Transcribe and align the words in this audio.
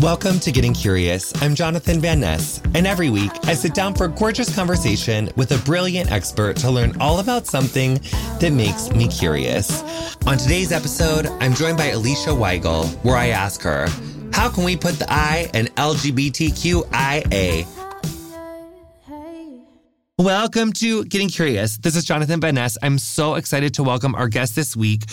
Welcome 0.00 0.40
to 0.40 0.50
Getting 0.50 0.72
Curious. 0.72 1.30
I'm 1.42 1.54
Jonathan 1.54 2.00
Van 2.00 2.20
Ness, 2.20 2.62
and 2.72 2.86
every 2.86 3.10
week 3.10 3.30
I 3.42 3.52
sit 3.52 3.74
down 3.74 3.92
for 3.92 4.04
a 4.04 4.08
gorgeous 4.08 4.54
conversation 4.54 5.28
with 5.36 5.52
a 5.52 5.58
brilliant 5.58 6.10
expert 6.10 6.56
to 6.56 6.70
learn 6.70 6.98
all 7.02 7.20
about 7.20 7.46
something 7.46 8.00
that 8.40 8.50
makes 8.50 8.90
me 8.92 9.08
curious. 9.08 9.82
On 10.26 10.38
today's 10.38 10.72
episode, 10.72 11.26
I'm 11.40 11.52
joined 11.52 11.76
by 11.76 11.88
Alicia 11.88 12.30
Weigel, 12.30 12.86
where 13.04 13.16
I 13.16 13.28
ask 13.28 13.60
her, 13.60 13.88
how 14.32 14.48
can 14.48 14.64
we 14.64 14.74
put 14.74 14.98
the 14.98 15.04
I 15.10 15.50
in 15.52 15.66
LGBTQIA? 15.66 17.66
Welcome 20.20 20.74
to 20.74 21.06
Getting 21.06 21.30
Curious. 21.30 21.78
This 21.78 21.96
is 21.96 22.04
Jonathan 22.04 22.42
Van 22.42 22.54
Ness. 22.54 22.76
I'm 22.82 22.98
so 22.98 23.36
excited 23.36 23.72
to 23.72 23.82
welcome 23.82 24.14
our 24.14 24.28
guest 24.28 24.54
this 24.54 24.76
week. 24.76 25.04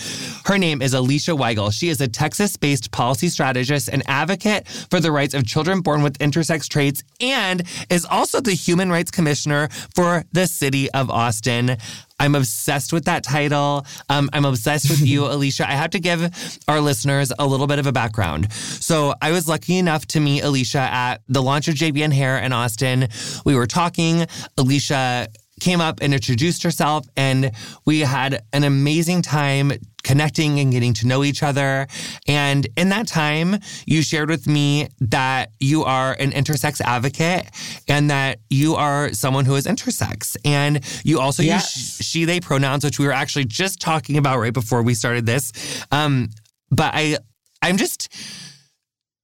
Her 0.44 0.58
name 0.58 0.82
is 0.82 0.92
Alicia 0.92 1.30
Weigel. 1.30 1.72
She 1.72 1.88
is 1.88 1.98
a 2.02 2.08
Texas 2.08 2.58
based 2.58 2.90
policy 2.90 3.30
strategist 3.30 3.88
and 3.88 4.02
advocate 4.06 4.68
for 4.68 5.00
the 5.00 5.10
rights 5.10 5.32
of 5.32 5.46
children 5.46 5.80
born 5.80 6.02
with 6.02 6.18
intersex 6.18 6.68
traits 6.68 7.02
and 7.22 7.62
is 7.88 8.04
also 8.04 8.42
the 8.42 8.52
Human 8.52 8.90
Rights 8.90 9.10
Commissioner 9.10 9.70
for 9.94 10.24
the 10.32 10.46
City 10.46 10.90
of 10.90 11.10
Austin. 11.10 11.78
I'm 12.18 12.34
obsessed 12.34 12.92
with 12.92 13.04
that 13.04 13.22
title. 13.22 13.86
Um, 14.08 14.28
I'm 14.32 14.44
obsessed 14.44 14.90
with 14.90 15.00
you, 15.00 15.26
Alicia. 15.32 15.68
I 15.68 15.72
have 15.72 15.90
to 15.90 16.00
give 16.00 16.30
our 16.68 16.80
listeners 16.80 17.32
a 17.38 17.46
little 17.46 17.66
bit 17.66 17.78
of 17.78 17.86
a 17.86 17.92
background. 17.92 18.52
So 18.52 19.14
I 19.22 19.32
was 19.32 19.48
lucky 19.48 19.78
enough 19.78 20.06
to 20.08 20.20
meet 20.20 20.42
Alicia 20.42 20.78
at 20.78 21.22
the 21.28 21.42
launch 21.42 21.68
of 21.68 21.74
JVN 21.74 22.12
Hair 22.12 22.38
in 22.38 22.52
Austin. 22.52 23.08
We 23.44 23.54
were 23.54 23.66
talking. 23.66 24.26
Alicia 24.56 25.28
came 25.60 25.80
up 25.80 25.98
and 26.00 26.14
introduced 26.14 26.62
herself, 26.62 27.06
and 27.16 27.52
we 27.84 28.00
had 28.00 28.42
an 28.52 28.64
amazing 28.64 29.22
time 29.22 29.72
connecting 30.08 30.58
and 30.58 30.72
getting 30.72 30.94
to 30.94 31.06
know 31.06 31.22
each 31.22 31.42
other. 31.42 31.86
And 32.26 32.66
in 32.78 32.88
that 32.88 33.06
time, 33.06 33.58
you 33.84 34.00
shared 34.00 34.30
with 34.30 34.46
me 34.46 34.88
that 35.00 35.50
you 35.60 35.84
are 35.84 36.16
an 36.18 36.30
intersex 36.30 36.80
advocate 36.80 37.44
and 37.86 38.08
that 38.08 38.38
you 38.48 38.74
are 38.74 39.12
someone 39.12 39.44
who 39.44 39.54
is 39.54 39.66
intersex. 39.66 40.34
And 40.46 40.82
you 41.04 41.20
also 41.20 41.42
yes. 41.42 41.76
use 41.76 42.06
she, 42.08 42.24
they 42.24 42.40
pronouns, 42.40 42.84
which 42.84 42.98
we 42.98 43.06
were 43.06 43.12
actually 43.12 43.44
just 43.44 43.82
talking 43.82 44.16
about 44.16 44.38
right 44.38 44.54
before 44.54 44.82
we 44.82 44.94
started 44.94 45.26
this. 45.26 45.52
Um, 45.92 46.30
but 46.70 46.92
I, 46.94 47.18
I'm 47.60 47.76
just, 47.76 48.08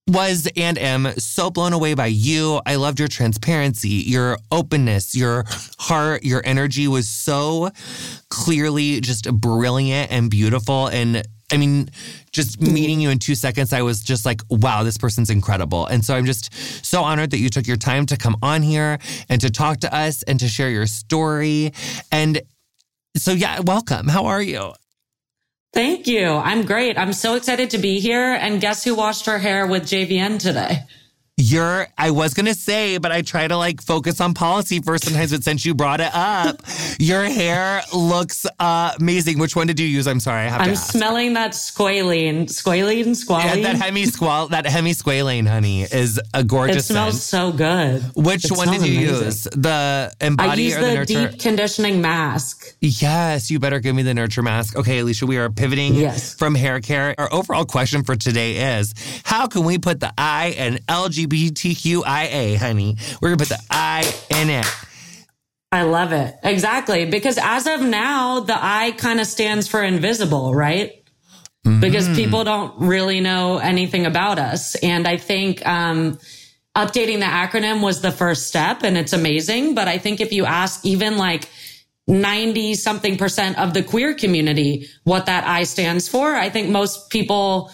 was 0.06 0.48
and 0.56 0.76
am 0.78 1.12
so 1.18 1.50
blown 1.50 1.72
away 1.72 1.94
by 1.94 2.06
you. 2.06 2.60
I 2.66 2.76
loved 2.76 2.98
your 2.98 3.08
transparency, 3.08 3.88
your 3.88 4.38
openness, 4.52 5.14
your 5.14 5.44
heart, 5.78 6.24
your 6.24 6.42
energy 6.44 6.86
was 6.88 7.08
so 7.08 7.70
clearly 8.28 9.00
just 9.00 9.32
brilliant 9.32 10.12
and 10.12 10.30
beautiful. 10.30 10.88
And 10.88 11.26
I 11.52 11.56
mean, 11.56 11.88
just 12.32 12.60
meeting 12.60 13.00
you 13.00 13.10
in 13.10 13.18
two 13.18 13.34
seconds, 13.34 13.72
I 13.72 13.82
was 13.82 14.02
just 14.02 14.26
like, 14.26 14.42
wow, 14.50 14.82
this 14.82 14.98
person's 14.98 15.30
incredible. 15.30 15.86
And 15.86 16.04
so 16.04 16.14
I'm 16.14 16.26
just 16.26 16.52
so 16.84 17.02
honored 17.02 17.30
that 17.30 17.38
you 17.38 17.48
took 17.48 17.66
your 17.66 17.76
time 17.76 18.06
to 18.06 18.16
come 18.16 18.36
on 18.42 18.62
here 18.62 18.98
and 19.28 19.40
to 19.40 19.50
talk 19.50 19.80
to 19.80 19.94
us 19.94 20.22
and 20.24 20.38
to 20.40 20.48
share 20.48 20.70
your 20.70 20.86
story. 20.86 21.72
And 22.12 22.40
so, 23.16 23.32
yeah, 23.32 23.60
welcome. 23.60 24.08
How 24.08 24.26
are 24.26 24.42
you? 24.42 24.74
Thank 25.74 26.06
you. 26.06 26.28
I'm 26.28 26.64
great. 26.64 26.96
I'm 26.96 27.12
so 27.12 27.34
excited 27.34 27.70
to 27.70 27.78
be 27.78 27.98
here. 27.98 28.32
And 28.32 28.60
guess 28.60 28.84
who 28.84 28.94
washed 28.94 29.26
her 29.26 29.38
hair 29.38 29.66
with 29.66 29.82
JVN 29.82 30.38
today? 30.38 30.84
You're, 31.36 31.88
I 31.98 32.12
was 32.12 32.32
going 32.32 32.46
to 32.46 32.54
say, 32.54 32.98
but 32.98 33.10
I 33.10 33.22
try 33.22 33.48
to 33.48 33.56
like 33.56 33.82
focus 33.82 34.20
on 34.20 34.34
policy 34.34 34.78
first 34.80 35.02
sometimes, 35.04 35.32
but 35.32 35.42
since 35.42 35.66
you 35.66 35.74
brought 35.74 36.00
it 36.00 36.14
up, 36.14 36.62
your 37.00 37.24
hair 37.24 37.82
looks 37.92 38.46
uh, 38.60 38.92
amazing. 39.00 39.40
Which 39.40 39.56
one 39.56 39.66
did 39.66 39.80
you 39.80 39.86
use? 39.88 40.06
I'm 40.06 40.20
sorry. 40.20 40.46
I 40.46 40.48
have 40.48 40.60
I'm 40.60 40.76
smelling 40.76 41.32
that 41.32 41.50
squalene, 41.50 42.44
squalene, 42.44 43.16
squalene. 43.16 43.56
Yeah, 43.56 43.72
that 43.72 43.82
hemi 43.82 44.04
squal, 44.04 44.46
that 44.48 44.64
hemisqualane, 44.64 45.48
honey, 45.48 45.82
is 45.82 46.20
a 46.32 46.44
gorgeous 46.44 46.88
It 46.88 46.92
smells 46.92 47.20
scent. 47.20 47.52
so 47.52 47.56
good. 47.56 48.02
Which 48.14 48.44
it 48.44 48.56
one 48.56 48.68
did 48.68 48.86
you 48.86 49.08
amazing. 49.08 49.24
use? 49.26 49.42
The 49.42 50.12
embody 50.20 50.72
or 50.72 50.82
the, 50.82 50.86
the 50.86 50.94
nurture? 50.94 51.28
deep 51.30 51.40
conditioning 51.40 52.00
mask. 52.00 52.76
Yes, 52.80 53.50
you 53.50 53.58
better 53.58 53.80
give 53.80 53.96
me 53.96 54.04
the 54.04 54.14
nurture 54.14 54.42
mask. 54.42 54.76
Okay, 54.76 55.00
Alicia, 55.00 55.26
we 55.26 55.36
are 55.38 55.50
pivoting 55.50 55.96
yes. 55.96 56.32
from 56.34 56.54
hair 56.54 56.78
care. 56.80 57.12
Our 57.18 57.32
overall 57.32 57.64
question 57.64 58.04
for 58.04 58.14
today 58.14 58.78
is 58.78 58.94
how 59.24 59.48
can 59.48 59.64
we 59.64 59.78
put 59.78 59.98
the 59.98 60.14
I 60.16 60.50
in 60.56 60.78
LGBTQIA, 61.26 62.56
honey? 62.56 62.96
We're 63.20 63.30
going 63.30 63.38
to 63.38 63.44
put 63.46 63.56
the 63.56 63.64
I 63.70 64.00
in 64.30 64.50
it. 64.50 64.66
I 65.72 65.82
love 65.82 66.12
it. 66.12 66.36
Exactly. 66.42 67.06
Because 67.06 67.38
as 67.38 67.66
of 67.66 67.82
now, 67.82 68.40
the 68.40 68.56
I 68.56 68.92
kind 68.92 69.20
of 69.20 69.26
stands 69.26 69.66
for 69.66 69.82
invisible, 69.82 70.54
right? 70.54 71.04
Mm-hmm. 71.66 71.80
Because 71.80 72.08
people 72.10 72.44
don't 72.44 72.78
really 72.80 73.20
know 73.20 73.58
anything 73.58 74.06
about 74.06 74.38
us. 74.38 74.76
And 74.76 75.08
I 75.08 75.16
think, 75.16 75.66
um, 75.66 76.18
updating 76.76 77.20
the 77.20 77.26
acronym 77.26 77.82
was 77.82 78.00
the 78.00 78.10
first 78.10 78.46
step 78.48 78.82
and 78.82 78.96
it's 78.96 79.12
amazing. 79.12 79.74
But 79.74 79.88
I 79.88 79.98
think 79.98 80.20
if 80.20 80.32
you 80.32 80.44
ask 80.44 80.84
even 80.84 81.16
like 81.16 81.48
90 82.06 82.74
something 82.74 83.16
percent 83.16 83.58
of 83.58 83.74
the 83.74 83.82
queer 83.82 84.14
community 84.14 84.88
what 85.04 85.26
that 85.26 85.46
I 85.46 85.64
stands 85.64 86.08
for, 86.08 86.34
I 86.34 86.50
think 86.50 86.68
most 86.68 87.10
people 87.10 87.70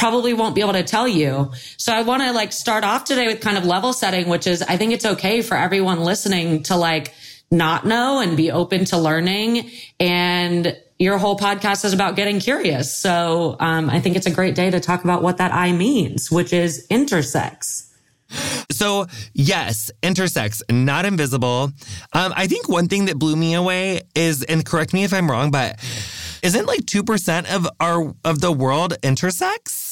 probably 0.00 0.32
won't 0.32 0.54
be 0.54 0.62
able 0.62 0.72
to 0.72 0.82
tell 0.82 1.06
you. 1.06 1.52
So 1.76 1.92
I 1.92 2.00
want 2.00 2.22
to 2.22 2.32
like 2.32 2.54
start 2.54 2.84
off 2.84 3.04
today 3.04 3.26
with 3.26 3.42
kind 3.42 3.58
of 3.58 3.66
level 3.66 3.92
setting, 3.92 4.30
which 4.30 4.46
is 4.46 4.62
I 4.62 4.78
think 4.78 4.94
it's 4.94 5.04
okay 5.04 5.42
for 5.42 5.58
everyone 5.58 6.00
listening 6.00 6.62
to 6.64 6.76
like 6.76 7.12
not 7.50 7.84
know 7.84 8.18
and 8.20 8.34
be 8.34 8.50
open 8.50 8.86
to 8.86 8.96
learning. 8.96 9.70
And 10.00 10.74
your 10.98 11.18
whole 11.18 11.36
podcast 11.36 11.84
is 11.84 11.92
about 11.92 12.16
getting 12.16 12.40
curious. 12.40 12.96
So 12.96 13.56
um, 13.60 13.90
I 13.90 14.00
think 14.00 14.16
it's 14.16 14.26
a 14.26 14.30
great 14.30 14.54
day 14.54 14.70
to 14.70 14.80
talk 14.80 15.04
about 15.04 15.22
what 15.22 15.36
that 15.36 15.52
I 15.52 15.72
means, 15.72 16.30
which 16.30 16.54
is 16.54 16.86
intersex. 16.88 17.86
So, 18.70 19.06
yes, 19.34 19.90
intersex, 20.02 20.62
not 20.70 21.04
invisible. 21.04 21.72
Um, 22.14 22.32
I 22.34 22.46
think 22.46 22.68
one 22.68 22.88
thing 22.88 23.06
that 23.06 23.18
blew 23.18 23.36
me 23.36 23.54
away 23.54 24.02
is, 24.14 24.44
and 24.44 24.64
correct 24.64 24.94
me 24.94 25.04
if 25.04 25.12
I'm 25.12 25.30
wrong, 25.30 25.50
but 25.50 25.78
isn't 26.42 26.66
like 26.66 26.80
2% 26.82 27.54
of 27.54 27.68
our 27.80 28.14
of 28.24 28.40
the 28.40 28.52
world 28.52 28.94
intersex? 29.02 29.89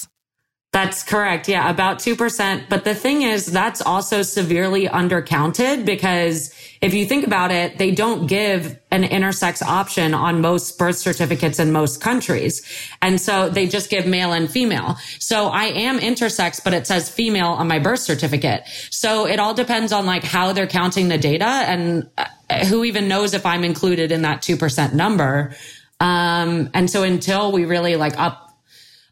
That's 0.80 1.02
correct. 1.02 1.48
Yeah, 1.48 1.68
about 1.68 1.98
2%. 1.98 2.68
But 2.68 2.84
the 2.84 2.94
thing 2.94 3.22
is, 3.22 3.46
that's 3.46 3.82
also 3.82 4.22
severely 4.22 4.86
undercounted 4.86 5.84
because 5.84 6.54
if 6.80 6.94
you 6.94 7.04
think 7.04 7.26
about 7.26 7.50
it, 7.50 7.78
they 7.78 7.90
don't 7.90 8.28
give 8.28 8.78
an 8.92 9.02
intersex 9.02 9.60
option 9.60 10.14
on 10.14 10.40
most 10.40 10.78
birth 10.78 10.94
certificates 10.94 11.58
in 11.58 11.72
most 11.72 12.00
countries. 12.00 12.64
And 13.02 13.20
so 13.20 13.48
they 13.48 13.66
just 13.66 13.90
give 13.90 14.06
male 14.06 14.32
and 14.32 14.48
female. 14.48 14.96
So 15.18 15.48
I 15.48 15.64
am 15.64 15.98
intersex, 15.98 16.62
but 16.62 16.72
it 16.72 16.86
says 16.86 17.10
female 17.10 17.48
on 17.48 17.66
my 17.66 17.80
birth 17.80 17.98
certificate. 17.98 18.62
So 18.90 19.26
it 19.26 19.40
all 19.40 19.54
depends 19.54 19.92
on 19.92 20.06
like 20.06 20.22
how 20.22 20.52
they're 20.52 20.68
counting 20.68 21.08
the 21.08 21.18
data 21.18 21.44
and 21.44 22.08
uh, 22.16 22.66
who 22.66 22.84
even 22.84 23.08
knows 23.08 23.34
if 23.34 23.44
I'm 23.44 23.64
included 23.64 24.12
in 24.12 24.22
that 24.22 24.42
2% 24.42 24.92
number. 24.92 25.56
Um, 25.98 26.70
and 26.72 26.88
so 26.88 27.02
until 27.02 27.50
we 27.50 27.64
really 27.64 27.96
like 27.96 28.16
up 28.16 28.47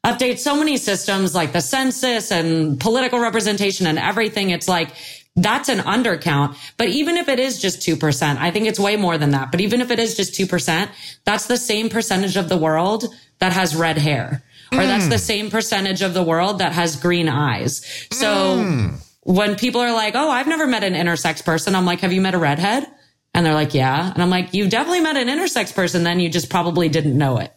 update 0.07 0.39
so 0.39 0.57
many 0.57 0.77
systems 0.77 1.35
like 1.35 1.53
the 1.53 1.61
census 1.61 2.31
and 2.31 2.79
political 2.79 3.19
representation 3.19 3.87
and 3.87 3.99
everything. 3.99 4.51
It's 4.51 4.69
like, 4.69 4.91
that's 5.35 5.69
an 5.69 5.81
undercount. 5.81 6.57
But 6.77 6.89
even 6.89 7.17
if 7.17 7.29
it 7.29 7.39
is 7.39 7.61
just 7.61 7.81
2%, 7.81 8.37
I 8.39 8.51
think 8.51 8.67
it's 8.67 8.79
way 8.79 8.97
more 8.97 9.19
than 9.19 9.31
that. 9.31 9.51
But 9.51 9.61
even 9.61 9.81
if 9.81 9.91
it 9.91 9.99
is 9.99 10.17
just 10.17 10.33
2%, 10.35 10.89
that's 11.25 11.47
the 11.47 11.57
same 11.57 11.91
percentage 11.91 12.37
of 12.37 12.49
the 12.49 12.57
world 12.57 13.05
that 13.41 13.53
has 13.53 13.75
red 13.75 13.99
hair. 13.99 14.43
Or 14.73 14.79
mm. 14.79 14.87
that's 14.87 15.09
the 15.09 15.19
same 15.19 15.51
percentage 15.51 16.03
of 16.03 16.15
the 16.15 16.23
world 16.23 16.61
that 16.61 16.73
has 16.73 16.97
green 16.97 17.29
eyes. 17.29 17.85
So 18.11 18.59
mm. 18.59 19.07
when 19.23 19.57
people 19.57 19.81
are 19.81 19.93
like, 19.93 20.15
Oh, 20.15 20.31
I've 20.31 20.49
never 20.49 20.67
met 20.67 20.85
an 20.85 20.95
intersex 20.95 21.45
person. 21.45 21.75
I'm 21.75 21.85
like, 21.85 22.01
have 22.01 22.13
you 22.13 22.21
met 22.21 22.35
a 22.35 22.39
redhead? 22.39 22.87
And 23.35 23.45
they're 23.45 23.55
like, 23.55 23.75
yeah. 23.75 24.13
And 24.13 24.23
I'm 24.23 24.31
like, 24.31 24.55
you 24.55 24.67
definitely 24.69 25.01
met 25.01 25.19
an 25.19 25.29
intersex 25.29 25.75
person. 25.75 26.05
Then 26.05 26.21
you 26.21 26.31
just 26.31 26.49
probably 26.49 26.89
didn't 26.89 27.19
know 27.19 27.37
it. 27.37 27.53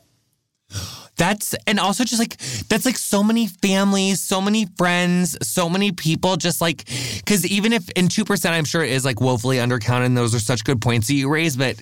That's 1.19 1.53
and 1.67 1.79
also 1.81 2.05
just 2.05 2.17
like 2.17 2.37
that's 2.69 2.85
like 2.85 2.97
so 2.97 3.21
many 3.21 3.47
families, 3.47 4.21
so 4.21 4.39
many 4.39 4.67
friends, 4.77 5.37
so 5.45 5.69
many 5.69 5.91
people 5.91 6.37
just 6.37 6.61
like 6.61 6.85
because 7.17 7.45
even 7.45 7.73
if 7.73 7.89
in 7.91 8.07
two 8.07 8.23
percent, 8.23 8.55
I'm 8.55 8.63
sure 8.63 8.83
it 8.83 8.91
is 8.91 9.03
like 9.03 9.19
woefully 9.19 9.57
undercounted. 9.57 10.05
And 10.05 10.17
those 10.17 10.33
are 10.33 10.39
such 10.39 10.63
good 10.63 10.81
points 10.81 11.07
that 11.07 11.15
you 11.15 11.29
raise, 11.29 11.57
but 11.57 11.75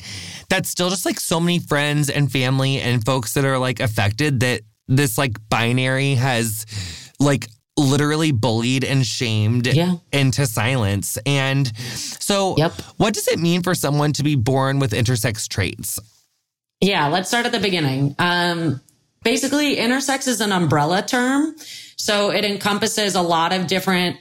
that's 0.50 0.70
still 0.70 0.90
just 0.90 1.06
like 1.06 1.20
so 1.20 1.40
many 1.40 1.60
friends 1.60 2.10
and 2.10 2.32
family 2.32 2.82
and 2.82 3.06
folks 3.06 3.36
that 3.36 3.46
are 3.46 3.60
like 3.60 3.80
affected 3.80 4.40
that 4.40 4.62
this 4.88 5.20
like 5.20 5.38
binary 5.50 6.16
has 6.16 6.66
like 7.20 7.48
literally 7.78 8.32
bullied 8.32 8.84
and 8.84 9.06
shamed 9.06 9.68
yeah. 9.68 9.98
into 10.12 10.48
silence. 10.48 11.18
And 11.28 11.78
so, 11.78 12.56
yep. 12.58 12.74
what 12.98 13.14
does 13.14 13.28
it 13.28 13.38
mean 13.38 13.62
for 13.62 13.76
someone 13.76 14.14
to 14.14 14.24
be 14.24 14.36
born 14.36 14.80
with 14.80 14.94
intersex 14.94 15.48
traits? 15.48 16.00
Yeah, 16.82 17.08
let's 17.08 17.28
start 17.28 17.46
at 17.46 17.52
the 17.52 17.60
beginning. 17.60 18.16
Um, 18.20 18.82
basically, 19.24 19.76
intersex 19.76 20.28
is 20.28 20.42
an 20.42 20.52
umbrella 20.52 21.02
term. 21.02 21.56
So 21.96 22.32
it 22.32 22.46
encompasses 22.46 23.16
a 23.16 23.22
lot 23.22 23.54
of 23.54 23.68
different 23.68 24.18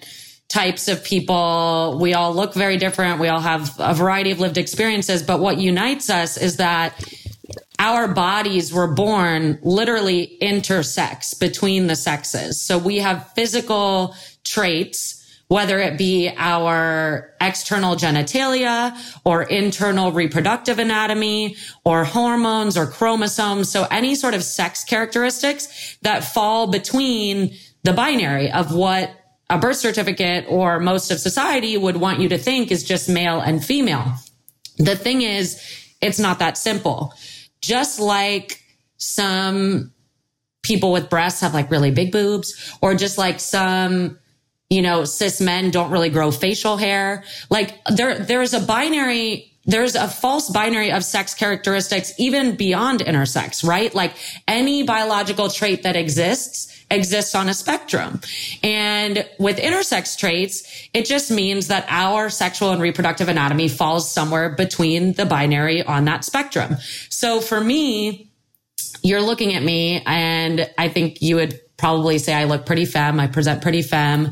types 0.49 0.89
of 0.89 1.05
people. 1.05 1.99
We 2.01 2.15
all 2.15 2.35
look 2.35 2.55
very 2.55 2.77
different. 2.77 3.21
We 3.21 3.29
all 3.29 3.41
have 3.41 3.75
a 3.79 3.95
variety 3.95 4.31
of 4.31 4.41
lived 4.41 4.59
experiences. 4.59 5.23
But 5.23 5.41
what 5.41 5.59
unites 5.59 6.09
us 6.09 6.37
is 6.37 6.57
that 6.57 7.03
our 7.79 8.09
bodies 8.09 8.73
were 8.73 8.87
born 8.87 9.59
literally 9.63 10.39
intersex 10.41 11.39
between 11.39 11.89
the 11.89 11.97
sexes. 11.97 12.61
So 12.61 12.79
we 12.79 12.99
have 12.99 13.31
physical 13.35 14.15
traits 14.45 15.16
whether 15.49 15.79
it 15.79 15.97
be 15.97 16.31
our 16.37 17.33
external 17.41 17.95
genitalia 17.95 18.93
or 19.25 19.43
internal 19.45 20.11
reproductive 20.11 20.79
anatomy 20.79 21.57
or 21.85 22.05
hormones 22.05 22.77
or 22.77 22.87
chromosomes. 22.87 23.71
So 23.71 23.87
any 23.91 24.17
sort 24.17 24.35
of 24.35 24.43
sex 24.43 24.83
characteristics 24.83 25.97
that 26.03 26.25
fall 26.25 26.67
between 26.67 27.55
the 27.85 27.93
binary 27.93 28.51
of 28.51 28.75
what 28.75 29.13
a 29.49 29.59
birth 29.59 29.77
certificate 29.77 30.47
or 30.49 30.81
most 30.81 31.13
of 31.13 31.21
society 31.21 31.77
would 31.77 31.97
want 31.97 32.19
you 32.19 32.29
to 32.31 32.39
think 32.39 32.73
is 32.73 32.83
just 32.83 33.09
male 33.09 33.41
and 33.41 33.65
female. 33.65 34.15
The 34.79 34.97
thing 34.97 35.23
is, 35.23 35.63
it's 36.01 36.19
not 36.19 36.41
that 36.41 36.59
simple. 36.59 37.15
Just 37.61 38.01
like 38.01 38.61
some 38.97 39.93
people 40.63 40.91
with 40.91 41.09
breasts 41.09 41.43
have 41.43 41.55
like 41.55 41.71
really 41.71 41.93
big 41.93 42.11
boobs, 42.11 42.77
or 42.81 42.97
just 42.97 43.19
like 43.19 43.39
some, 43.39 44.19
you 44.71 44.83
know, 44.83 45.05
cis 45.05 45.41
men 45.41 45.71
don't 45.71 45.91
really 45.91 46.11
grow 46.11 46.31
facial 46.31 46.77
hair. 46.77 47.25
Like 47.51 47.75
there, 47.87 48.19
there's 48.19 48.55
a 48.55 48.61
binary 48.61 49.53
there's 49.69 49.97
a 49.97 50.07
false 50.07 50.49
binary 50.49 50.93
of 50.93 51.05
sex 51.05 51.35
characteristics 51.35 52.13
even 52.19 52.55
beyond 52.55 53.01
intersex, 53.01 53.67
right? 53.67 53.93
Like 53.93 54.15
any 54.47 54.85
biological 54.85 55.49
trait 55.49 55.83
that 55.83 55.97
exists 55.97 56.73
exists 56.89 57.35
on 57.35 57.49
a 57.49 57.55
spectrum. 57.55 58.21
And 58.63 59.29
with 59.41 59.59
intersex 59.59 60.17
traits, 60.17 60.89
it 60.95 61.05
just 61.05 61.33
means 61.33 61.67
that 61.67 61.85
our 61.89 62.31
sexual 62.31 62.71
and 62.71 62.81
reproductive 62.81 63.29
anatomy 63.29 63.69
falls 63.69 64.11
somewhere 64.11 64.51
between 64.51 65.15
the 65.15 65.27
binary 65.27 65.83
on 65.83 66.05
that 66.05 66.25
spectrum. 66.25 66.77
So 67.09 67.41
for 67.41 67.61
me, 67.61 68.31
you're 69.03 69.21
looking 69.21 69.55
at 69.55 69.65
me 69.65 70.03
and 70.07 70.71
I 70.79 70.89
think 70.89 71.21
you 71.23 71.37
would 71.37 71.61
probably 71.77 72.19
say 72.19 72.35
I 72.35 72.45
look 72.45 72.67
pretty 72.67 72.85
femme. 72.85 73.21
I 73.21 73.27
present 73.27 73.63
pretty 73.63 73.83
femme. 73.83 74.31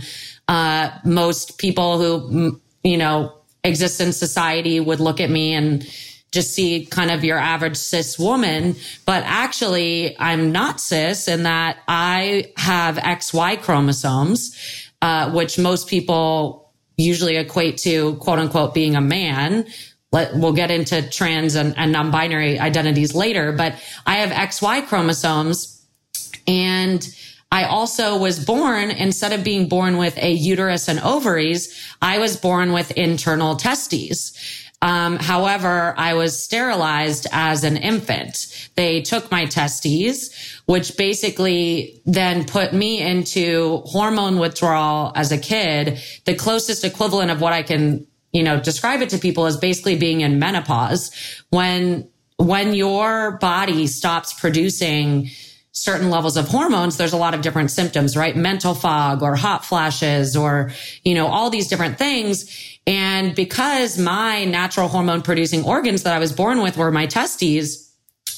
Uh, 0.48 0.90
most 1.04 1.58
people 1.58 1.98
who, 1.98 2.60
you 2.82 2.96
know, 2.96 3.34
exist 3.62 4.00
in 4.00 4.12
society 4.12 4.80
would 4.80 5.00
look 5.00 5.20
at 5.20 5.30
me 5.30 5.54
and 5.54 5.86
just 6.34 6.52
see 6.52 6.84
kind 6.86 7.10
of 7.10 7.24
your 7.24 7.38
average 7.38 7.76
cis 7.76 8.18
woman, 8.18 8.74
but 9.06 9.22
actually 9.24 10.16
I'm 10.18 10.52
not 10.52 10.80
cis 10.80 11.28
in 11.28 11.44
that 11.44 11.78
I 11.86 12.52
have 12.56 12.96
XY 12.96 13.62
chromosomes, 13.62 14.90
uh, 15.00 15.30
which 15.30 15.58
most 15.58 15.88
people 15.88 16.72
usually 16.96 17.36
equate 17.36 17.78
to 17.78 18.16
quote 18.16 18.40
unquote 18.40 18.74
being 18.74 18.96
a 18.96 19.00
man. 19.00 19.66
Let, 20.12 20.34
we'll 20.34 20.52
get 20.52 20.70
into 20.70 21.08
trans 21.08 21.54
and, 21.54 21.76
and 21.76 21.92
non-binary 21.92 22.58
identities 22.58 23.14
later, 23.14 23.52
but 23.52 23.74
I 24.04 24.16
have 24.16 24.30
XY 24.30 24.86
chromosomes 24.86 25.86
and 26.46 27.08
I 27.54 27.66
also 27.66 28.18
was 28.18 28.44
born, 28.44 28.90
instead 28.90 29.32
of 29.32 29.44
being 29.44 29.68
born 29.68 29.96
with 29.96 30.18
a 30.18 30.32
uterus 30.32 30.88
and 30.88 30.98
ovaries, 30.98 31.72
I 32.02 32.18
was 32.18 32.36
born 32.36 32.72
with 32.72 32.90
internal 32.90 33.54
testes. 33.54 34.36
Um, 34.82 35.18
however, 35.18 35.94
I 35.96 36.14
was 36.14 36.42
sterilized 36.42 37.28
as 37.30 37.62
an 37.62 37.76
infant. 37.76 38.68
They 38.74 39.02
took 39.02 39.30
my 39.30 39.46
testes, 39.46 40.34
which 40.66 40.96
basically 40.96 42.02
then 42.04 42.44
put 42.44 42.72
me 42.72 43.00
into 43.00 43.82
hormone 43.84 44.40
withdrawal 44.40 45.12
as 45.14 45.30
a 45.30 45.38
kid. 45.38 46.02
The 46.24 46.34
closest 46.34 46.84
equivalent 46.84 47.30
of 47.30 47.40
what 47.40 47.52
I 47.52 47.62
can, 47.62 48.04
you 48.32 48.42
know, 48.42 48.58
describe 48.58 49.00
it 49.00 49.10
to 49.10 49.18
people 49.18 49.46
is 49.46 49.56
basically 49.56 49.96
being 49.96 50.22
in 50.22 50.40
menopause 50.40 51.12
when, 51.50 52.08
when 52.36 52.74
your 52.74 53.38
body 53.38 53.86
stops 53.86 54.34
producing 54.34 55.30
certain 55.74 56.08
levels 56.08 56.36
of 56.36 56.48
hormones, 56.48 56.96
there's 56.96 57.12
a 57.12 57.16
lot 57.16 57.34
of 57.34 57.42
different 57.42 57.70
symptoms, 57.70 58.16
right? 58.16 58.36
Mental 58.36 58.74
fog 58.74 59.22
or 59.22 59.34
hot 59.34 59.64
flashes 59.64 60.36
or, 60.36 60.70
you 61.02 61.14
know, 61.14 61.26
all 61.26 61.50
these 61.50 61.66
different 61.66 61.98
things. 61.98 62.78
And 62.86 63.34
because 63.34 63.98
my 63.98 64.44
natural 64.44 64.88
hormone 64.88 65.22
producing 65.22 65.64
organs 65.64 66.04
that 66.04 66.14
I 66.14 66.20
was 66.20 66.32
born 66.32 66.62
with 66.62 66.76
were 66.76 66.92
my 66.92 67.06
testes, 67.06 67.92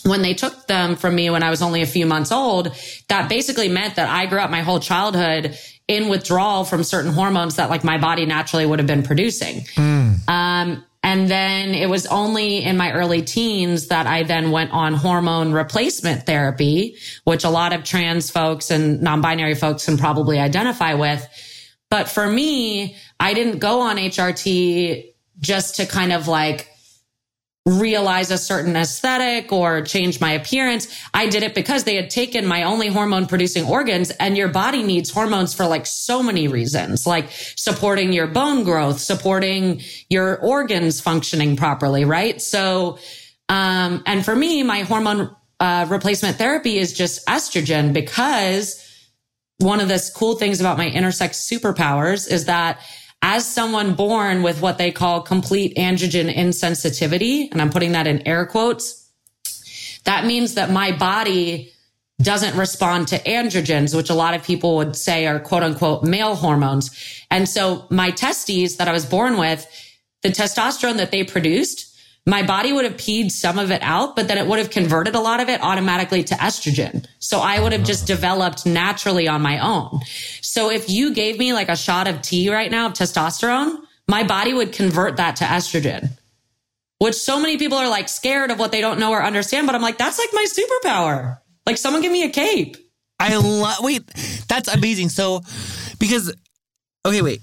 when 0.04 0.22
they 0.22 0.34
took 0.34 0.66
them 0.66 0.96
from 0.96 1.14
me 1.14 1.30
when 1.30 1.42
I 1.42 1.50
was 1.50 1.62
only 1.62 1.82
a 1.82 1.86
few 1.86 2.06
months 2.06 2.32
old, 2.32 2.74
that 3.08 3.28
basically 3.28 3.68
meant 3.68 3.96
that 3.96 4.08
I 4.08 4.26
grew 4.26 4.38
up 4.38 4.50
my 4.50 4.62
whole 4.62 4.80
childhood 4.80 5.58
in 5.88 6.08
withdrawal 6.08 6.64
from 6.64 6.84
certain 6.84 7.12
hormones 7.12 7.56
that 7.56 7.70
like 7.70 7.84
my 7.84 7.98
body 7.98 8.24
naturally 8.24 8.66
would 8.66 8.78
have 8.78 8.88
been 8.88 9.02
producing. 9.02 9.62
Mm. 9.74 10.28
Um, 10.28 10.84
and 11.06 11.30
then 11.30 11.72
it 11.72 11.88
was 11.88 12.04
only 12.06 12.64
in 12.64 12.76
my 12.76 12.90
early 12.90 13.22
teens 13.22 13.86
that 13.86 14.08
I 14.08 14.24
then 14.24 14.50
went 14.50 14.72
on 14.72 14.92
hormone 14.92 15.52
replacement 15.52 16.26
therapy, 16.26 16.96
which 17.22 17.44
a 17.44 17.48
lot 17.48 17.72
of 17.72 17.84
trans 17.84 18.28
folks 18.28 18.72
and 18.72 19.00
non-binary 19.00 19.54
folks 19.54 19.84
can 19.84 19.98
probably 19.98 20.40
identify 20.40 20.94
with. 20.94 21.24
But 21.90 22.08
for 22.08 22.26
me, 22.26 22.96
I 23.20 23.34
didn't 23.34 23.60
go 23.60 23.82
on 23.82 23.98
HRT 23.98 25.12
just 25.38 25.76
to 25.76 25.86
kind 25.86 26.12
of 26.12 26.26
like 26.26 26.68
realize 27.66 28.30
a 28.30 28.38
certain 28.38 28.76
aesthetic 28.76 29.50
or 29.50 29.82
change 29.82 30.20
my 30.20 30.32
appearance. 30.32 30.86
I 31.12 31.28
did 31.28 31.42
it 31.42 31.52
because 31.52 31.82
they 31.82 31.96
had 31.96 32.10
taken 32.10 32.46
my 32.46 32.62
only 32.62 32.86
hormone 32.86 33.26
producing 33.26 33.66
organs 33.66 34.12
and 34.12 34.36
your 34.36 34.48
body 34.48 34.84
needs 34.84 35.10
hormones 35.10 35.52
for 35.52 35.66
like 35.66 35.84
so 35.84 36.22
many 36.22 36.46
reasons, 36.46 37.06
like 37.06 37.28
supporting 37.30 38.12
your 38.12 38.28
bone 38.28 38.62
growth, 38.62 39.00
supporting 39.00 39.82
your 40.08 40.38
organs 40.38 41.00
functioning 41.00 41.56
properly. 41.56 42.04
Right. 42.04 42.40
So, 42.40 42.98
um, 43.48 44.02
and 44.06 44.24
for 44.24 44.36
me, 44.36 44.62
my 44.62 44.82
hormone 44.82 45.34
uh, 45.58 45.86
replacement 45.88 46.36
therapy 46.36 46.78
is 46.78 46.92
just 46.92 47.26
estrogen 47.26 47.92
because 47.92 48.82
one 49.58 49.80
of 49.80 49.88
the 49.88 50.10
cool 50.14 50.36
things 50.36 50.60
about 50.60 50.78
my 50.78 50.88
intersex 50.88 51.50
superpowers 51.50 52.30
is 52.30 52.44
that 52.44 52.80
as 53.28 53.44
someone 53.44 53.94
born 53.94 54.44
with 54.44 54.62
what 54.62 54.78
they 54.78 54.92
call 54.92 55.20
complete 55.20 55.74
androgen 55.76 56.32
insensitivity, 56.32 57.50
and 57.50 57.60
I'm 57.60 57.70
putting 57.70 57.90
that 57.90 58.06
in 58.06 58.24
air 58.24 58.46
quotes, 58.46 59.10
that 60.04 60.24
means 60.24 60.54
that 60.54 60.70
my 60.70 60.92
body 60.92 61.72
doesn't 62.22 62.56
respond 62.56 63.08
to 63.08 63.18
androgens, 63.24 63.96
which 63.96 64.10
a 64.10 64.14
lot 64.14 64.34
of 64.34 64.44
people 64.44 64.76
would 64.76 64.94
say 64.94 65.26
are 65.26 65.40
quote 65.40 65.64
unquote 65.64 66.04
male 66.04 66.36
hormones. 66.36 67.24
And 67.28 67.48
so 67.48 67.88
my 67.90 68.12
testes 68.12 68.76
that 68.76 68.86
I 68.86 68.92
was 68.92 69.04
born 69.04 69.38
with, 69.38 69.66
the 70.22 70.28
testosterone 70.28 70.98
that 70.98 71.10
they 71.10 71.24
produced 71.24 71.95
my 72.26 72.42
body 72.42 72.72
would 72.72 72.84
have 72.84 72.96
peed 72.96 73.30
some 73.30 73.58
of 73.58 73.70
it 73.70 73.80
out, 73.82 74.16
but 74.16 74.26
then 74.26 74.36
it 74.36 74.46
would 74.46 74.58
have 74.58 74.70
converted 74.70 75.14
a 75.14 75.20
lot 75.20 75.38
of 75.40 75.48
it 75.48 75.62
automatically 75.62 76.24
to 76.24 76.34
estrogen. 76.34 77.06
So 77.20 77.38
I 77.38 77.60
would 77.60 77.72
have 77.72 77.84
just 77.84 78.06
developed 78.06 78.66
naturally 78.66 79.28
on 79.28 79.42
my 79.42 79.60
own. 79.60 80.00
So 80.42 80.70
if 80.70 80.90
you 80.90 81.14
gave 81.14 81.38
me 81.38 81.52
like 81.52 81.68
a 81.68 81.76
shot 81.76 82.08
of 82.08 82.22
tea 82.22 82.50
right 82.50 82.70
now 82.70 82.86
of 82.86 82.94
testosterone, 82.94 83.78
my 84.08 84.24
body 84.24 84.52
would 84.52 84.72
convert 84.72 85.18
that 85.18 85.36
to 85.36 85.44
estrogen, 85.44 86.10
which 86.98 87.14
so 87.14 87.40
many 87.40 87.58
people 87.58 87.78
are 87.78 87.88
like 87.88 88.08
scared 88.08 88.50
of 88.50 88.58
what 88.58 88.72
they 88.72 88.80
don't 88.80 88.98
know 88.98 89.12
or 89.12 89.22
understand. 89.22 89.66
But 89.66 89.76
I'm 89.76 89.82
like, 89.82 89.98
that's 89.98 90.18
like 90.18 90.30
my 90.32 90.46
superpower. 90.48 91.38
Like 91.64 91.78
someone 91.78 92.02
give 92.02 92.12
me 92.12 92.24
a 92.24 92.30
cape. 92.30 92.76
I 93.18 93.36
love, 93.36 93.78
wait, 93.80 94.06
that's 94.48 94.68
amazing. 94.72 95.08
So, 95.08 95.40
because, 95.98 96.34
okay, 97.06 97.22
wait, 97.22 97.40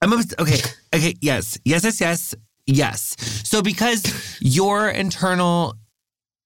I'm, 0.00 0.12
okay, 0.12 0.60
okay, 0.94 1.14
yes, 1.20 1.58
yes, 1.64 1.84
yes, 1.84 2.00
yes. 2.00 2.34
Yes. 2.70 3.16
So 3.44 3.62
because 3.62 4.38
your 4.40 4.88
internal 4.88 5.74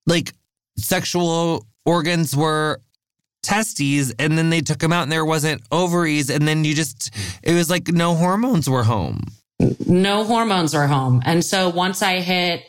like 0.07 0.33
sexual 0.79 1.67
organs 1.85 2.35
were 2.35 2.81
testes 3.43 4.13
and 4.19 4.39
then 4.39 4.49
they 4.49 4.63
took 4.63 4.79
them 4.79 4.93
out 4.93 5.03
and 5.03 5.13
there 5.13 5.25
wasn't 5.25 5.61
ovaries 5.71 6.31
and 6.31 6.49
then 6.49 6.65
you 6.65 6.75
just 6.75 7.11
it 7.43 7.53
was 7.53 7.69
like 7.69 7.89
no 7.89 8.15
hormones 8.15 8.69
were 8.69 8.85
home. 8.85 9.25
No 9.87 10.25
hormones 10.25 10.75
were 10.75 10.87
home. 10.87 11.23
And 11.27 11.45
so 11.45 11.69
once 11.69 12.01
I 12.01 12.21
hit 12.21 12.65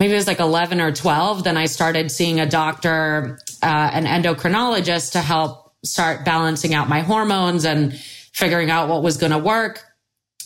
maybe 0.00 0.14
it 0.14 0.16
was 0.16 0.26
like 0.26 0.40
11 0.40 0.80
or 0.80 0.92
12 0.92 1.44
then 1.44 1.58
I 1.58 1.66
started 1.66 2.10
seeing 2.10 2.40
a 2.40 2.46
doctor 2.46 3.38
uh, 3.62 3.90
an 3.92 4.06
endocrinologist 4.06 5.12
to 5.12 5.20
help 5.20 5.74
start 5.84 6.24
balancing 6.24 6.74
out 6.74 6.88
my 6.88 7.00
hormones 7.00 7.66
and 7.66 7.94
figuring 8.32 8.70
out 8.70 8.88
what 8.88 9.02
was 9.02 9.16
going 9.16 9.32
to 9.32 9.38
work. 9.38 9.84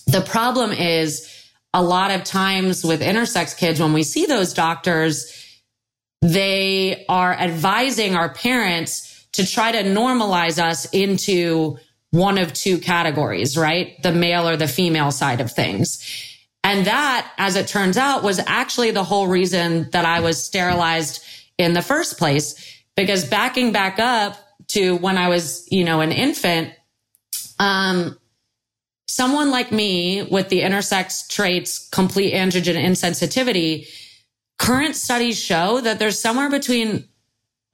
The 0.07 0.23
problem 0.23 0.73
is 0.73 1.42
a 1.75 1.83
lot 1.83 2.11
of 2.11 2.25
times 2.25 2.85
with 2.85 3.01
intersex 3.01 3.57
kids, 3.57 3.81
when 3.81 3.93
we 3.93 4.03
see 4.03 4.27
those 4.27 4.53
doctors, 4.53 5.33
they 6.21 7.05
are 7.09 7.33
advising 7.33 8.15
our 8.15 8.33
parents 8.33 9.27
to 9.33 9.47
try 9.47 9.73
to 9.73 9.83
normalize 9.83 10.63
us 10.63 10.85
into 10.93 11.79
one 12.11 12.37
of 12.37 12.53
two 12.53 12.79
categories, 12.79 13.57
right? 13.57 14.01
The 14.03 14.13
male 14.13 14.47
or 14.47 14.57
the 14.57 14.69
female 14.69 15.11
side 15.11 15.41
of 15.41 15.51
things. 15.51 15.99
And 16.63 16.87
that, 16.87 17.33
as 17.39 17.57
it 17.57 17.67
turns 17.67 17.97
out, 17.97 18.23
was 18.23 18.39
actually 18.47 18.91
the 18.91 19.03
whole 19.03 19.27
reason 19.27 19.91
that 19.91 20.05
I 20.05 20.21
was 20.21 20.43
sterilized 20.43 21.25
in 21.59 21.73
the 21.73 21.83
first 21.83 22.19
place. 22.19 22.55
Because 22.95 23.25
backing 23.25 23.73
back 23.73 23.99
up 23.99 24.37
to 24.69 24.97
when 24.97 25.17
I 25.17 25.29
was, 25.29 25.67
you 25.73 25.85
know, 25.85 26.01
an 26.01 26.13
infant, 26.13 26.73
um, 27.59 28.19
someone 29.15 29.51
like 29.51 29.73
me 29.73 30.23
with 30.23 30.49
the 30.49 30.61
intersex 30.61 31.29
traits, 31.29 31.89
complete 31.91 32.35
androgen 32.35 32.77
insensitivity 32.77 33.87
current 34.63 34.95
studies 34.95 35.37
show 35.37 35.81
that 35.81 35.99
there's 35.99 36.21
somewhere 36.21 36.49
between 36.49 37.09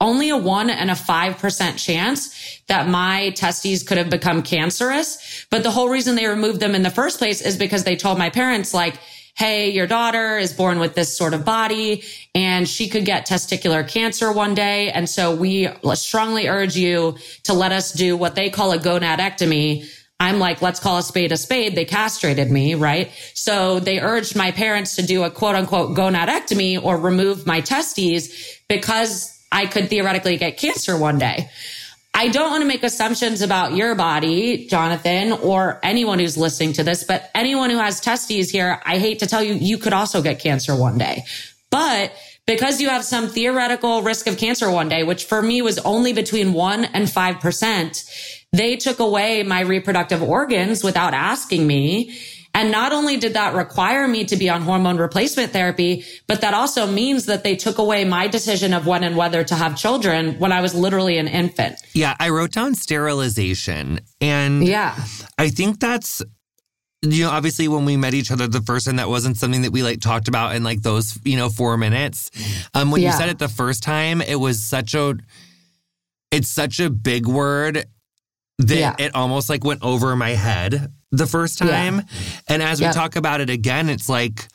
only 0.01 0.29
a 0.29 0.37
one 0.37 0.71
and 0.71 0.89
a 0.89 0.95
5% 0.95 1.77
chance 1.77 2.61
that 2.67 2.87
my 2.87 3.29
testes 3.31 3.83
could 3.83 3.99
have 3.99 4.09
become 4.09 4.41
cancerous. 4.41 5.45
But 5.51 5.61
the 5.61 5.69
whole 5.69 5.89
reason 5.89 6.15
they 6.15 6.25
removed 6.25 6.59
them 6.59 6.73
in 6.73 6.81
the 6.81 6.89
first 6.89 7.19
place 7.19 7.41
is 7.41 7.57
because 7.57 7.83
they 7.83 7.95
told 7.95 8.17
my 8.17 8.31
parents, 8.31 8.73
like, 8.73 8.95
Hey, 9.35 9.69
your 9.69 9.87
daughter 9.87 10.37
is 10.37 10.51
born 10.51 10.79
with 10.79 10.95
this 10.95 11.15
sort 11.15 11.33
of 11.33 11.45
body 11.45 12.03
and 12.35 12.67
she 12.67 12.89
could 12.89 13.05
get 13.05 13.27
testicular 13.27 13.87
cancer 13.87 14.33
one 14.33 14.53
day. 14.53 14.91
And 14.91 15.07
so 15.07 15.33
we 15.33 15.69
strongly 15.93 16.47
urge 16.47 16.75
you 16.75 17.17
to 17.43 17.53
let 17.53 17.71
us 17.71 17.93
do 17.93 18.17
what 18.17 18.35
they 18.35 18.49
call 18.49 18.73
a 18.73 18.77
gonadectomy. 18.77 19.87
I'm 20.19 20.39
like, 20.39 20.61
let's 20.61 20.79
call 20.79 20.97
a 20.97 21.03
spade 21.03 21.31
a 21.31 21.37
spade. 21.37 21.75
They 21.75 21.85
castrated 21.85 22.51
me, 22.51 22.75
right? 22.75 23.11
So 23.33 23.79
they 23.79 23.99
urged 23.99 24.35
my 24.35 24.51
parents 24.51 24.95
to 24.97 25.01
do 25.01 25.23
a 25.23 25.31
quote 25.31 25.55
unquote 25.55 25.95
gonadectomy 25.95 26.83
or 26.83 26.97
remove 26.97 27.45
my 27.45 27.61
testes 27.61 28.59
because 28.67 29.39
I 29.51 29.65
could 29.65 29.89
theoretically 29.89 30.37
get 30.37 30.57
cancer 30.57 30.97
one 30.97 31.19
day. 31.19 31.49
I 32.13 32.27
don't 32.27 32.49
want 32.49 32.61
to 32.63 32.67
make 32.67 32.83
assumptions 32.83 33.41
about 33.41 33.75
your 33.75 33.95
body, 33.95 34.67
Jonathan, 34.67 35.31
or 35.31 35.79
anyone 35.83 36.19
who's 36.19 36.37
listening 36.37 36.73
to 36.73 36.83
this, 36.83 37.03
but 37.03 37.29
anyone 37.33 37.69
who 37.69 37.77
has 37.77 38.01
testes 38.01 38.49
here, 38.49 38.81
I 38.85 38.97
hate 38.97 39.19
to 39.19 39.27
tell 39.27 39.43
you, 39.43 39.53
you 39.53 39.77
could 39.77 39.93
also 39.93 40.21
get 40.21 40.39
cancer 40.39 40.75
one 40.75 40.97
day. 40.97 41.23
But 41.69 42.11
because 42.45 42.81
you 42.81 42.89
have 42.89 43.05
some 43.05 43.29
theoretical 43.29 44.01
risk 44.01 44.25
of 44.27 44.37
cancer 44.37 44.69
one 44.71 44.89
day, 44.89 45.03
which 45.03 45.25
for 45.25 45.41
me 45.41 45.61
was 45.61 45.77
only 45.79 46.13
between 46.13 46.51
one 46.51 46.83
and 46.83 47.07
5%, 47.07 48.38
they 48.51 48.75
took 48.77 48.99
away 48.99 49.43
my 49.43 49.61
reproductive 49.61 50.23
organs 50.23 50.83
without 50.83 51.13
asking 51.13 51.67
me. 51.67 52.17
And 52.53 52.71
not 52.71 52.91
only 52.91 53.17
did 53.17 53.35
that 53.35 53.53
require 53.53 54.07
me 54.07 54.25
to 54.25 54.35
be 54.35 54.49
on 54.49 54.63
hormone 54.63 54.97
replacement 54.97 55.53
therapy, 55.53 56.03
but 56.25 56.41
that 56.41 56.55
also 56.55 56.87
means 56.87 57.27
that 57.27 57.43
they 57.43 57.55
took 57.55 57.77
away 57.77 58.05
my 58.05 58.27
decision 58.27 58.73
of 58.73 58.87
when 58.87 59.03
and 59.03 59.15
whether 59.15 59.43
to 59.43 59.55
have 59.55 59.77
children 59.77 60.39
when 60.39 60.51
I 60.51 60.59
was 60.59 60.73
literally 60.73 61.19
an 61.19 61.27
infant. 61.27 61.75
Yeah, 61.93 62.15
I 62.19 62.29
wrote 62.29 62.51
down 62.51 62.73
sterilization. 62.73 63.99
And 64.19 64.65
yeah, 64.65 64.95
I 65.37 65.49
think 65.49 65.79
that's 65.79 66.23
you 67.01 67.23
know, 67.23 67.29
obviously 67.29 67.67
when 67.67 67.85
we 67.85 67.95
met 67.95 68.13
each 68.13 68.31
other 68.31 68.47
the 68.47 68.61
first 68.61 68.85
time, 68.87 68.97
that 68.97 69.07
wasn't 69.07 69.37
something 69.37 69.61
that 69.61 69.71
we 69.71 69.83
like 69.83 70.01
talked 70.01 70.27
about 70.27 70.55
in 70.55 70.63
like 70.63 70.81
those, 70.81 71.17
you 71.23 71.37
know, 71.37 71.49
four 71.49 71.77
minutes. 71.77 72.29
Um, 72.73 72.91
when 72.91 73.01
yeah. 73.01 73.11
you 73.11 73.17
said 73.17 73.29
it 73.29 73.39
the 73.39 73.47
first 73.47 73.83
time, 73.83 74.21
it 74.21 74.35
was 74.35 74.61
such 74.61 74.93
a, 74.95 75.15
it's 76.31 76.49
such 76.49 76.79
a 76.79 76.89
big 76.89 77.25
word 77.25 77.85
that 78.59 78.77
yeah. 78.77 78.95
it 78.99 79.15
almost 79.15 79.49
like 79.49 79.63
went 79.63 79.81
over 79.83 80.15
my 80.15 80.31
head 80.31 80.91
the 81.11 81.25
first 81.25 81.57
time. 81.57 81.95
Yeah. 81.95 82.03
And 82.49 82.63
as 82.63 82.81
we 82.81 82.87
talk 82.87 83.15
about 83.15 83.41
it 83.41 83.49
again, 83.49 83.89
it's 83.89 84.09
like, 84.09 84.47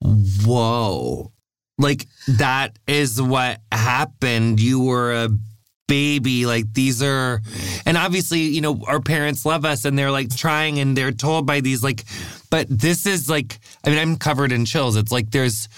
whoa. 0.00 1.32
Like 1.78 2.06
that 2.28 2.78
is 2.86 3.20
what 3.20 3.60
happened. 3.72 4.60
You 4.60 4.80
were 4.80 5.12
a 5.24 5.28
baby. 5.88 6.44
Like 6.44 6.72
these 6.74 7.02
are, 7.02 7.40
and 7.86 7.96
obviously, 7.96 8.40
you 8.40 8.60
know, 8.60 8.82
our 8.86 9.00
parents 9.00 9.46
love 9.46 9.64
us 9.64 9.86
and 9.86 9.98
they're 9.98 10.10
like 10.10 10.34
trying 10.36 10.78
and 10.78 10.94
they're 10.94 11.10
told 11.10 11.46
by 11.46 11.60
these, 11.60 11.82
like, 11.82 12.04
but 12.50 12.66
this 12.68 13.06
is 13.06 13.30
like, 13.30 13.58
I 13.82 13.90
mean, 13.90 13.98
I'm 13.98 14.16
covered 14.16 14.52
in 14.52 14.66
chills. 14.66 14.96
It's 14.96 15.10
like 15.10 15.30
there's 15.30 15.68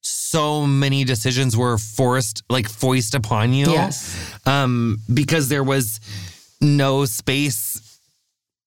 so 0.00 0.66
many 0.66 1.04
decisions 1.04 1.54
were 1.54 1.76
forced, 1.76 2.42
like 2.48 2.66
foist 2.66 3.14
upon 3.14 3.52
you. 3.52 3.70
Yes. 3.70 4.34
Um, 4.46 4.98
because 5.12 5.48
there 5.48 5.62
was 5.62 6.00
no 6.62 7.04
space 7.04 8.00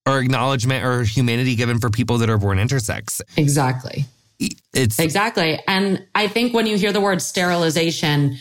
or 0.05 0.19
acknowledgement 0.19 0.85
or 0.85 1.03
humanity 1.03 1.55
given 1.55 1.79
for 1.79 1.89
people 1.89 2.19
that 2.19 2.29
are 2.29 2.37
born 2.37 2.57
intersex. 2.59 3.21
Exactly. 3.37 4.05
It's 4.73 4.99
exactly. 4.99 5.59
And 5.67 6.05
I 6.13 6.27
think 6.27 6.53
when 6.53 6.67
you 6.67 6.77
hear 6.77 6.91
the 6.91 7.01
word 7.01 7.21
sterilization, 7.21 8.37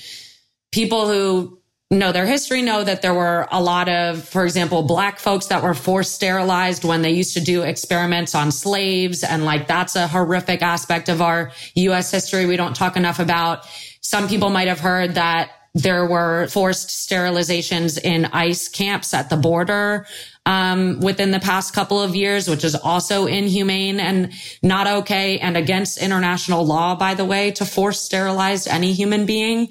people 0.72 1.06
who 1.06 1.58
know 1.90 2.10
their 2.12 2.26
history 2.26 2.62
know 2.62 2.82
that 2.82 3.02
there 3.02 3.14
were 3.14 3.46
a 3.52 3.62
lot 3.62 3.88
of, 3.88 4.26
for 4.28 4.44
example, 4.44 4.82
black 4.82 5.20
folks 5.20 5.46
that 5.46 5.62
were 5.62 5.74
forced 5.74 6.14
sterilized 6.14 6.84
when 6.84 7.02
they 7.02 7.12
used 7.12 7.34
to 7.34 7.40
do 7.40 7.62
experiments 7.62 8.34
on 8.34 8.50
slaves. 8.50 9.22
And 9.22 9.44
like, 9.44 9.68
that's 9.68 9.94
a 9.94 10.08
horrific 10.08 10.62
aspect 10.62 11.08
of 11.08 11.22
our 11.22 11.52
US 11.76 12.10
history 12.10 12.46
we 12.46 12.56
don't 12.56 12.74
talk 12.74 12.96
enough 12.96 13.20
about. 13.20 13.66
Some 14.00 14.28
people 14.28 14.50
might 14.50 14.68
have 14.68 14.80
heard 14.80 15.14
that 15.14 15.50
there 15.74 16.06
were 16.06 16.46
forced 16.46 16.88
sterilizations 16.88 18.00
in 18.00 18.26
ICE 18.26 18.68
camps 18.68 19.12
at 19.12 19.28
the 19.28 19.36
border 19.36 20.06
um, 20.46 21.00
within 21.00 21.32
the 21.32 21.40
past 21.40 21.74
couple 21.74 22.00
of 22.00 22.14
years, 22.14 22.48
which 22.48 22.62
is 22.62 22.76
also 22.76 23.26
inhumane 23.26 23.98
and 23.98 24.32
not 24.62 24.86
okay 24.86 25.38
and 25.40 25.56
against 25.56 26.00
international 26.00 26.64
law, 26.64 26.94
by 26.94 27.14
the 27.14 27.24
way, 27.24 27.50
to 27.50 27.64
force 27.64 28.00
sterilize 28.00 28.68
any 28.68 28.92
human 28.92 29.26
being. 29.26 29.68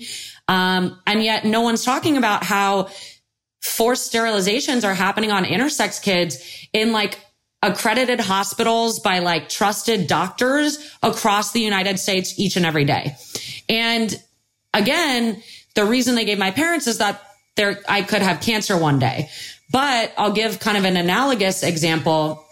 Um, 0.50 1.00
and 1.07 1.24
yet 1.24 1.45
no 1.45 1.62
one's 1.62 1.86
talking 1.86 2.17
about 2.17 2.43
how 2.43 2.89
forced 3.62 4.12
sterilizations 4.12 4.83
are 4.83 4.93
happening 4.93 5.31
on 5.31 5.45
intersex 5.45 6.01
kids 6.01 6.67
in 6.74 6.91
like 6.91 7.17
accredited 7.62 8.19
hospitals 8.19 9.00
by 9.00 9.19
like 9.19 9.48
trusted 9.48 10.07
doctors 10.07 10.77
across 11.01 11.53
the 11.53 11.62
United 11.62 11.98
States 11.98 12.38
each 12.38 12.57
and 12.57 12.65
every 12.65 12.83
day. 12.83 13.15
And 13.69 14.22
again, 14.74 15.41
the 15.75 15.85
reason 15.85 16.15
they 16.15 16.25
gave 16.25 16.37
my 16.37 16.51
parents 16.51 16.87
is 16.87 16.99
that 16.99 17.21
there, 17.55 17.79
I 17.87 18.01
could 18.01 18.21
have 18.21 18.41
cancer 18.41 18.77
one 18.77 18.99
day. 18.99 19.29
But 19.71 20.13
I'll 20.17 20.33
give 20.33 20.59
kind 20.59 20.77
of 20.77 20.85
an 20.85 20.97
analogous 20.97 21.63
example. 21.63 22.45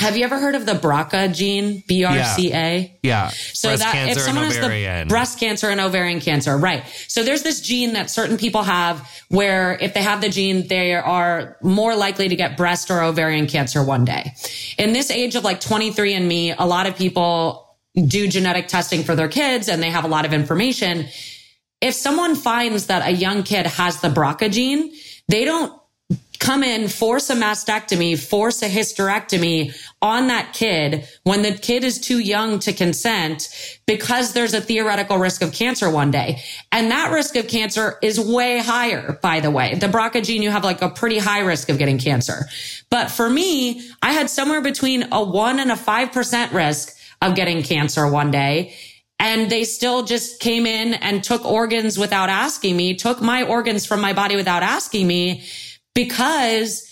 Have 0.00 0.16
you 0.16 0.24
ever 0.24 0.38
heard 0.38 0.54
of 0.54 0.64
the 0.64 0.74
BRCA 0.74 1.34
gene? 1.34 1.82
B 1.88 2.04
R 2.04 2.22
C 2.24 2.52
A. 2.52 2.98
Yeah. 3.02 3.28
So 3.28 3.70
breast 3.70 3.82
that 3.82 4.08
if 4.10 4.18
someone 4.20 4.44
has 4.44 4.56
the 4.56 5.06
breast 5.08 5.40
cancer 5.40 5.70
and 5.70 5.80
ovarian 5.80 6.20
cancer, 6.20 6.56
right? 6.56 6.84
So 7.08 7.24
there's 7.24 7.42
this 7.42 7.60
gene 7.60 7.94
that 7.94 8.10
certain 8.10 8.36
people 8.36 8.62
have 8.62 9.08
where 9.28 9.76
if 9.80 9.94
they 9.94 10.02
have 10.02 10.20
the 10.20 10.28
gene, 10.28 10.68
they 10.68 10.94
are 10.94 11.56
more 11.62 11.96
likely 11.96 12.28
to 12.28 12.36
get 12.36 12.56
breast 12.56 12.90
or 12.90 13.02
ovarian 13.02 13.46
cancer 13.48 13.82
one 13.82 14.04
day. 14.04 14.34
In 14.78 14.92
this 14.92 15.10
age 15.10 15.34
of 15.34 15.42
like 15.42 15.60
23andMe, 15.60 16.54
a 16.58 16.66
lot 16.66 16.86
of 16.86 16.96
people 16.96 17.76
do 18.06 18.28
genetic 18.28 18.68
testing 18.68 19.02
for 19.02 19.16
their 19.16 19.28
kids 19.28 19.68
and 19.68 19.82
they 19.82 19.90
have 19.90 20.04
a 20.04 20.08
lot 20.08 20.24
of 20.24 20.32
information 20.32 21.08
if 21.80 21.94
someone 21.94 22.34
finds 22.34 22.86
that 22.86 23.06
a 23.06 23.12
young 23.12 23.42
kid 23.42 23.66
has 23.66 24.00
the 24.00 24.08
BRCA 24.08 24.50
gene, 24.50 24.92
they 25.28 25.44
don't 25.44 25.72
come 26.38 26.62
in, 26.62 26.88
force 26.88 27.30
a 27.30 27.34
mastectomy, 27.34 28.18
force 28.18 28.62
a 28.62 28.68
hysterectomy 28.68 29.74
on 30.00 30.28
that 30.28 30.52
kid 30.52 31.06
when 31.24 31.42
the 31.42 31.52
kid 31.52 31.82
is 31.84 32.00
too 32.00 32.18
young 32.18 32.58
to 32.60 32.72
consent 32.72 33.48
because 33.86 34.32
there's 34.32 34.54
a 34.54 34.60
theoretical 34.60 35.18
risk 35.18 35.42
of 35.42 35.52
cancer 35.52 35.90
one 35.90 36.10
day. 36.10 36.40
And 36.70 36.90
that 36.90 37.10
risk 37.10 37.36
of 37.36 37.48
cancer 37.48 37.98
is 38.02 38.20
way 38.20 38.58
higher, 38.58 39.18
by 39.20 39.40
the 39.40 39.50
way. 39.50 39.74
The 39.74 39.88
BRCA 39.88 40.24
gene, 40.24 40.42
you 40.42 40.50
have 40.50 40.64
like 40.64 40.80
a 40.80 40.88
pretty 40.88 41.18
high 41.18 41.40
risk 41.40 41.68
of 41.68 41.78
getting 41.78 41.98
cancer. 41.98 42.46
But 42.88 43.10
for 43.10 43.28
me, 43.28 43.90
I 44.00 44.12
had 44.12 44.30
somewhere 44.30 44.62
between 44.62 45.08
a 45.12 45.22
one 45.22 45.58
and 45.58 45.72
a 45.72 45.76
5% 45.76 46.52
risk 46.52 46.96
of 47.20 47.34
getting 47.34 47.62
cancer 47.62 48.08
one 48.08 48.30
day. 48.30 48.74
And 49.18 49.50
they 49.50 49.64
still 49.64 50.04
just 50.04 50.40
came 50.40 50.64
in 50.64 50.94
and 50.94 51.24
took 51.24 51.44
organs 51.44 51.98
without 51.98 52.28
asking 52.28 52.76
me, 52.76 52.94
took 52.94 53.20
my 53.20 53.42
organs 53.42 53.84
from 53.84 54.00
my 54.00 54.12
body 54.12 54.36
without 54.36 54.62
asking 54.62 55.06
me 55.06 55.44
because 55.94 56.84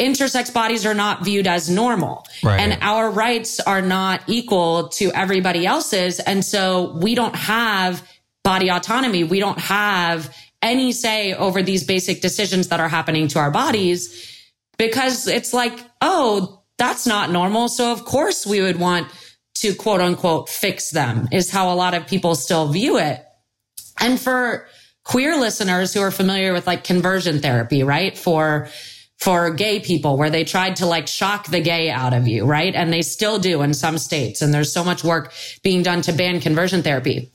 intersex 0.00 0.52
bodies 0.52 0.84
are 0.84 0.94
not 0.94 1.24
viewed 1.24 1.46
as 1.46 1.70
normal 1.70 2.26
right. 2.42 2.60
and 2.60 2.82
our 2.82 3.08
rights 3.08 3.60
are 3.60 3.82
not 3.82 4.22
equal 4.26 4.88
to 4.88 5.12
everybody 5.12 5.64
else's. 5.64 6.18
And 6.18 6.44
so 6.44 6.96
we 7.00 7.14
don't 7.14 7.36
have 7.36 8.06
body 8.42 8.68
autonomy. 8.68 9.22
We 9.22 9.38
don't 9.38 9.60
have 9.60 10.34
any 10.60 10.92
say 10.92 11.34
over 11.34 11.62
these 11.62 11.84
basic 11.84 12.20
decisions 12.20 12.68
that 12.68 12.80
are 12.80 12.88
happening 12.88 13.28
to 13.28 13.38
our 13.38 13.50
bodies 13.50 14.28
because 14.78 15.28
it's 15.28 15.52
like, 15.52 15.78
oh, 16.00 16.62
that's 16.78 17.06
not 17.06 17.30
normal. 17.30 17.68
So 17.68 17.92
of 17.92 18.04
course 18.04 18.44
we 18.44 18.60
would 18.60 18.78
want 18.78 19.06
to 19.62 19.74
quote 19.74 20.00
unquote 20.00 20.48
fix 20.48 20.90
them 20.90 21.28
is 21.30 21.50
how 21.50 21.72
a 21.72 21.74
lot 21.74 21.94
of 21.94 22.08
people 22.08 22.34
still 22.34 22.68
view 22.68 22.98
it. 22.98 23.24
And 24.00 24.20
for 24.20 24.66
queer 25.04 25.36
listeners 25.36 25.94
who 25.94 26.00
are 26.00 26.10
familiar 26.10 26.52
with 26.52 26.66
like 26.66 26.82
conversion 26.82 27.40
therapy, 27.40 27.82
right? 27.82 28.18
For 28.18 28.68
for 29.18 29.50
gay 29.50 29.78
people 29.78 30.16
where 30.16 30.30
they 30.30 30.42
tried 30.42 30.74
to 30.76 30.86
like 30.86 31.06
shock 31.06 31.46
the 31.46 31.60
gay 31.60 31.88
out 31.90 32.12
of 32.12 32.26
you, 32.26 32.44
right? 32.44 32.74
And 32.74 32.92
they 32.92 33.02
still 33.02 33.38
do 33.38 33.62
in 33.62 33.72
some 33.72 33.96
states. 33.96 34.42
And 34.42 34.52
there's 34.52 34.72
so 34.72 34.82
much 34.82 35.04
work 35.04 35.32
being 35.62 35.84
done 35.84 36.02
to 36.02 36.12
ban 36.12 36.40
conversion 36.40 36.82
therapy. 36.82 37.30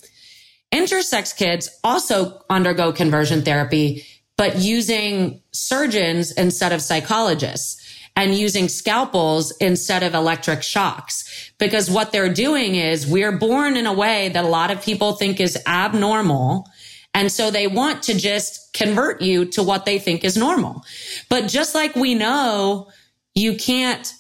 Intersex 0.74 1.34
kids 1.34 1.70
also 1.86 2.42
undergo 2.50 2.92
conversion 2.92 3.42
therapy, 3.42 4.06
but 4.36 4.58
using 4.58 5.42
surgeons 5.52 6.34
instead 6.34 6.74
of 6.74 6.82
psychologists 6.82 7.87
and 8.18 8.34
using 8.34 8.68
scalpels 8.68 9.52
instead 9.58 10.02
of 10.02 10.16
electric 10.16 10.64
shocks. 10.64 11.52
Because 11.60 11.90
what 11.90 12.12
they're 12.12 12.34
doing 12.34 12.74
is 12.74 13.06
we're 13.06 13.38
born 13.38 13.78
in 13.78 13.86
a 13.86 13.94
way 13.94 14.30
that 14.30 14.44
a 14.44 14.48
lot 14.48 14.72
of 14.72 14.82
people 14.82 15.14
think 15.14 15.40
is 15.40 15.56
abnormal. 15.68 16.68
And 17.14 17.32
so 17.32 17.52
they 17.52 17.68
want 17.68 18.02
to 18.04 18.18
just 18.18 18.74
convert 18.74 19.22
you 19.22 19.46
to 19.46 19.62
what 19.62 19.86
they 19.86 20.00
think 20.00 20.24
is 20.24 20.36
normal. 20.36 20.84
But 21.30 21.48
just 21.48 21.76
like 21.76 21.96
we 21.96 22.16
know 22.16 22.90
you 23.36 23.56
can't 23.56 24.12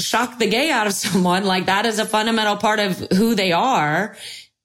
shock 0.00 0.40
the 0.40 0.48
gay 0.50 0.72
out 0.72 0.88
of 0.88 0.92
someone, 1.04 1.44
like 1.44 1.66
that 1.66 1.86
is 1.86 2.00
a 2.00 2.04
fundamental 2.04 2.56
part 2.56 2.80
of 2.80 2.98
who 3.12 3.36
they 3.36 3.52
are. 3.52 4.16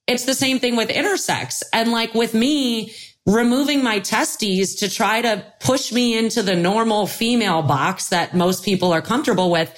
it's 0.07 0.25
the 0.25 0.33
same 0.33 0.57
thing 0.57 0.75
with 0.75 0.89
intersex. 0.89 1.61
And 1.71 1.91
like 1.91 2.15
with 2.15 2.33
me, 2.33 2.95
removing 3.29 3.83
my 3.83 3.99
testes 3.99 4.75
to 4.75 4.89
try 4.89 5.21
to 5.21 5.45
push 5.59 5.91
me 5.91 6.17
into 6.17 6.41
the 6.41 6.55
normal 6.55 7.05
female 7.05 7.61
box 7.61 8.09
that 8.09 8.33
most 8.33 8.65
people 8.65 8.91
are 8.91 9.01
comfortable 9.01 9.51
with, 9.51 9.71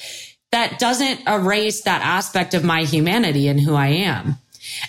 that 0.52 0.80
doesn't 0.80 1.28
erase 1.28 1.82
that 1.84 2.02
aspect 2.02 2.54
of 2.54 2.64
my 2.64 2.84
humanity 2.84 3.48
and 3.48 3.60
who 3.60 3.76
I 3.76 3.88
am. 3.88 4.38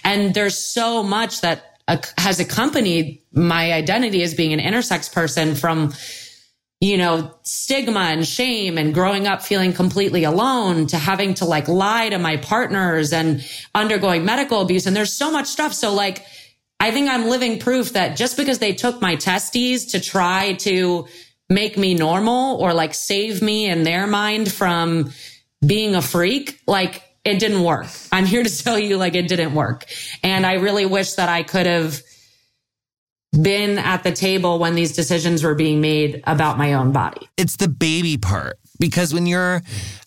And 0.04 0.32
there's 0.34 0.56
so 0.56 1.02
much 1.02 1.40
that 1.40 1.78
has 2.16 2.38
accompanied 2.38 3.20
my 3.32 3.72
identity 3.72 4.22
as 4.22 4.34
being 4.34 4.52
an 4.52 4.60
intersex 4.60 5.12
person 5.12 5.54
from 5.54 5.92
you 6.80 6.96
know, 6.96 7.32
stigma 7.44 8.00
and 8.00 8.26
shame 8.26 8.76
and 8.76 8.92
growing 8.92 9.28
up 9.28 9.40
feeling 9.40 9.72
completely 9.72 10.24
alone 10.24 10.84
to 10.88 10.98
having 10.98 11.32
to 11.32 11.44
like 11.44 11.68
lie 11.68 12.08
to 12.08 12.18
my 12.18 12.36
partners 12.38 13.12
and 13.12 13.48
undergoing 13.72 14.24
medical 14.24 14.60
abuse. 14.60 14.84
And 14.84 14.96
there's 14.96 15.12
so 15.12 15.30
much 15.30 15.46
stuff. 15.46 15.72
So 15.72 15.94
like, 15.94 16.26
I 16.82 16.90
think 16.90 17.08
I'm 17.08 17.28
living 17.28 17.60
proof 17.60 17.92
that 17.92 18.16
just 18.16 18.36
because 18.36 18.58
they 18.58 18.72
took 18.72 19.00
my 19.00 19.14
testes 19.14 19.92
to 19.92 20.00
try 20.00 20.54
to 20.54 21.06
make 21.48 21.78
me 21.78 21.94
normal 21.94 22.56
or 22.56 22.74
like 22.74 22.92
save 22.92 23.40
me 23.40 23.66
in 23.66 23.84
their 23.84 24.08
mind 24.08 24.50
from 24.50 25.12
being 25.64 25.94
a 25.94 26.02
freak, 26.02 26.60
like 26.66 27.04
it 27.24 27.38
didn't 27.38 27.62
work. 27.62 27.86
I'm 28.10 28.26
here 28.26 28.42
to 28.42 28.58
tell 28.64 28.76
you 28.76 28.96
like 28.96 29.14
it 29.14 29.28
didn't 29.28 29.54
work. 29.54 29.84
And 30.24 30.44
I 30.44 30.54
really 30.54 30.84
wish 30.84 31.12
that 31.12 31.28
I 31.28 31.44
could 31.44 31.66
have 31.66 32.02
been 33.40 33.78
at 33.78 34.02
the 34.02 34.10
table 34.10 34.58
when 34.58 34.74
these 34.74 34.90
decisions 34.90 35.44
were 35.44 35.54
being 35.54 35.80
made 35.80 36.20
about 36.26 36.58
my 36.58 36.72
own 36.72 36.90
body. 36.90 37.28
It's 37.36 37.58
the 37.58 37.68
baby 37.68 38.18
part 38.18 38.58
because 38.80 39.14
when 39.14 39.26
you're 39.26 39.62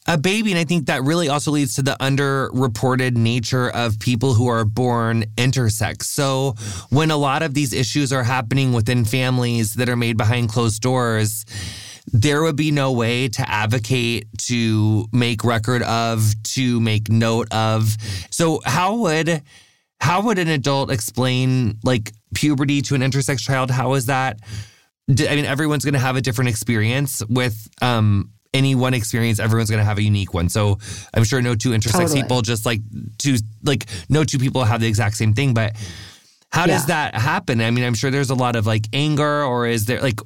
a 0.08 0.18
baby, 0.18 0.52
and 0.52 0.60
I 0.60 0.66
think 0.66 0.86
that 0.86 1.04
really 1.04 1.30
also 1.30 1.52
leads 1.52 1.76
to 1.76 1.82
the 1.82 1.98
underreported 2.00 3.18
nature 3.18 3.70
of 3.70 4.00
people 4.00 4.36
who 4.36 4.48
are 4.48 4.64
born 4.64 5.24
intersex. 5.36 6.04
So 6.04 6.56
when 6.90 7.10
a 7.10 7.18
lot 7.18 7.42
of 7.42 7.54
these 7.54 7.74
issues 7.74 8.14
are 8.14 8.24
happening 8.24 8.72
within 8.72 9.04
families 9.04 9.74
that 9.76 9.90
are 9.90 9.96
made 9.96 10.18
behind 10.18 10.50
closed 10.50 10.82
doors, 10.82 11.46
there 12.14 12.44
would 12.44 12.56
be 12.56 12.70
no 12.70 12.92
way 12.92 13.30
to 13.30 13.50
advocate, 13.50 14.28
to 14.38 15.08
make 15.12 15.44
record 15.44 15.82
of, 15.82 16.36
to 16.44 16.80
make 16.80 17.10
note 17.10 17.52
of. 17.52 17.98
So 18.30 18.62
how 18.64 18.98
would 18.98 19.42
how 20.00 20.22
would 20.22 20.38
an 20.38 20.50
adult 20.50 20.92
explain 20.92 21.80
like 21.84 22.12
puberty 22.36 22.82
to 22.84 22.96
an 22.96 23.02
intersex 23.02 23.40
child? 23.40 23.72
How 23.72 23.94
is 23.96 24.06
that? 24.06 24.40
I 25.10 25.36
mean, 25.36 25.46
everyone's 25.46 25.84
going 25.84 25.94
to 25.94 26.00
have 26.00 26.16
a 26.16 26.22
different 26.22 26.50
experience 26.50 27.24
with 27.28 27.68
um, 27.82 28.32
any 28.56 28.74
one 28.74 28.94
experience. 28.94 29.40
Everyone's 29.40 29.70
going 29.70 29.82
to 29.82 29.86
have 29.86 29.98
a 29.98 30.04
unique 30.04 30.34
one. 30.34 30.50
So 30.50 30.80
I'm 31.14 31.24
sure 31.24 31.42
no 31.42 31.56
two 31.56 31.72
intersex 31.72 31.92
totally. 31.92 32.22
people 32.22 32.42
just 32.42 32.66
like 32.66 32.82
two 33.18 33.36
like 33.64 33.86
no 34.10 34.24
two 34.24 34.40
people 34.40 34.64
have 34.64 34.80
the 34.80 34.88
exact 34.88 35.16
same 35.18 35.34
thing, 35.34 35.54
but. 35.54 35.76
How 36.52 36.62
yeah. 36.62 36.76
does 36.76 36.86
that 36.86 37.16
happen? 37.16 37.60
I 37.60 37.70
mean, 37.70 37.84
I'm 37.84 37.96
sure 37.96 38.12
there's 38.12 38.30
a 38.30 38.36
lot 38.36 38.56
of 38.56 38.66
like 38.66 38.86
anger 38.94 39.44
or 39.44 39.68
is 39.68 39.88
there 39.88 40.00
like 40.00 40.22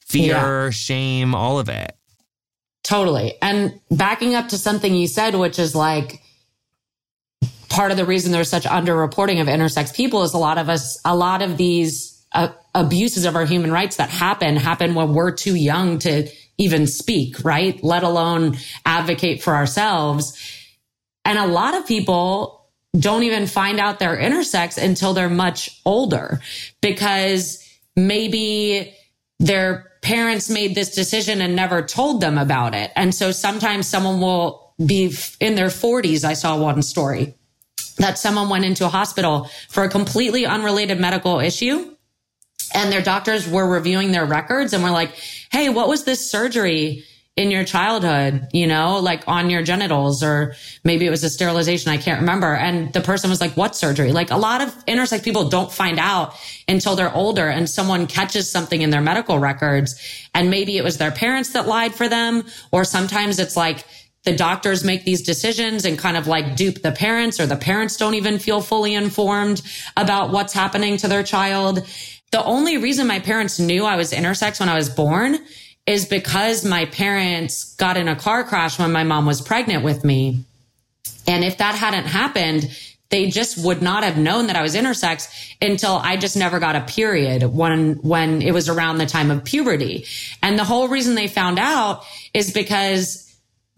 fear, 0.00 0.64
yeah. 0.64 0.70
shame, 0.70 1.34
all 1.34 1.58
of 1.58 1.68
it. 1.68 1.94
Totally. 2.82 3.34
And 3.42 3.78
backing 3.90 4.34
up 4.34 4.48
to 4.48 4.56
something 4.56 4.94
you 4.94 5.06
said, 5.06 5.34
which 5.34 5.58
is 5.58 5.74
like, 5.74 6.22
part 7.68 7.90
of 7.90 7.98
the 7.98 8.06
reason 8.06 8.32
there's 8.32 8.48
such 8.48 8.64
underreporting 8.64 9.42
of 9.42 9.46
intersex 9.46 9.94
people 9.94 10.22
is 10.22 10.32
a 10.32 10.38
lot 10.38 10.56
of 10.56 10.70
us, 10.70 10.98
a 11.04 11.14
lot 11.14 11.42
of 11.42 11.58
these 11.58 12.24
uh, 12.32 12.48
abuses 12.74 13.26
of 13.26 13.36
our 13.36 13.44
human 13.44 13.70
rights 13.70 13.96
that 13.96 14.08
happen, 14.08 14.56
happen 14.56 14.94
when 14.94 15.12
we're 15.12 15.32
too 15.32 15.54
young 15.54 15.98
to 15.98 16.30
even 16.58 16.86
speak, 16.86 17.44
right? 17.44 17.82
Let 17.82 18.02
alone 18.02 18.58
advocate 18.84 19.42
for 19.42 19.54
ourselves. 19.54 20.36
And 21.24 21.38
a 21.38 21.46
lot 21.46 21.74
of 21.74 21.86
people 21.86 22.66
don't 22.98 23.22
even 23.22 23.46
find 23.46 23.78
out 23.78 23.98
they're 23.98 24.16
intersex 24.16 24.82
until 24.82 25.14
they're 25.14 25.28
much 25.28 25.80
older 25.84 26.40
because 26.80 27.64
maybe 27.94 28.94
their 29.38 29.92
parents 30.02 30.48
made 30.50 30.74
this 30.74 30.94
decision 30.94 31.40
and 31.40 31.54
never 31.54 31.82
told 31.82 32.20
them 32.20 32.38
about 32.38 32.74
it. 32.74 32.90
And 32.96 33.14
so 33.14 33.30
sometimes 33.30 33.86
someone 33.86 34.20
will 34.20 34.74
be 34.84 35.14
in 35.40 35.54
their 35.54 35.68
40s. 35.68 36.24
I 36.24 36.32
saw 36.32 36.56
one 36.56 36.82
story 36.82 37.34
that 37.98 38.18
someone 38.18 38.48
went 38.48 38.64
into 38.64 38.84
a 38.84 38.88
hospital 38.88 39.50
for 39.68 39.84
a 39.84 39.88
completely 39.88 40.46
unrelated 40.46 41.00
medical 41.00 41.40
issue 41.40 41.94
and 42.74 42.92
their 42.92 43.02
doctors 43.02 43.48
were 43.48 43.66
reviewing 43.66 44.12
their 44.12 44.26
records 44.26 44.72
and 44.72 44.82
were 44.82 44.90
like, 44.90 45.14
Hey, 45.50 45.68
what 45.68 45.88
was 45.88 46.04
this 46.04 46.30
surgery 46.30 47.04
in 47.36 47.50
your 47.50 47.64
childhood? 47.64 48.48
You 48.52 48.66
know, 48.66 48.98
like 48.98 49.22
on 49.28 49.48
your 49.48 49.62
genitals 49.62 50.22
or 50.22 50.54
maybe 50.84 51.06
it 51.06 51.10
was 51.10 51.22
a 51.22 51.30
sterilization. 51.30 51.92
I 51.92 51.96
can't 51.96 52.20
remember. 52.20 52.52
And 52.52 52.92
the 52.92 53.00
person 53.00 53.30
was 53.30 53.40
like, 53.40 53.56
what 53.56 53.76
surgery? 53.76 54.12
Like 54.12 54.30
a 54.30 54.36
lot 54.36 54.60
of 54.60 54.74
intersex 54.86 55.22
people 55.22 55.48
don't 55.48 55.70
find 55.70 55.98
out 55.98 56.34
until 56.66 56.96
they're 56.96 57.14
older 57.14 57.48
and 57.48 57.70
someone 57.70 58.08
catches 58.08 58.50
something 58.50 58.82
in 58.82 58.90
their 58.90 59.00
medical 59.00 59.38
records. 59.38 59.94
And 60.34 60.50
maybe 60.50 60.76
it 60.76 60.84
was 60.84 60.98
their 60.98 61.12
parents 61.12 61.52
that 61.52 61.68
lied 61.68 61.94
for 61.94 62.08
them. 62.08 62.44
Or 62.72 62.84
sometimes 62.84 63.38
it's 63.38 63.56
like, 63.56 63.84
the 64.24 64.36
doctors 64.36 64.84
make 64.84 65.04
these 65.04 65.22
decisions 65.22 65.84
and 65.84 65.98
kind 65.98 66.16
of 66.16 66.26
like 66.26 66.56
dupe 66.56 66.82
the 66.82 66.92
parents 66.92 67.40
or 67.40 67.46
the 67.46 67.56
parents 67.56 67.96
don't 67.96 68.14
even 68.14 68.38
feel 68.38 68.60
fully 68.60 68.94
informed 68.94 69.62
about 69.96 70.30
what's 70.30 70.52
happening 70.52 70.96
to 70.98 71.08
their 71.08 71.22
child. 71.22 71.86
The 72.30 72.44
only 72.44 72.76
reason 72.76 73.06
my 73.06 73.20
parents 73.20 73.58
knew 73.58 73.84
I 73.84 73.96
was 73.96 74.12
intersex 74.12 74.60
when 74.60 74.68
I 74.68 74.76
was 74.76 74.90
born 74.90 75.38
is 75.86 76.04
because 76.04 76.64
my 76.64 76.84
parents 76.84 77.74
got 77.76 77.96
in 77.96 78.08
a 78.08 78.16
car 78.16 78.44
crash 78.44 78.78
when 78.78 78.92
my 78.92 79.04
mom 79.04 79.24
was 79.24 79.40
pregnant 79.40 79.82
with 79.82 80.04
me. 80.04 80.44
And 81.26 81.42
if 81.42 81.58
that 81.58 81.74
hadn't 81.74 82.04
happened, 82.04 82.70
they 83.10 83.30
just 83.30 83.64
would 83.64 83.80
not 83.80 84.04
have 84.04 84.18
known 84.18 84.48
that 84.48 84.56
I 84.56 84.62
was 84.62 84.74
intersex 84.74 85.54
until 85.62 85.92
I 85.92 86.18
just 86.18 86.36
never 86.36 86.58
got 86.58 86.76
a 86.76 86.82
period 86.82 87.42
when, 87.42 87.94
when 87.94 88.42
it 88.42 88.52
was 88.52 88.68
around 88.68 88.98
the 88.98 89.06
time 89.06 89.30
of 89.30 89.44
puberty. 89.44 90.04
And 90.42 90.58
the 90.58 90.64
whole 90.64 90.88
reason 90.88 91.14
they 91.14 91.26
found 91.26 91.58
out 91.58 92.04
is 92.34 92.52
because 92.52 93.24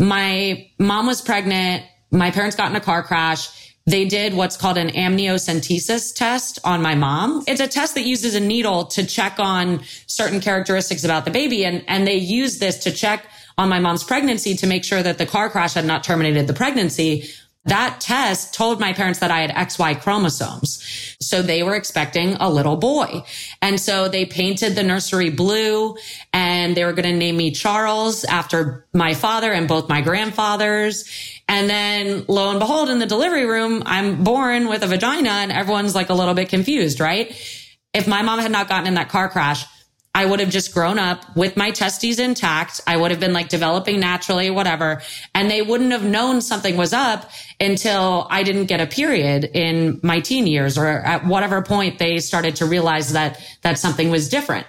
my 0.00 0.68
mom 0.78 1.06
was 1.06 1.22
pregnant. 1.22 1.84
My 2.10 2.32
parents 2.32 2.56
got 2.56 2.70
in 2.70 2.76
a 2.76 2.80
car 2.80 3.04
crash. 3.04 3.59
They 3.86 4.04
did 4.04 4.34
what's 4.34 4.56
called 4.56 4.78
an 4.78 4.90
amniocentesis 4.90 6.14
test 6.14 6.58
on 6.64 6.82
my 6.82 6.94
mom. 6.94 7.44
It's 7.48 7.60
a 7.60 7.66
test 7.66 7.94
that 7.94 8.04
uses 8.04 8.34
a 8.34 8.40
needle 8.40 8.84
to 8.86 9.04
check 9.04 9.38
on 9.38 9.82
certain 10.06 10.40
characteristics 10.40 11.02
about 11.02 11.24
the 11.24 11.30
baby. 11.30 11.64
And, 11.64 11.84
and 11.88 12.06
they 12.06 12.16
use 12.16 12.58
this 12.58 12.78
to 12.84 12.92
check 12.92 13.26
on 13.58 13.68
my 13.68 13.78
mom's 13.78 14.04
pregnancy 14.04 14.54
to 14.54 14.66
make 14.66 14.84
sure 14.84 15.02
that 15.02 15.18
the 15.18 15.26
car 15.26 15.50
crash 15.50 15.74
had 15.74 15.84
not 15.84 16.04
terminated 16.04 16.46
the 16.46 16.54
pregnancy. 16.54 17.28
That 17.66 18.00
test 18.00 18.54
told 18.54 18.80
my 18.80 18.94
parents 18.94 19.18
that 19.18 19.30
I 19.30 19.40
had 19.40 19.50
XY 19.50 20.00
chromosomes. 20.00 21.16
So 21.20 21.42
they 21.42 21.62
were 21.62 21.74
expecting 21.74 22.34
a 22.36 22.48
little 22.48 22.76
boy. 22.76 23.22
And 23.60 23.78
so 23.78 24.08
they 24.08 24.24
painted 24.24 24.74
the 24.74 24.82
nursery 24.82 25.28
blue 25.28 25.96
and 26.32 26.74
they 26.74 26.84
were 26.84 26.94
going 26.94 27.08
to 27.12 27.16
name 27.16 27.36
me 27.36 27.50
Charles 27.50 28.24
after 28.24 28.86
my 28.94 29.12
father 29.12 29.52
and 29.52 29.68
both 29.68 29.90
my 29.90 30.00
grandfathers. 30.00 31.04
And 31.48 31.68
then 31.68 32.24
lo 32.28 32.50
and 32.50 32.58
behold, 32.58 32.88
in 32.88 32.98
the 32.98 33.06
delivery 33.06 33.44
room, 33.44 33.82
I'm 33.84 34.24
born 34.24 34.68
with 34.68 34.82
a 34.82 34.86
vagina 34.86 35.28
and 35.28 35.52
everyone's 35.52 35.94
like 35.94 36.08
a 36.08 36.14
little 36.14 36.34
bit 36.34 36.48
confused, 36.48 36.98
right? 36.98 37.30
If 37.92 38.08
my 38.08 38.22
mom 38.22 38.38
had 38.38 38.52
not 38.52 38.68
gotten 38.68 38.86
in 38.86 38.94
that 38.94 39.10
car 39.10 39.28
crash, 39.28 39.66
I 40.12 40.26
would 40.26 40.40
have 40.40 40.50
just 40.50 40.74
grown 40.74 40.98
up 40.98 41.36
with 41.36 41.56
my 41.56 41.70
testes 41.70 42.18
intact. 42.18 42.80
I 42.86 42.96
would 42.96 43.12
have 43.12 43.20
been 43.20 43.32
like 43.32 43.48
developing 43.48 44.00
naturally, 44.00 44.50
whatever. 44.50 45.02
And 45.34 45.48
they 45.48 45.62
wouldn't 45.62 45.92
have 45.92 46.04
known 46.04 46.40
something 46.40 46.76
was 46.76 46.92
up 46.92 47.30
until 47.60 48.26
I 48.28 48.42
didn't 48.42 48.66
get 48.66 48.80
a 48.80 48.86
period 48.86 49.44
in 49.44 50.00
my 50.02 50.20
teen 50.20 50.48
years 50.48 50.76
or 50.76 50.86
at 50.88 51.24
whatever 51.24 51.62
point 51.62 51.98
they 51.98 52.18
started 52.18 52.56
to 52.56 52.66
realize 52.66 53.12
that, 53.12 53.40
that 53.62 53.78
something 53.78 54.10
was 54.10 54.28
different. 54.28 54.66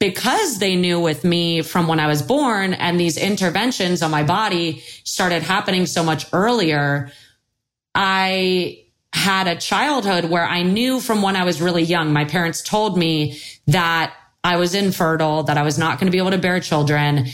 Because 0.00 0.58
they 0.58 0.74
knew 0.74 0.98
with 0.98 1.22
me 1.22 1.62
from 1.62 1.86
when 1.86 2.00
I 2.00 2.08
was 2.08 2.22
born 2.22 2.74
and 2.74 2.98
these 2.98 3.16
interventions 3.16 4.02
on 4.02 4.10
my 4.10 4.24
body 4.24 4.80
started 5.04 5.44
happening 5.44 5.86
so 5.86 6.02
much 6.02 6.26
earlier, 6.32 7.12
I 7.94 8.82
had 9.12 9.46
a 9.46 9.54
childhood 9.54 10.24
where 10.24 10.44
I 10.44 10.62
knew 10.62 10.98
from 10.98 11.22
when 11.22 11.36
I 11.36 11.44
was 11.44 11.62
really 11.62 11.84
young, 11.84 12.12
my 12.12 12.24
parents 12.24 12.62
told 12.62 12.98
me 12.98 13.38
that 13.68 14.12
I 14.44 14.56
was 14.56 14.74
infertile, 14.74 15.44
that 15.44 15.56
I 15.56 15.62
was 15.62 15.78
not 15.78 15.98
going 15.98 16.06
to 16.06 16.12
be 16.12 16.18
able 16.18 16.32
to 16.32 16.38
bear 16.38 16.60
children. 16.60 17.26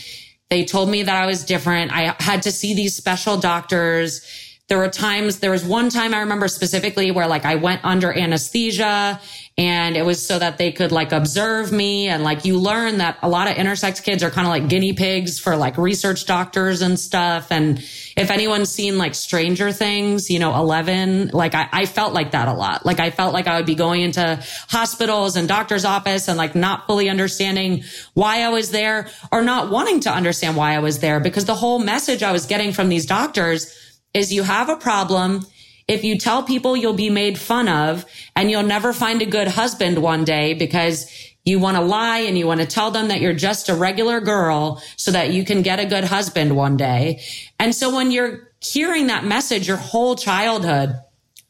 They 0.51 0.65
told 0.65 0.89
me 0.91 1.03
that 1.03 1.15
I 1.15 1.27
was 1.27 1.45
different. 1.45 1.93
I 1.93 2.15
had 2.19 2.43
to 2.43 2.53
see 2.53 2.75
these 2.75 2.97
special 2.97 3.37
doctors. 3.37 4.27
There 4.69 4.79
were 4.79 4.89
times, 4.89 5.39
there 5.39 5.51
was 5.51 5.65
one 5.65 5.89
time 5.89 6.15
I 6.15 6.21
remember 6.21 6.49
specifically 6.49 7.11
where 7.11 7.27
like 7.27 7.45
I 7.47 7.55
went 7.55 7.83
under 7.85 8.13
anesthesia 8.13 9.21
and 9.59 9.97
it 9.97 10.07
was 10.07 10.25
so 10.25 10.39
that 10.39 10.57
they 10.57 10.71
could 10.71 10.93
like 10.93 11.11
observe 11.11 11.73
me. 11.73 12.07
And 12.07 12.23
like 12.23 12.45
you 12.45 12.61
learn 12.61 12.99
that 12.99 13.19
a 13.23 13.29
lot 13.29 13.51
of 13.51 13.57
intersex 13.57 14.01
kids 14.01 14.23
are 14.23 14.31
kind 14.31 14.47
of 14.47 14.53
like 14.53 14.69
guinea 14.69 14.93
pigs 14.93 15.41
for 15.41 15.57
like 15.57 15.77
research 15.77 16.27
doctors 16.27 16.81
and 16.81 16.99
stuff. 16.99 17.51
And 17.51 17.81
if 18.17 18.31
anyone's 18.31 18.71
seen 18.71 18.99
like 18.99 19.17
stranger 19.17 19.73
things 19.73 20.31
you 20.31 20.39
know 20.39 20.55
11 20.57 21.31
like 21.33 21.55
I, 21.55 21.69
I 21.73 21.87
felt 21.87 22.15
like 22.15 22.33
that 22.33 22.47
a 22.47 22.53
lot. 22.53 22.87
Like 22.87 23.01
i 23.01 23.11
felt 23.11 23.33
like 23.33 23.47
i 23.47 23.57
would 23.57 23.67
be 23.67 23.75
going 23.75 24.03
into 24.03 24.43
hospitals 24.69 25.37
and 25.37 25.49
doctor's 25.49 25.85
office 25.85 26.29
and 26.29 26.37
like 26.37 26.55
not 26.55 26.87
fully 26.87 27.09
understanding 27.09 27.85
why 28.15 28.43
i 28.43 28.49
was 28.49 28.71
there 28.71 29.09
or 29.33 29.43
not 29.43 29.71
wanting 29.71 30.01
to 30.01 30.11
understand 30.11 30.57
why 30.57 30.75
i 30.75 30.79
was 30.79 31.01
there. 31.01 31.21
Because 31.21 31.45
the 31.45 31.55
whole 31.55 31.79
message 31.79 32.23
i 32.23 32.33
was 32.33 32.47
getting 32.47 32.73
from 32.73 32.89
these 32.89 33.07
doctors 33.07 33.75
is 34.15 34.33
you 34.33 34.43
have 34.43 34.69
a 34.69 34.77
problem 34.77 35.45
if 35.89 36.05
you 36.05 36.19
tell 36.19 36.43
people 36.43 36.77
you'll 36.77 36.93
be 36.93 37.11
made 37.11 37.39
fun 37.39 37.69
of 37.69 38.05
and 38.37 38.51
you'll 38.51 38.63
never 38.63 38.93
find 38.93 39.23
a 39.23 39.27
good 39.27 39.49
husband 39.49 39.99
one 39.99 40.25
day 40.25 40.55
because 40.55 41.11
you 41.45 41.59
want 41.59 41.79
to 41.79 41.83
lie 41.83 42.19
and 42.19 42.37
you 42.37 42.47
want 42.47 42.61
to 42.61 42.67
tell 42.67 42.91
them 42.91 43.09
that 43.09 43.23
you're 43.23 43.33
just 43.33 43.71
a 43.71 43.75
regular 43.75 44.21
girl 44.21 44.83
so 44.97 45.11
that 45.11 45.31
you 45.31 45.45
can 45.45 45.63
get 45.63 45.81
a 45.81 45.87
good 45.87 46.05
husband 46.05 46.55
one 46.55 46.77
day. 46.77 47.23
And 47.59 47.75
so 47.75 47.95
when 47.95 48.11
you're 48.11 48.53
hearing 48.61 49.07
that 49.07 49.25
message 49.25 49.67
your 49.67 49.79
whole 49.79 50.15
childhood, 50.15 50.95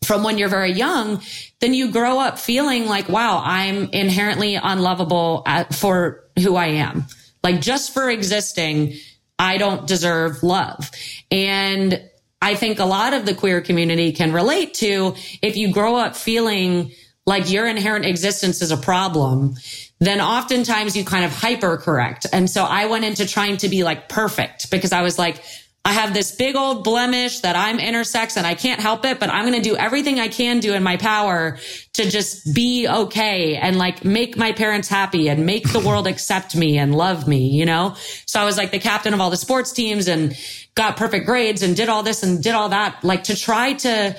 from 0.07 0.23
when 0.23 0.39
you're 0.39 0.49
very 0.49 0.73
young, 0.73 1.21
then 1.61 1.75
you 1.75 1.91
grow 1.91 2.21
up 2.21 2.39
feeling 2.39 2.87
like, 2.87 3.09
wow, 3.09 3.43
I'm 3.45 3.91
inherently 3.91 4.55
unlovable 4.55 5.45
for 5.73 6.25
who 6.39 6.55
I 6.55 6.67
am. 6.67 7.05
Like 7.43 7.61
just 7.61 7.93
for 7.93 8.09
existing, 8.09 8.95
I 9.39 9.59
don't 9.59 9.87
deserve 9.87 10.43
love. 10.43 10.91
And 11.31 12.08
I 12.41 12.55
think 12.55 12.79
a 12.79 12.85
lot 12.85 13.15
of 13.15 13.27
the 13.27 13.35
queer 13.35 13.61
community 13.61 14.13
can 14.13 14.33
relate 14.33 14.75
to 14.75 15.15
if 15.43 15.57
you 15.57 15.73
grow 15.73 15.97
up 15.97 16.17
feeling 16.17 16.93
like 17.27 17.51
your 17.51 17.67
inherent 17.67 18.07
existence 18.07 18.63
is 18.63 18.71
a 18.71 18.77
problem, 18.77 19.55
then 19.99 20.21
oftentimes 20.21 20.97
you 20.97 21.05
kind 21.05 21.25
of 21.25 21.33
hyper 21.33 21.77
correct. 21.77 22.27
And 22.33 22.49
so 22.49 22.65
I 22.65 22.87
went 22.87 23.05
into 23.05 23.27
trying 23.27 23.59
to 23.59 23.69
be 23.69 23.85
like 23.85 24.09
perfect 24.09 24.71
because 24.71 24.93
I 24.93 25.03
was 25.03 25.19
like, 25.19 25.43
I 25.85 25.93
have 25.93 26.13
this 26.13 26.33
big 26.33 26.55
old 26.55 26.85
blemish 26.85 27.41
that 27.41 27.57
I'm 27.57 27.79
intersex 27.79 28.37
and 28.37 28.47
I 28.47 28.55
can't 28.55 28.81
help 28.81 29.05
it, 29.07 29.19
but 29.19 29.31
I'm 29.31 29.47
going 29.47 29.61
to 29.63 29.67
do 29.67 29.75
everything 29.77 30.21
I 30.21 30.29
can 30.29 30.61
do 30.61 30.75
in 30.75 30.83
my 30.83 30.99
power 30.99 31.59
to 31.95 32.11
just 32.11 32.55
be 32.55 32.87
okay 32.87 33.57
and 33.57 33.79
like 33.79 34.05
make 34.05 34.37
my 34.37 34.53
parents 34.53 34.89
happy 34.89 35.29
and 35.29 35.47
make 35.47 35.73
the 35.73 35.81
world 35.81 36.07
accept 36.07 36.55
me 36.55 36.77
and 36.77 36.95
love 36.95 37.27
me, 37.27 37.49
you 37.49 37.65
know? 37.65 37.95
So 38.27 38.39
I 38.39 38.45
was 38.45 38.59
like 38.59 38.71
the 38.71 38.79
captain 38.79 39.15
of 39.15 39.21
all 39.21 39.31
the 39.31 39.39
sports 39.39 39.73
teams 39.73 40.09
and 40.09 40.37
got 40.79 40.97
perfect 40.97 41.27
grades 41.27 41.63
and 41.63 41.77
did 41.77 41.89
all 41.89 42.03
this 42.03 42.23
and 42.23 42.43
did 42.43 42.55
all 42.55 42.71
that, 42.71 43.03
like 43.03 43.25
to 43.25 43.37
try 43.37 43.75
to 43.75 44.17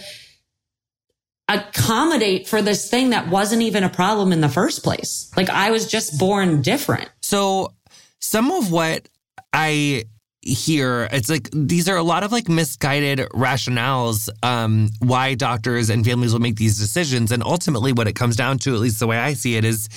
accommodate 1.48 2.48
for 2.48 2.62
this 2.62 2.89
thing 2.89 3.10
that 3.12 3.30
wasn't 3.30 3.62
even 3.62 3.84
a 3.84 3.89
problem 3.89 4.32
in 4.32 4.41
the 4.41 4.50
first 4.50 4.84
place. 4.84 5.32
Like 5.36 5.50
I 5.50 5.72
was 5.72 5.89
just 5.89 6.19
born 6.19 6.62
different. 6.62 7.10
So 7.22 7.74
some 8.19 8.52
of 8.52 8.72
what 8.72 9.08
I 9.54 10.04
here 10.41 11.10
it's 11.12 11.30
like 11.30 11.49
these 11.52 11.89
are 11.89 11.97
a 11.97 12.04
lot 12.04 12.23
of 12.23 12.32
like 12.32 12.47
misguided 12.47 13.19
rationales 13.34 14.30
um 14.41 14.89
why 14.99 15.36
doctors 15.36 15.89
and 15.89 16.06
families 16.06 16.32
will 16.32 16.39
make 16.39 16.56
these 16.56 16.80
decisions. 16.80 17.32
And 17.32 17.43
ultimately 17.43 17.91
what 17.91 18.08
it 18.08 18.13
comes 18.13 18.36
down 18.36 18.58
to 18.60 18.73
at 18.73 18.80
least 18.80 18.99
the 18.99 19.08
way 19.08 19.17
i 19.17 19.34
see 19.34 19.58
it 19.58 19.65
is 19.65 19.89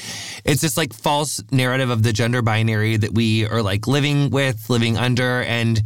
it's 0.44 0.60
just 0.60 0.76
like 0.76 0.92
false 0.92 1.40
narrative 1.52 1.90
of 1.90 2.02
the 2.02 2.12
gender 2.12 2.42
binary 2.42 2.96
that 2.96 3.14
we 3.14 3.46
are 3.46 3.62
like 3.62 3.86
living 3.86 4.30
with 4.30 4.68
living 4.68 4.96
under. 4.96 5.42
And 5.42 5.80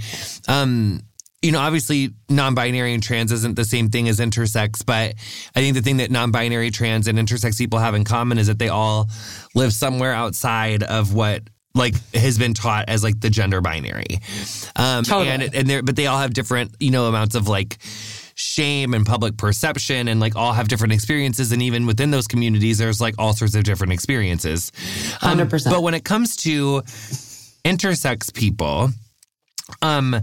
um 0.49 1.03
you 1.43 1.53
know, 1.53 1.61
obviously 1.61 2.11
non-binary 2.29 2.93
and 2.95 3.03
trans 3.03 3.31
isn't 3.31 3.55
the 3.55 3.65
same 3.65 3.91
thing 3.91 4.09
as 4.09 4.19
intersex, 4.19 4.85
but 4.85 5.15
I 5.55 5.61
think 5.61 5.75
the 5.75 5.83
thing 5.83 5.99
that 5.99 6.11
non-binary, 6.11 6.71
trans, 6.73 7.07
and 7.07 7.19
intersex 7.19 7.59
people 7.59 7.79
have 7.79 7.95
in 7.95 8.03
common 8.03 8.39
is 8.39 8.49
that 8.49 8.59
they 8.59 8.69
all 8.69 9.09
live 9.55 9.73
somewhere 9.73 10.13
outside 10.13 10.83
of 10.83 11.13
what 11.13 11.43
like 11.77 11.95
has 12.15 12.39
been 12.39 12.55
taught 12.55 12.89
as 12.89 13.03
like 13.05 13.21
the 13.21 13.31
gender 13.31 13.61
binary. 13.61 14.19
Um, 14.75 15.05
totally. 15.05 15.29
and 15.29 15.55
and 15.55 15.69
they 15.69 15.81
but 15.81 15.97
they 15.97 16.07
all 16.07 16.19
have 16.19 16.33
different 16.33 16.75
you 16.81 16.91
know 16.91 17.07
amounts 17.07 17.35
of 17.35 17.49
like 17.49 17.79
shame 18.35 18.93
and 18.93 19.07
public 19.07 19.37
perception 19.37 20.09
and 20.09 20.21
like 20.21 20.37
all 20.37 20.53
have 20.53 20.69
different 20.69 20.93
experiences 20.93 21.53
and 21.53 21.63
even 21.63 21.87
within 21.87 22.11
those 22.11 22.27
communities 22.27 22.77
there's 22.77 23.01
like 23.01 23.15
all 23.19 23.33
sorts 23.33 23.55
of 23.55 23.65
different 23.65 23.93
experiences. 23.93 24.73
Um, 25.23 25.39
100%. 25.39 25.71
But 25.71 25.83
when 25.83 25.95
it 25.95 26.05
comes 26.05 26.37
to 26.39 26.83
intersex 27.65 28.33
people 28.33 28.91
um 29.83 30.15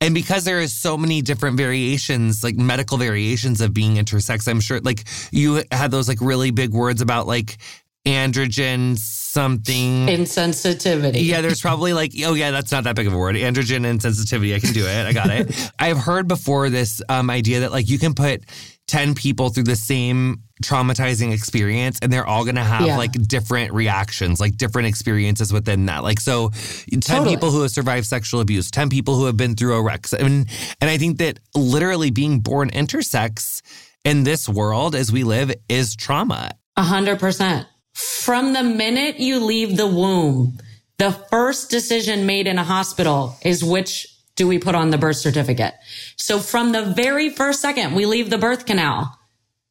and 0.00 0.12
because 0.12 0.44
there 0.44 0.60
is 0.60 0.72
so 0.72 0.98
many 0.98 1.22
different 1.22 1.56
variations, 1.56 2.44
like 2.44 2.56
medical 2.56 2.98
variations 2.98 3.62
of 3.62 3.72
being 3.72 3.94
intersex, 3.94 4.46
I'm 4.48 4.60
sure 4.60 4.80
like 4.80 5.04
you 5.30 5.62
had 5.72 5.90
those 5.90 6.08
like 6.08 6.20
really 6.20 6.50
big 6.50 6.72
words 6.72 7.00
about 7.00 7.26
like 7.26 7.56
androgen 8.04 8.98
something 9.34 10.06
insensitivity. 10.06 11.26
Yeah, 11.26 11.40
there's 11.40 11.60
probably 11.60 11.92
like, 11.92 12.12
oh 12.24 12.34
yeah, 12.34 12.52
that's 12.52 12.70
not 12.70 12.84
that 12.84 12.94
big 12.94 13.06
of 13.08 13.12
a 13.12 13.18
word. 13.18 13.34
Androgen 13.34 13.84
insensitivity. 13.84 14.54
I 14.54 14.60
can 14.60 14.72
do 14.72 14.86
it. 14.86 15.06
I 15.06 15.12
got 15.12 15.28
it. 15.28 15.72
I've 15.78 15.98
heard 15.98 16.28
before 16.28 16.70
this 16.70 17.02
um, 17.08 17.28
idea 17.30 17.60
that 17.60 17.72
like 17.72 17.88
you 17.88 17.98
can 17.98 18.14
put 18.14 18.44
10 18.86 19.14
people 19.14 19.48
through 19.48 19.64
the 19.64 19.76
same 19.76 20.42
traumatizing 20.62 21.32
experience 21.32 21.98
and 22.00 22.12
they're 22.12 22.26
all 22.26 22.44
going 22.44 22.54
to 22.54 22.62
have 22.62 22.86
yeah. 22.86 22.96
like 22.96 23.12
different 23.12 23.72
reactions, 23.72 24.40
like 24.40 24.56
different 24.56 24.86
experiences 24.86 25.52
within 25.52 25.86
that. 25.86 26.04
Like, 26.04 26.20
so 26.20 26.50
10 26.90 27.00
totally. 27.00 27.34
people 27.34 27.50
who 27.50 27.62
have 27.62 27.72
survived 27.72 28.06
sexual 28.06 28.40
abuse, 28.40 28.70
10 28.70 28.88
people 28.88 29.16
who 29.16 29.24
have 29.24 29.36
been 29.36 29.56
through 29.56 29.74
a 29.74 29.82
wreck. 29.82 30.06
And, 30.12 30.48
and 30.80 30.90
I 30.90 30.96
think 30.96 31.18
that 31.18 31.40
literally 31.56 32.10
being 32.10 32.40
born 32.40 32.70
intersex 32.70 33.62
in 34.04 34.22
this 34.22 34.48
world 34.48 34.94
as 34.94 35.10
we 35.10 35.24
live 35.24 35.52
is 35.68 35.96
trauma. 35.96 36.52
A 36.76 36.82
hundred 36.82 37.20
percent. 37.20 37.68
From 37.94 38.52
the 38.52 38.64
minute 38.64 39.20
you 39.20 39.38
leave 39.38 39.76
the 39.76 39.86
womb, 39.86 40.58
the 40.98 41.12
first 41.12 41.70
decision 41.70 42.26
made 42.26 42.46
in 42.46 42.58
a 42.58 42.64
hospital 42.64 43.36
is 43.42 43.62
which 43.62 44.08
do 44.36 44.48
we 44.48 44.58
put 44.58 44.74
on 44.74 44.90
the 44.90 44.98
birth 44.98 45.16
certificate? 45.16 45.74
So 46.16 46.40
from 46.40 46.72
the 46.72 46.82
very 46.82 47.30
first 47.30 47.60
second 47.60 47.94
we 47.94 48.04
leave 48.04 48.30
the 48.30 48.38
birth 48.38 48.66
canal, 48.66 49.16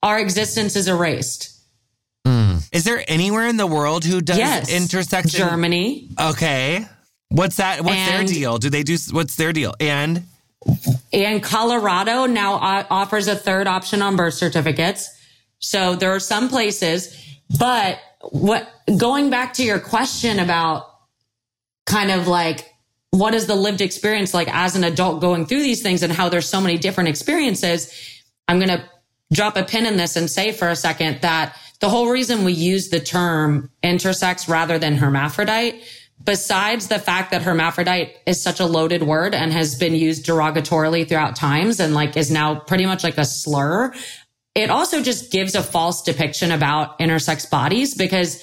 our 0.02 0.20
existence 0.20 0.78
is 0.78 0.88
erased. 0.88 1.52
Mm. 2.26 2.66
Is 2.72 2.86
there 2.86 3.04
anywhere 3.10 3.48
in 3.48 3.58
the 3.58 3.68
world 3.68 4.06
who 4.06 4.22
does 4.22 4.38
yes. 4.38 4.72
intersection? 4.72 5.38
Germany. 5.38 6.10
Okay. 6.20 6.86
What's 7.28 7.58
that? 7.58 7.82
What's 7.82 7.98
and, 7.98 8.28
their 8.28 8.34
deal? 8.34 8.58
Do 8.58 8.70
they 8.70 8.84
do, 8.84 8.98
what's 9.12 9.36
their 9.36 9.52
deal? 9.52 9.74
And? 9.82 10.24
And 11.12 11.44
Colorado 11.44 12.26
now 12.26 12.86
offers 12.90 13.28
a 13.28 13.36
third 13.36 13.68
option 13.68 14.02
on 14.02 14.16
birth 14.16 14.36
certificates. 14.36 15.10
So 15.60 15.96
there 15.96 16.12
are 16.12 16.22
some 16.22 16.48
places, 16.48 17.18
but 17.60 18.00
what, 18.32 18.70
going 18.98 19.30
back 19.30 19.54
to 19.56 19.64
your 19.64 19.80
question 19.80 20.40
about 20.40 20.90
kind 21.86 22.12
of 22.12 22.28
like 22.28 22.74
what 23.12 23.36
is 23.36 23.46
the 23.46 23.56
lived 23.56 23.82
experience 23.82 24.34
like 24.34 24.48
as 24.52 24.76
an 24.76 24.84
adult 24.84 25.22
going 25.22 25.46
through 25.46 25.62
these 25.62 25.84
things 25.84 26.02
and 26.02 26.12
how 26.12 26.30
there's 26.30 26.50
so 26.50 26.60
many 26.60 26.78
different 26.78 27.10
experiences. 27.10 27.94
I'm 28.48 28.58
going 28.58 28.70
to 28.70 28.84
drop 29.32 29.56
a 29.58 29.64
pin 29.64 29.86
in 29.86 29.98
this 29.98 30.16
and 30.16 30.30
say 30.30 30.52
for 30.52 30.70
a 30.70 30.76
second 30.76 31.22
that 31.22 31.56
the 31.80 31.90
whole 31.90 32.10
reason 32.10 32.44
we 32.44 32.54
use 32.54 32.90
the 32.90 33.00
term 33.00 33.70
intersex 33.84 34.48
rather 34.48 34.80
than 34.80 34.96
hermaphrodite, 34.96 35.84
besides 36.24 36.88
the 36.88 37.00
fact 37.00 37.32
that 37.32 37.42
hermaphrodite 37.42 38.16
is 38.26 38.42
such 38.42 38.60
a 38.60 38.66
loaded 38.66 39.04
word 39.04 39.36
and 39.36 39.52
has 39.52 39.76
been 39.76 39.94
used 39.94 40.26
derogatorily 40.26 41.08
throughout 41.08 41.36
times 41.36 41.80
and 41.80 41.94
like 41.94 42.16
is 42.16 42.32
now 42.32 42.56
pretty 42.56 42.86
much 42.86 43.04
like 43.04 43.18
a 43.18 43.26
slur, 43.26 43.94
it 44.56 44.70
also 44.70 45.02
just 45.02 45.32
gives 45.32 45.56
a 45.56 45.64
false 45.64 46.02
depiction 46.04 46.52
about 46.52 47.00
intersex 47.00 47.50
bodies 47.50 47.96
because 47.96 48.42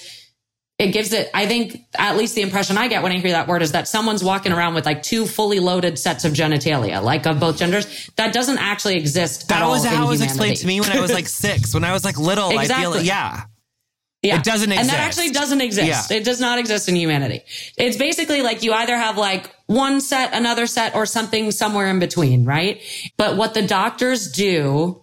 it 0.80 0.92
gives 0.92 1.12
it, 1.12 1.28
I 1.34 1.46
think, 1.46 1.84
at 1.98 2.16
least 2.16 2.34
the 2.34 2.40
impression 2.40 2.78
I 2.78 2.88
get 2.88 3.02
when 3.02 3.12
I 3.12 3.18
hear 3.18 3.32
that 3.32 3.46
word 3.46 3.60
is 3.60 3.72
that 3.72 3.86
someone's 3.86 4.24
walking 4.24 4.50
around 4.50 4.74
with 4.74 4.86
like 4.86 5.02
two 5.02 5.26
fully 5.26 5.60
loaded 5.60 5.98
sets 5.98 6.24
of 6.24 6.32
genitalia, 6.32 7.02
like 7.02 7.26
of 7.26 7.38
both 7.38 7.58
genders. 7.58 8.10
That 8.16 8.32
doesn't 8.32 8.56
actually 8.58 8.96
exist. 8.96 9.48
That 9.48 9.66
was 9.68 9.84
how 9.84 10.06
it 10.06 10.08
was 10.08 10.22
explained 10.22 10.56
to 10.56 10.66
me 10.66 10.80
when 10.80 10.90
I 10.90 11.00
was 11.00 11.12
like 11.12 11.28
six. 11.28 11.74
When 11.74 11.84
I 11.84 11.92
was 11.92 12.02
like 12.02 12.18
little, 12.18 12.48
exactly. 12.50 12.74
I 12.74 12.80
feel 12.80 12.90
like, 12.92 13.04
yeah. 13.04 13.42
Yeah. 14.22 14.38
It 14.38 14.44
doesn't 14.44 14.70
exist. 14.70 14.90
And 14.90 14.98
that 14.98 15.06
actually 15.06 15.30
doesn't 15.30 15.60
exist. 15.60 16.10
Yeah. 16.10 16.16
It 16.16 16.24
does 16.24 16.40
not 16.40 16.58
exist 16.58 16.88
in 16.88 16.96
humanity. 16.96 17.42
It's 17.78 17.96
basically 17.96 18.42
like 18.42 18.62
you 18.62 18.72
either 18.72 18.96
have 18.96 19.16
like 19.16 19.54
one 19.66 20.00
set, 20.00 20.34
another 20.34 20.66
set, 20.66 20.94
or 20.94 21.06
something 21.06 21.50
somewhere 21.52 21.88
in 21.88 21.98
between, 21.98 22.44
right? 22.44 22.82
But 23.16 23.36
what 23.36 23.54
the 23.54 23.66
doctors 23.66 24.30
do, 24.30 24.99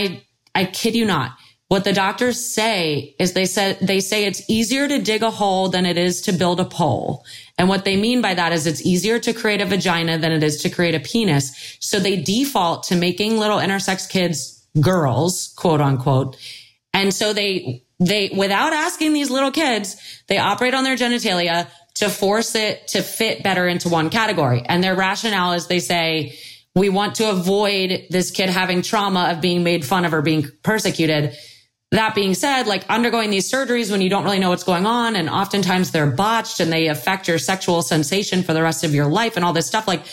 I, 0.00 0.24
I 0.54 0.64
kid 0.64 0.94
you 0.94 1.04
not, 1.04 1.32
what 1.70 1.84
the 1.84 1.92
doctors 1.92 2.44
say 2.44 3.14
is 3.20 3.32
they 3.32 3.46
said, 3.46 3.78
they 3.80 4.00
say 4.00 4.24
it's 4.24 4.42
easier 4.50 4.88
to 4.88 4.98
dig 5.00 5.22
a 5.22 5.30
hole 5.30 5.68
than 5.68 5.86
it 5.86 5.96
is 5.96 6.20
to 6.22 6.32
build 6.32 6.58
a 6.58 6.64
pole. 6.64 7.24
And 7.58 7.68
what 7.68 7.84
they 7.84 7.96
mean 7.96 8.20
by 8.20 8.34
that 8.34 8.52
is 8.52 8.66
it's 8.66 8.84
easier 8.84 9.20
to 9.20 9.32
create 9.32 9.60
a 9.60 9.66
vagina 9.66 10.18
than 10.18 10.32
it 10.32 10.42
is 10.42 10.62
to 10.62 10.68
create 10.68 10.96
a 10.96 11.00
penis. 11.00 11.76
So 11.78 12.00
they 12.00 12.20
default 12.20 12.82
to 12.84 12.96
making 12.96 13.38
little 13.38 13.58
intersex 13.58 14.10
kids 14.10 14.66
girls, 14.80 15.54
quote 15.56 15.80
unquote. 15.80 16.36
And 16.92 17.14
so 17.14 17.32
they, 17.32 17.84
they, 18.00 18.30
without 18.36 18.72
asking 18.72 19.12
these 19.12 19.30
little 19.30 19.52
kids, 19.52 19.96
they 20.26 20.38
operate 20.38 20.74
on 20.74 20.82
their 20.82 20.96
genitalia 20.96 21.68
to 21.94 22.08
force 22.08 22.56
it 22.56 22.88
to 22.88 23.02
fit 23.02 23.44
better 23.44 23.68
into 23.68 23.88
one 23.88 24.10
category. 24.10 24.62
And 24.66 24.82
their 24.82 24.96
rationale 24.96 25.52
is 25.52 25.68
they 25.68 25.78
say, 25.78 26.36
we 26.74 26.88
want 26.88 27.16
to 27.16 27.28
avoid 27.28 28.06
this 28.10 28.30
kid 28.30 28.48
having 28.48 28.82
trauma 28.82 29.30
of 29.32 29.40
being 29.40 29.64
made 29.64 29.84
fun 29.84 30.04
of 30.04 30.14
or 30.14 30.22
being 30.22 30.46
persecuted. 30.62 31.36
That 31.90 32.14
being 32.14 32.34
said, 32.34 32.68
like 32.68 32.84
undergoing 32.88 33.30
these 33.30 33.50
surgeries 33.50 33.90
when 33.90 34.00
you 34.00 34.08
don't 34.08 34.22
really 34.22 34.38
know 34.38 34.50
what's 34.50 34.62
going 34.62 34.86
on 34.86 35.16
and 35.16 35.28
oftentimes 35.28 35.90
they're 35.90 36.06
botched 36.06 36.60
and 36.60 36.72
they 36.72 36.86
affect 36.86 37.26
your 37.26 37.38
sexual 37.38 37.82
sensation 37.82 38.44
for 38.44 38.52
the 38.52 38.62
rest 38.62 38.84
of 38.84 38.94
your 38.94 39.06
life 39.06 39.36
and 39.36 39.44
all 39.44 39.52
this 39.52 39.66
stuff, 39.66 39.88
like 39.88 40.04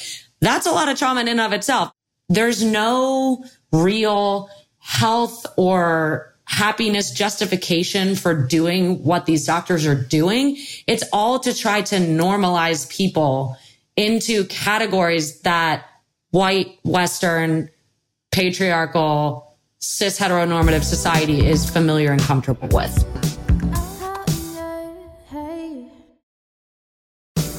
that's 0.42 0.66
a 0.66 0.72
lot 0.72 0.90
of 0.90 0.98
trauma 0.98 1.22
in 1.22 1.28
and 1.28 1.40
of 1.40 1.54
itself. 1.54 1.92
There's 2.30 2.64
no 2.64 3.46
real 3.72 4.50
health 4.80 5.46
or 5.58 6.34
happiness 6.46 7.12
justification 7.12 8.16
for 8.16 8.34
doing 8.48 9.04
what 9.04 9.26
these 9.26 9.46
doctors 9.46 9.86
are 9.86 10.02
doing. 10.02 10.58
It's 10.88 11.04
all 11.14 11.40
to 11.40 11.54
try 11.54 11.82
to 11.82 11.98
normalize 11.98 12.90
people 12.90 13.58
into 13.96 14.46
categories 14.46 15.42
that 15.42 15.86
white, 16.32 16.80
Western, 16.84 17.70
patriarchal, 18.32 19.58
cis 19.80 20.20
heteronormative 20.20 20.84
society 20.84 21.46
is 21.46 21.70
familiar 21.70 22.12
and 22.12 22.22
comfortable 22.22 22.68
with. 22.72 23.06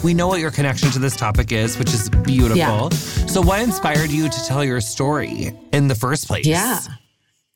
We 0.04 0.14
know 0.14 0.28
what 0.28 0.40
your 0.40 0.52
connection 0.52 0.90
to 0.92 1.00
this 1.00 1.16
topic 1.16 1.50
is, 1.50 1.76
which 1.76 1.92
is 1.92 2.09
beautiful. 2.09 2.57
Yeah. 2.57 2.88
So, 2.90 3.42
what 3.42 3.61
inspired 3.61 4.11
you 4.11 4.28
to 4.28 4.44
tell 4.46 4.64
your 4.64 4.81
story 4.81 5.52
in 5.72 5.88
the 5.88 5.94
first 5.96 6.28
place? 6.28 6.46
Yeah. 6.46 6.81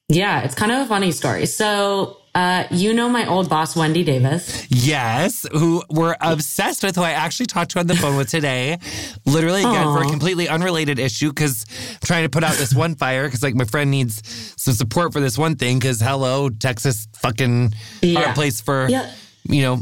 Yeah, 0.09 0.43
it's 0.43 0.55
kind 0.55 0.73
of 0.73 0.81
a 0.81 0.87
funny 0.87 1.13
story. 1.13 1.47
So, 1.47 2.19
uh, 2.35 2.65
you 2.71 2.95
know 2.95 3.09
my 3.09 3.27
old 3.27 3.49
boss, 3.51 3.77
Wendy 3.77 4.03
Davis. 4.05 4.67
Yes, 4.71 5.47
who 5.53 5.83
we're 5.91 6.17
obsessed 6.21 6.83
with, 6.83 6.97
who 6.97 7.03
I 7.03 7.11
actually 7.11 7.47
talked 7.47 7.73
to 7.73 7.79
on 7.79 7.87
the 7.87 7.95
phone 7.97 8.17
with 8.17 8.29
today. 8.31 8.79
Literally, 9.27 9.61
again, 9.61 9.87
Aw. 9.87 9.95
for 9.97 10.03
a 10.05 10.09
completely 10.09 10.49
unrelated 10.49 10.99
issue, 10.99 11.29
because 11.29 11.67
I'm 11.91 11.99
trying 12.05 12.23
to 12.25 12.31
put 12.31 12.43
out 12.45 12.55
this 12.57 12.75
one 12.75 12.95
fire, 12.95 13.25
because 13.27 13.43
like 13.43 13.55
my 13.55 13.65
friend 13.65 13.91
needs 13.91 14.23
some 14.57 14.75
support 14.75 15.13
for 15.13 15.21
this 15.21 15.37
one 15.37 15.57
thing, 15.57 15.79
because 15.79 16.01
hello, 16.01 16.49
Texas 16.49 17.07
fucking 17.17 17.75
Yeah. 18.01 18.21
hard 18.23 18.35
place 18.35 18.61
for, 18.61 18.89
Yeah. 18.89 19.11
you 19.45 19.63
know, 19.63 19.81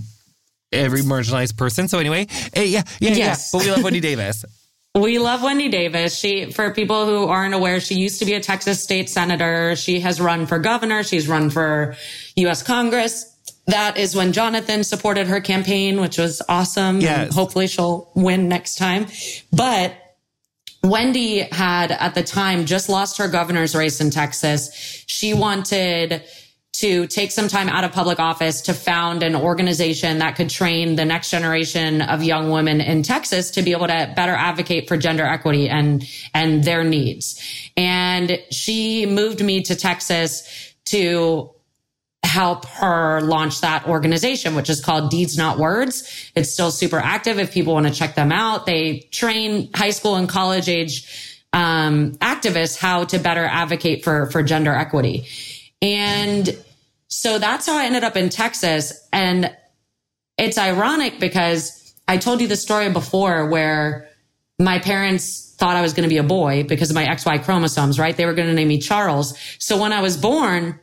every 0.72 1.02
marginalized 1.02 1.56
person. 1.56 1.86
So, 1.88 1.98
anyway, 1.98 2.26
eh, 2.54 2.62
yeah, 2.64 2.82
yeah, 3.00 3.10
Yes. 3.10 3.50
yeah. 3.52 3.58
But 3.58 3.64
we 3.66 3.70
love 3.72 3.84
Wendy 3.84 4.00
Davis. 4.00 4.44
We 4.92 5.20
love 5.20 5.40
Wendy 5.44 5.68
Davis. 5.68 6.18
She, 6.18 6.50
for 6.50 6.74
people 6.74 7.06
who 7.06 7.28
aren't 7.28 7.54
aware, 7.54 7.78
she 7.78 7.94
used 7.94 8.18
to 8.18 8.24
be 8.24 8.34
a 8.34 8.40
Texas 8.40 8.82
state 8.82 9.08
senator. 9.08 9.76
She 9.76 10.00
has 10.00 10.20
run 10.20 10.46
for 10.46 10.58
governor. 10.58 11.04
She's 11.04 11.28
run 11.28 11.48
for 11.48 11.94
U.S. 12.40 12.62
Congress. 12.62 13.26
That 13.66 13.96
is 13.96 14.16
when 14.16 14.32
Jonathan 14.32 14.82
supported 14.84 15.28
her 15.28 15.40
campaign, 15.40 16.00
which 16.00 16.18
was 16.18 16.42
awesome. 16.48 17.00
Yes. 17.00 17.34
hopefully 17.34 17.66
she'll 17.66 18.10
win 18.14 18.48
next 18.48 18.76
time. 18.76 19.06
But 19.52 19.94
Wendy 20.82 21.40
had 21.40 21.92
at 21.92 22.14
the 22.14 22.22
time 22.22 22.64
just 22.64 22.88
lost 22.88 23.18
her 23.18 23.28
governor's 23.28 23.74
race 23.74 24.00
in 24.00 24.10
Texas. 24.10 25.04
She 25.06 25.34
wanted 25.34 26.22
to 26.72 27.06
take 27.08 27.32
some 27.32 27.48
time 27.48 27.68
out 27.68 27.84
of 27.84 27.92
public 27.92 28.20
office 28.20 28.62
to 28.62 28.72
found 28.72 29.22
an 29.22 29.34
organization 29.34 30.18
that 30.18 30.36
could 30.36 30.48
train 30.48 30.94
the 30.94 31.04
next 31.04 31.30
generation 31.30 32.00
of 32.00 32.22
young 32.22 32.50
women 32.50 32.80
in 32.80 33.02
Texas 33.02 33.50
to 33.50 33.62
be 33.62 33.72
able 33.72 33.88
to 33.88 34.12
better 34.14 34.34
advocate 34.34 34.86
for 34.86 34.96
gender 34.96 35.24
equity 35.24 35.68
and, 35.68 36.08
and 36.32 36.62
their 36.62 36.84
needs. 36.84 37.40
And 37.76 38.40
she 38.50 39.04
moved 39.04 39.44
me 39.44 39.62
to 39.64 39.74
Texas 39.74 40.74
to 40.86 41.50
help 42.22 42.66
her 42.66 43.20
launch 43.22 43.60
that 43.60 43.86
organization, 43.86 44.54
which 44.54 44.70
is 44.70 44.80
called 44.80 45.10
Deeds 45.10 45.36
Not 45.36 45.58
Words. 45.58 46.30
It's 46.34 46.52
still 46.52 46.70
super 46.70 46.98
active 46.98 47.38
if 47.38 47.52
people 47.52 47.74
want 47.74 47.86
to 47.86 47.92
check 47.92 48.14
them 48.14 48.30
out. 48.30 48.66
They 48.66 49.08
train 49.10 49.70
high 49.74 49.90
school 49.90 50.16
and 50.16 50.28
college 50.28 50.68
age 50.68 51.38
um, 51.52 52.12
activists 52.16 52.78
how 52.78 53.04
to 53.04 53.18
better 53.18 53.44
advocate 53.44 54.04
for 54.04 54.30
for 54.30 54.42
gender 54.42 54.72
equity. 54.72 55.26
And 55.82 56.56
so 57.08 57.38
that's 57.38 57.66
how 57.66 57.76
I 57.76 57.86
ended 57.86 58.04
up 58.04 58.16
in 58.16 58.28
Texas. 58.28 59.08
And 59.12 59.54
it's 60.38 60.58
ironic 60.58 61.18
because 61.18 61.94
I 62.06 62.18
told 62.18 62.40
you 62.40 62.46
the 62.48 62.56
story 62.56 62.90
before 62.90 63.48
where 63.48 64.08
my 64.58 64.78
parents 64.78 65.54
thought 65.58 65.76
I 65.76 65.82
was 65.82 65.92
going 65.92 66.08
to 66.08 66.08
be 66.08 66.18
a 66.18 66.22
boy 66.22 66.64
because 66.64 66.90
of 66.90 66.94
my 66.94 67.04
XY 67.04 67.44
chromosomes, 67.44 67.98
right? 67.98 68.16
They 68.16 68.26
were 68.26 68.34
going 68.34 68.48
to 68.48 68.54
name 68.54 68.68
me 68.68 68.78
Charles. 68.78 69.36
So 69.58 69.80
when 69.80 69.92
I 69.92 70.00
was 70.00 70.16
born, 70.16 70.78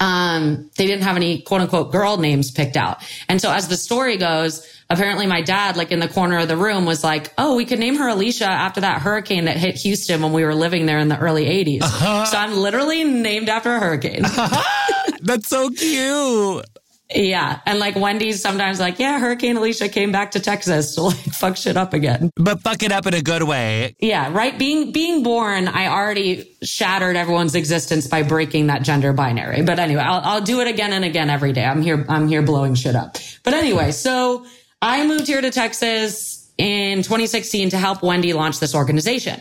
um, 0.00 0.70
they 0.76 0.86
didn't 0.86 1.04
have 1.04 1.16
any 1.16 1.42
quote 1.42 1.60
unquote 1.60 1.92
girl 1.92 2.16
names 2.16 2.50
picked 2.50 2.76
out. 2.76 3.02
And 3.28 3.40
so 3.40 3.50
as 3.50 3.68
the 3.68 3.76
story 3.76 4.16
goes, 4.16 4.66
apparently 4.90 5.26
my 5.26 5.40
dad, 5.42 5.76
like 5.76 5.92
in 5.92 6.00
the 6.00 6.08
corner 6.08 6.38
of 6.38 6.48
the 6.48 6.56
room 6.56 6.84
was 6.84 7.02
like, 7.02 7.32
Oh, 7.38 7.56
we 7.56 7.64
could 7.64 7.78
name 7.78 7.96
her 7.96 8.08
Alicia 8.08 8.46
after 8.46 8.80
that 8.82 9.02
hurricane 9.02 9.46
that 9.46 9.56
hit 9.56 9.76
Houston 9.76 10.22
when 10.22 10.32
we 10.32 10.44
were 10.44 10.54
living 10.54 10.86
there 10.86 10.98
in 10.98 11.08
the 11.08 11.18
early 11.18 11.44
80s. 11.46 11.82
So 12.26 12.36
I'm 12.38 12.54
literally 12.56 13.04
named 13.04 13.48
after 13.48 13.74
a 13.74 13.80
hurricane. 13.80 14.22
That's 15.22 15.48
so 15.48 15.70
cute. 15.70 16.64
Yeah. 17.14 17.60
And 17.66 17.78
like 17.78 17.94
Wendy's 17.94 18.40
sometimes 18.40 18.80
like, 18.80 18.98
yeah, 18.98 19.18
Hurricane 19.18 19.56
Alicia 19.56 19.88
came 19.88 20.10
back 20.10 20.32
to 20.32 20.40
Texas 20.40 20.94
to 20.96 21.02
like 21.02 21.16
fuck 21.32 21.56
shit 21.56 21.76
up 21.76 21.94
again. 21.94 22.30
But 22.36 22.60
fuck 22.60 22.82
it 22.82 22.92
up 22.92 23.06
in 23.06 23.14
a 23.14 23.22
good 23.22 23.42
way. 23.42 23.94
Yeah, 24.00 24.32
right. 24.32 24.58
Being 24.58 24.92
being 24.92 25.22
born, 25.22 25.68
I 25.68 25.88
already 25.88 26.56
shattered 26.62 27.16
everyone's 27.16 27.54
existence 27.54 28.06
by 28.06 28.22
breaking 28.22 28.66
that 28.68 28.82
gender 28.82 29.12
binary. 29.12 29.62
But 29.62 29.78
anyway, 29.78 30.02
I'll, 30.02 30.20
I'll 30.24 30.40
do 30.40 30.60
it 30.60 30.68
again 30.68 30.92
and 30.92 31.04
again 31.04 31.30
every 31.30 31.52
day. 31.52 31.64
I'm 31.64 31.82
here. 31.82 32.04
I'm 32.08 32.28
here 32.28 32.42
blowing 32.42 32.74
shit 32.74 32.96
up. 32.96 33.16
But 33.44 33.54
anyway, 33.54 33.92
so 33.92 34.44
I 34.82 35.06
moved 35.06 35.26
here 35.26 35.40
to 35.40 35.50
Texas 35.50 36.50
in 36.58 36.98
2016 36.98 37.70
to 37.70 37.78
help 37.78 38.02
Wendy 38.02 38.32
launch 38.32 38.60
this 38.60 38.74
organization. 38.74 39.40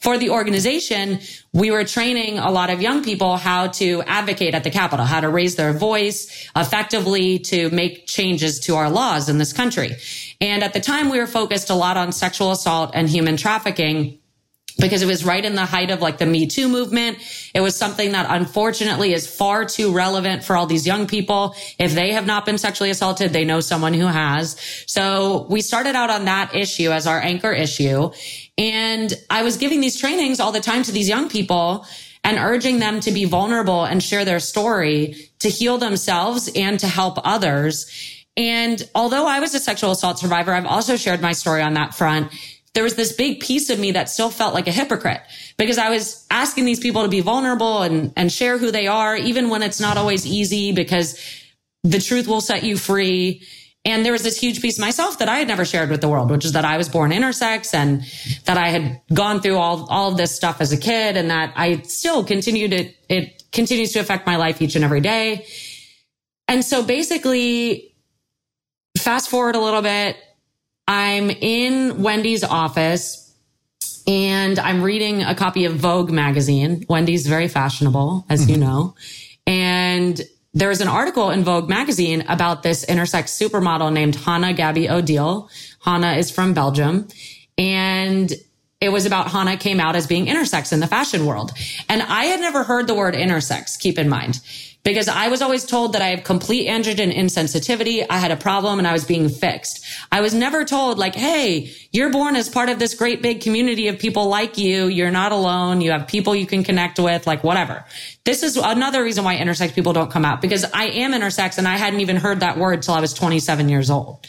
For 0.00 0.16
the 0.16 0.30
organization, 0.30 1.20
we 1.52 1.70
were 1.70 1.84
training 1.84 2.38
a 2.38 2.50
lot 2.50 2.70
of 2.70 2.80
young 2.80 3.04
people 3.04 3.36
how 3.36 3.66
to 3.66 4.02
advocate 4.04 4.54
at 4.54 4.64
the 4.64 4.70
Capitol, 4.70 5.04
how 5.04 5.20
to 5.20 5.28
raise 5.28 5.56
their 5.56 5.74
voice 5.74 6.48
effectively 6.56 7.38
to 7.40 7.68
make 7.68 8.06
changes 8.06 8.60
to 8.60 8.76
our 8.76 8.88
laws 8.88 9.28
in 9.28 9.36
this 9.36 9.52
country. 9.52 9.96
And 10.40 10.62
at 10.62 10.72
the 10.72 10.80
time, 10.80 11.10
we 11.10 11.18
were 11.18 11.26
focused 11.26 11.68
a 11.68 11.74
lot 11.74 11.98
on 11.98 12.12
sexual 12.12 12.50
assault 12.50 12.92
and 12.94 13.10
human 13.10 13.36
trafficking 13.36 14.20
because 14.78 15.02
it 15.02 15.06
was 15.06 15.24
right 15.24 15.44
in 15.44 15.54
the 15.54 15.66
height 15.66 15.90
of 15.90 16.00
like 16.00 16.18
the 16.18 16.26
Me 16.26 16.46
Too 16.46 16.68
movement. 16.68 17.18
It 17.54 17.60
was 17.60 17.76
something 17.76 18.12
that 18.12 18.26
unfortunately 18.28 19.12
is 19.12 19.26
far 19.26 19.64
too 19.64 19.92
relevant 19.92 20.44
for 20.44 20.56
all 20.56 20.66
these 20.66 20.86
young 20.86 21.06
people. 21.06 21.54
If 21.78 21.92
they 21.92 22.12
have 22.12 22.26
not 22.26 22.46
been 22.46 22.58
sexually 22.58 22.90
assaulted, 22.90 23.32
they 23.32 23.44
know 23.44 23.60
someone 23.60 23.94
who 23.94 24.06
has. 24.06 24.58
So 24.86 25.46
we 25.50 25.60
started 25.60 25.94
out 25.94 26.10
on 26.10 26.24
that 26.24 26.54
issue 26.54 26.90
as 26.90 27.06
our 27.06 27.20
anchor 27.20 27.52
issue. 27.52 28.10
And 28.60 29.12
I 29.30 29.42
was 29.42 29.56
giving 29.56 29.80
these 29.80 29.98
trainings 29.98 30.38
all 30.38 30.52
the 30.52 30.60
time 30.60 30.82
to 30.82 30.92
these 30.92 31.08
young 31.08 31.28
people 31.30 31.86
and 32.22 32.36
urging 32.36 32.78
them 32.78 33.00
to 33.00 33.10
be 33.10 33.24
vulnerable 33.24 33.84
and 33.84 34.02
share 34.02 34.26
their 34.26 34.38
story 34.38 35.30
to 35.38 35.48
heal 35.48 35.78
themselves 35.78 36.50
and 36.54 36.78
to 36.78 36.86
help 36.86 37.18
others. 37.24 37.90
And 38.36 38.86
although 38.94 39.26
I 39.26 39.40
was 39.40 39.54
a 39.54 39.58
sexual 39.58 39.92
assault 39.92 40.18
survivor, 40.18 40.52
I've 40.52 40.66
also 40.66 40.96
shared 40.96 41.22
my 41.22 41.32
story 41.32 41.62
on 41.62 41.74
that 41.74 41.94
front 41.94 42.30
there 42.74 42.84
was 42.84 42.94
this 42.94 43.12
big 43.12 43.40
piece 43.40 43.68
of 43.70 43.78
me 43.78 43.92
that 43.92 44.08
still 44.08 44.30
felt 44.30 44.54
like 44.54 44.68
a 44.68 44.72
hypocrite 44.72 45.20
because 45.56 45.78
I 45.78 45.90
was 45.90 46.24
asking 46.30 46.66
these 46.66 46.78
people 46.78 47.02
to 47.02 47.08
be 47.08 47.20
vulnerable 47.20 47.82
and, 47.82 48.12
and 48.16 48.30
share 48.30 48.58
who 48.58 48.70
they 48.70 48.86
are, 48.86 49.16
even 49.16 49.48
when 49.48 49.62
it's 49.62 49.80
not 49.80 49.96
always 49.96 50.24
easy 50.24 50.72
because 50.72 51.20
the 51.82 51.98
truth 51.98 52.28
will 52.28 52.40
set 52.40 52.62
you 52.62 52.76
free. 52.76 53.42
And 53.84 54.04
there 54.04 54.12
was 54.12 54.22
this 54.22 54.38
huge 54.38 54.60
piece 54.60 54.78
of 54.78 54.82
myself 54.82 55.18
that 55.18 55.28
I 55.28 55.38
had 55.38 55.48
never 55.48 55.64
shared 55.64 55.88
with 55.88 56.02
the 56.02 56.08
world, 56.08 56.30
which 56.30 56.44
is 56.44 56.52
that 56.52 56.66
I 56.66 56.76
was 56.76 56.88
born 56.88 57.12
intersex 57.12 57.72
and 57.72 58.02
that 58.44 58.58
I 58.58 58.68
had 58.68 59.00
gone 59.12 59.40
through 59.40 59.56
all, 59.56 59.86
all 59.88 60.12
of 60.12 60.18
this 60.18 60.34
stuff 60.34 60.60
as 60.60 60.70
a 60.70 60.76
kid 60.76 61.16
and 61.16 61.30
that 61.30 61.54
I 61.56 61.80
still 61.82 62.22
continue 62.22 62.68
to, 62.68 62.92
it 63.08 63.42
continues 63.52 63.92
to 63.92 63.98
affect 64.00 64.26
my 64.26 64.36
life 64.36 64.60
each 64.60 64.76
and 64.76 64.84
every 64.84 65.00
day. 65.00 65.46
And 66.46 66.62
so 66.62 66.82
basically, 66.82 67.94
fast 68.98 69.30
forward 69.30 69.54
a 69.54 69.60
little 69.60 69.82
bit, 69.82 70.16
I'm 70.86 71.30
in 71.30 72.02
Wendy's 72.02 72.44
office 72.44 73.34
and 74.06 74.58
I'm 74.58 74.82
reading 74.82 75.22
a 75.22 75.34
copy 75.34 75.64
of 75.64 75.76
Vogue 75.76 76.10
magazine. 76.10 76.84
Wendy's 76.88 77.26
very 77.26 77.48
fashionable, 77.48 78.26
as 78.28 78.48
you 78.48 78.56
mm-hmm. 78.56 78.62
know. 78.62 78.94
And 79.46 80.20
there's 80.52 80.80
an 80.80 80.88
article 80.88 81.30
in 81.30 81.44
Vogue 81.44 81.68
magazine 81.68 82.24
about 82.28 82.62
this 82.62 82.84
intersex 82.84 83.28
supermodel 83.40 83.92
named 83.92 84.16
Hanne 84.16 84.54
Gaby 84.54 84.86
Odiele. 84.86 85.48
Hanne 85.84 86.18
is 86.18 86.30
from 86.30 86.54
Belgium. 86.54 87.06
And 87.56 88.32
it 88.80 88.88
was 88.88 89.06
about 89.06 89.30
Hanne 89.30 89.58
came 89.58 89.78
out 89.78 89.94
as 89.94 90.06
being 90.06 90.26
intersex 90.26 90.72
in 90.72 90.80
the 90.80 90.86
fashion 90.86 91.26
world. 91.26 91.52
And 91.88 92.02
I 92.02 92.24
had 92.24 92.40
never 92.40 92.64
heard 92.64 92.86
the 92.86 92.94
word 92.94 93.14
intersex, 93.14 93.78
keep 93.78 93.98
in 93.98 94.08
mind, 94.08 94.40
because 94.82 95.08
I 95.08 95.28
was 95.28 95.42
always 95.42 95.64
told 95.64 95.92
that 95.92 96.02
I 96.02 96.08
have 96.08 96.24
complete 96.24 96.66
androgen 96.68 97.14
insensitivity. 97.14 98.06
I 98.08 98.18
had 98.18 98.30
a 98.30 98.36
problem 98.36 98.78
and 98.78 98.88
I 98.88 98.92
was 98.92 99.04
being 99.04 99.28
fixed. 99.28 99.84
I 100.10 100.20
was 100.20 100.32
never 100.32 100.64
told 100.64 100.98
like, 100.98 101.14
Hey, 101.14 101.72
you're 101.92 102.10
born 102.10 102.36
as 102.36 102.48
part 102.48 102.68
of 102.68 102.78
this 102.78 102.94
great 102.94 103.20
big 103.20 103.40
community 103.40 103.88
of 103.88 103.98
people 103.98 104.26
like 104.26 104.56
you. 104.56 104.86
You're 104.86 105.10
not 105.10 105.32
alone. 105.32 105.80
You 105.80 105.90
have 105.90 106.06
people 106.06 106.34
you 106.34 106.46
can 106.46 106.64
connect 106.64 106.98
with, 106.98 107.26
like 107.26 107.44
whatever. 107.44 107.84
This 108.24 108.42
is 108.42 108.56
another 108.56 109.02
reason 109.02 109.24
why 109.24 109.36
intersex 109.36 109.74
people 109.74 109.92
don't 109.92 110.10
come 110.10 110.24
out 110.24 110.40
because 110.40 110.64
I 110.72 110.84
am 110.84 111.12
intersex 111.12 111.58
and 111.58 111.68
I 111.68 111.76
hadn't 111.76 112.00
even 112.00 112.16
heard 112.16 112.40
that 112.40 112.56
word 112.56 112.82
till 112.82 112.94
I 112.94 113.00
was 113.00 113.12
27 113.12 113.68
years 113.68 113.90
old. 113.90 114.26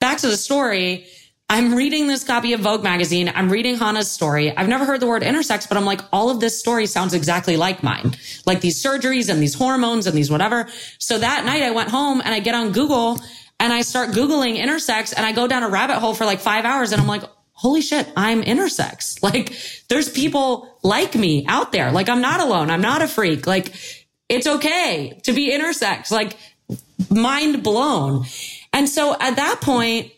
Back 0.00 0.18
to 0.18 0.28
the 0.28 0.36
story. 0.36 1.06
I'm 1.52 1.74
reading 1.74 2.06
this 2.06 2.24
copy 2.24 2.54
of 2.54 2.60
Vogue 2.60 2.82
magazine. 2.82 3.30
I'm 3.34 3.50
reading 3.50 3.76
Hanne's 3.76 4.10
story. 4.10 4.56
I've 4.56 4.68
never 4.68 4.86
heard 4.86 5.00
the 5.00 5.06
word 5.06 5.20
intersex, 5.20 5.68
but 5.68 5.76
I'm 5.76 5.84
like, 5.84 6.00
all 6.10 6.30
of 6.30 6.40
this 6.40 6.58
story 6.58 6.86
sounds 6.86 7.12
exactly 7.12 7.58
like 7.58 7.82
mine. 7.82 8.16
Like 8.46 8.62
these 8.62 8.82
surgeries 8.82 9.28
and 9.28 9.42
these 9.42 9.52
hormones 9.52 10.06
and 10.06 10.16
these 10.16 10.30
whatever. 10.30 10.66
So 10.96 11.18
that 11.18 11.44
night 11.44 11.62
I 11.62 11.72
went 11.72 11.90
home 11.90 12.22
and 12.24 12.32
I 12.32 12.40
get 12.40 12.54
on 12.54 12.72
Google 12.72 13.20
and 13.60 13.70
I 13.70 13.82
start 13.82 14.12
Googling 14.12 14.56
intersex 14.56 15.12
and 15.14 15.26
I 15.26 15.32
go 15.32 15.46
down 15.46 15.62
a 15.62 15.68
rabbit 15.68 15.98
hole 15.98 16.14
for 16.14 16.24
like 16.24 16.40
five 16.40 16.64
hours 16.64 16.90
and 16.90 17.02
I'm 17.02 17.06
like, 17.06 17.22
holy 17.50 17.82
shit, 17.82 18.10
I'm 18.16 18.42
intersex. 18.42 19.22
Like 19.22 19.54
there's 19.90 20.08
people 20.08 20.78
like 20.82 21.14
me 21.14 21.44
out 21.48 21.70
there. 21.70 21.92
Like 21.92 22.08
I'm 22.08 22.22
not 22.22 22.40
alone. 22.40 22.70
I'm 22.70 22.80
not 22.80 23.02
a 23.02 23.06
freak. 23.06 23.46
Like 23.46 23.74
it's 24.26 24.46
okay 24.46 25.20
to 25.24 25.34
be 25.34 25.52
intersex. 25.52 26.10
Like 26.10 26.34
mind 27.10 27.62
blown. 27.62 28.24
And 28.72 28.88
so 28.88 29.14
at 29.20 29.36
that 29.36 29.60
point, 29.60 30.12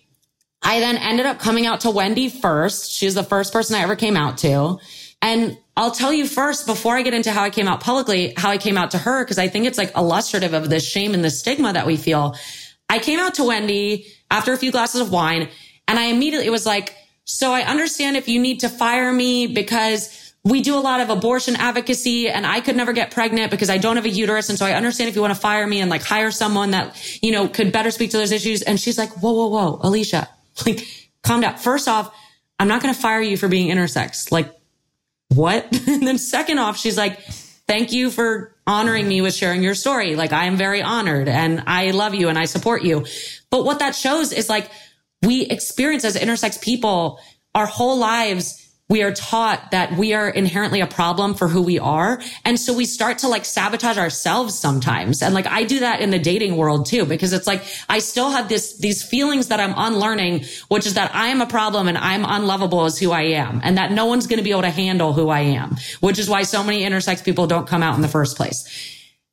I 0.65 0.81
then 0.81 0.97
ended 0.97 1.27
up 1.27 1.39
coming 1.39 1.67
out 1.67 1.81
to 1.81 1.91
Wendy 1.91 2.29
first. 2.31 2.91
She 2.91 3.05
was 3.05 3.15
the 3.15 3.23
first 3.23 3.53
person 3.53 3.77
I 3.77 3.81
ever 3.81 3.97
came 3.97 4.17
out 4.17 4.39
to. 4.39 4.79
And 5.21 5.59
I'll 5.77 5.91
tell 5.91 6.13
you 6.13 6.27
first 6.27 6.67
before 6.67 6.97
I 6.97 7.03
get 7.03 7.15
into 7.15 7.31
how 7.31 7.43
I 7.43 7.51
came 7.51 7.69
out 7.69 7.81
publicly, 7.81 8.35
how 8.37 8.51
I 8.51 8.59
came 8.59 8.77
out 8.77 8.93
to 8.93 8.99
her, 8.99 9.25
because 9.25 9.39
I 9.39 9.49
think 9.49 9.67
it's 9.67 9.79
like 9.79 9.97
illustrative 9.97 10.55
of 10.55 10.71
the 10.71 10.81
shame 10.81 11.15
and 11.15 11.23
the 11.25 11.31
stigma 11.31 11.73
that 11.73 11.87
we 11.87 11.97
feel. 11.97 12.37
I 12.89 12.99
came 12.99 13.21
out 13.21 13.35
to 13.35 13.45
Wendy 13.45 14.07
after 14.31 14.53
a 14.53 14.57
few 14.57 14.73
glasses 14.73 15.01
of 15.01 15.11
wine 15.11 15.49
and 15.89 15.99
I 15.99 16.05
immediately 16.05 16.51
was 16.51 16.67
like, 16.67 16.95
so 17.25 17.53
I 17.53 17.63
understand 17.63 18.17
if 18.17 18.29
you 18.29 18.41
need 18.41 18.61
to 18.61 18.69
fire 18.69 19.13
me 19.13 19.47
because 19.47 20.35
we 20.45 20.61
do 20.61 20.77
a 20.77 20.81
lot 20.81 21.01
of 21.01 21.09
abortion 21.09 21.57
advocacy 21.57 22.29
and 22.29 22.47
I 22.47 22.61
could 22.61 22.77
never 22.77 22.93
get 22.93 23.11
pregnant 23.11 23.51
because 23.51 23.71
I 23.71 23.79
don't 23.79 23.97
have 23.97 24.05
a 24.05 24.11
uterus. 24.11 24.51
And 24.51 24.59
so 24.59 24.67
I 24.67 24.73
understand 24.73 25.09
if 25.09 25.17
you 25.17 25.23
want 25.23 25.35
to 25.35 25.41
fire 25.41 25.67
me 25.67 25.81
and 25.81 25.91
like 25.91 26.03
hire 26.03 26.31
someone 26.31 26.73
that, 26.73 27.19
you 27.23 27.33
know, 27.33 27.49
could 27.49 27.73
better 27.73 27.91
speak 27.91 28.11
to 28.11 28.19
those 28.19 28.31
issues. 28.31 28.61
And 28.61 28.79
she's 28.79 28.99
like, 28.99 29.11
whoa, 29.13 29.33
whoa, 29.33 29.47
whoa, 29.47 29.81
Alicia, 29.83 30.29
like 30.67 31.11
calm 31.23 31.41
down. 31.41 31.57
First 31.57 31.89
off, 31.89 32.15
I'm 32.59 32.69
not 32.69 32.83
going 32.83 32.95
to 32.95 33.01
fire 33.01 33.21
you 33.21 33.37
for 33.37 33.49
being 33.49 33.69
intersex. 33.69 34.31
Like 34.31 34.55
what? 35.29 35.67
and 35.89 36.07
then 36.07 36.19
second 36.19 36.59
off, 36.59 36.77
she's 36.77 36.97
like, 36.97 37.21
thank 37.67 37.93
you 37.93 38.11
for 38.11 38.55
honoring 38.67 39.07
me 39.07 39.21
with 39.21 39.35
sharing 39.35 39.63
your 39.63 39.75
story. 39.75 40.17
Like 40.17 40.33
I 40.33 40.45
am 40.45 40.57
very 40.57 40.83
honored 40.83 41.29
and 41.29 41.65
I 41.67 41.91
love 41.91 42.15
you 42.15 42.29
and 42.29 42.39
I 42.39 42.45
support 42.47 42.83
you. 42.83 43.07
But 43.51 43.65
what 43.65 43.81
that 43.81 43.95
shows 43.95 44.33
is 44.33 44.49
like 44.49 44.71
we 45.23 45.43
experience 45.43 46.05
as 46.05 46.17
intersex 46.17 46.61
people 46.61 47.19
our 47.55 47.67
whole 47.67 47.99
lives 47.99 48.64
we 48.91 49.03
are 49.03 49.13
taught 49.13 49.71
that 49.71 49.97
we 49.97 50.13
are 50.13 50.29
inherently 50.29 50.81
a 50.81 50.87
problem 50.87 51.33
for 51.35 51.49
who 51.49 51.63
we 51.63 51.79
are. 51.79 52.21
And 52.45 52.61
so 52.61 52.75
we 52.75 52.85
start 52.85 53.19
to 53.19 53.29
like 53.29 53.47
sabotage 53.47 53.97
ourselves 53.97 54.59
sometimes. 54.59 55.23
And 55.23 55.35
like 55.35 55.47
I 55.47 55.65
do 55.65 55.81
that 55.81 56.01
in 56.01 56.11
the 56.11 56.19
dating 56.19 56.57
world 56.57 56.85
too, 56.85 57.07
because 57.07 57.33
it's 57.33 57.47
like 57.47 57.63
I 57.89 58.01
still 58.01 58.31
have 58.31 58.51
this, 58.51 58.77
these 58.79 59.03
feelings 59.03 59.49
that 59.49 59.59
I'm 59.59 59.73
unlearning, 59.75 60.45
which 60.69 60.85
is 60.85 60.95
that 60.95 61.15
I 61.15 61.29
am 61.29 61.41
a 61.41 61.47
problem 61.47 61.89
and 61.89 61.97
I'm 61.97 62.27
unlovable 62.27 62.85
as 62.85 62.99
who 62.99 63.11
I 63.11 63.23
am 63.23 63.63
and 63.65 63.79
that 63.79 63.91
no 63.91 64.05
one's 64.05 64.27
going 64.27 64.39
to 64.39 64.45
be 64.45 64.51
able 64.51 64.63
to 64.63 64.71
handle 64.71 65.15
who 65.15 65.31
I 65.31 65.41
am, 65.41 65.77
which 66.01 66.19
is 66.19 66.29
why 66.29 66.43
so 66.43 66.63
many 66.63 66.83
intersex 66.83 67.25
people 67.25 67.47
don't 67.47 67.67
come 67.67 67.83
out 67.83 67.97
in 67.97 68.03
the 68.03 68.09
first 68.09 68.37
place. 68.37 68.69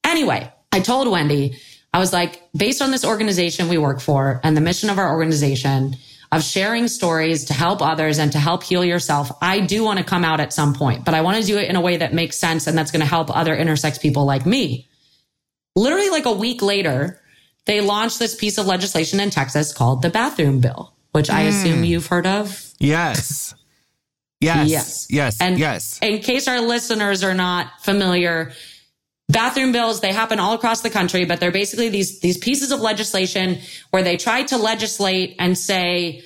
Anyway, 0.05 0.49
I 0.71 0.79
told 0.79 1.09
Wendy, 1.09 1.59
I 1.93 1.99
was 1.99 2.13
like, 2.13 2.41
based 2.55 2.81
on 2.81 2.91
this 2.91 3.03
organization 3.03 3.67
we 3.67 3.77
work 3.77 3.99
for 3.99 4.39
and 4.45 4.55
the 4.55 4.61
mission 4.61 4.89
of 4.89 4.97
our 4.97 5.11
organization, 5.11 5.97
of 6.31 6.43
sharing 6.43 6.87
stories 6.87 7.45
to 7.45 7.53
help 7.53 7.81
others 7.81 8.17
and 8.17 8.31
to 8.31 8.39
help 8.39 8.63
heal 8.63 8.85
yourself. 8.85 9.31
I 9.41 9.59
do 9.59 9.83
want 9.83 9.99
to 9.99 10.05
come 10.05 10.23
out 10.23 10.39
at 10.39 10.53
some 10.53 10.73
point, 10.73 11.03
but 11.03 11.13
I 11.13 11.21
want 11.21 11.37
to 11.37 11.43
do 11.43 11.57
it 11.57 11.69
in 11.69 11.75
a 11.75 11.81
way 11.81 11.97
that 11.97 12.13
makes 12.13 12.37
sense 12.37 12.67
and 12.67 12.77
that's 12.77 12.91
going 12.91 13.01
to 13.01 13.05
help 13.05 13.35
other 13.35 13.55
intersex 13.55 14.01
people 14.01 14.25
like 14.25 14.45
me. 14.45 14.87
Literally 15.75 16.09
like 16.09 16.25
a 16.25 16.31
week 16.31 16.61
later, 16.61 17.21
they 17.65 17.81
launched 17.81 18.17
this 18.17 18.35
piece 18.35 18.57
of 18.57 18.65
legislation 18.65 19.19
in 19.19 19.29
Texas 19.29 19.73
called 19.73 20.01
the 20.01 20.09
bathroom 20.09 20.61
bill, 20.61 20.93
which 21.11 21.27
mm. 21.27 21.33
I 21.33 21.41
assume 21.43 21.79
hmm. 21.79 21.83
you've 21.83 22.07
heard 22.07 22.27
of. 22.27 22.65
Yes. 22.79 23.53
Yes. 24.39 24.69
Yes. 24.69 25.07
Yes. 25.09 25.41
And 25.41 25.59
yes. 25.59 25.99
In 26.01 26.19
case 26.19 26.47
our 26.47 26.61
listeners 26.61 27.23
are 27.23 27.35
not 27.35 27.67
familiar, 27.81 28.53
bathroom 29.31 29.71
bills 29.71 30.01
they 30.01 30.11
happen 30.11 30.39
all 30.39 30.53
across 30.53 30.81
the 30.81 30.89
country 30.89 31.25
but 31.25 31.39
they're 31.39 31.51
basically 31.51 31.89
these 31.89 32.19
these 32.19 32.37
pieces 32.37 32.71
of 32.71 32.79
legislation 32.79 33.59
where 33.91 34.03
they 34.03 34.17
try 34.17 34.43
to 34.43 34.57
legislate 34.57 35.35
and 35.39 35.57
say 35.57 36.21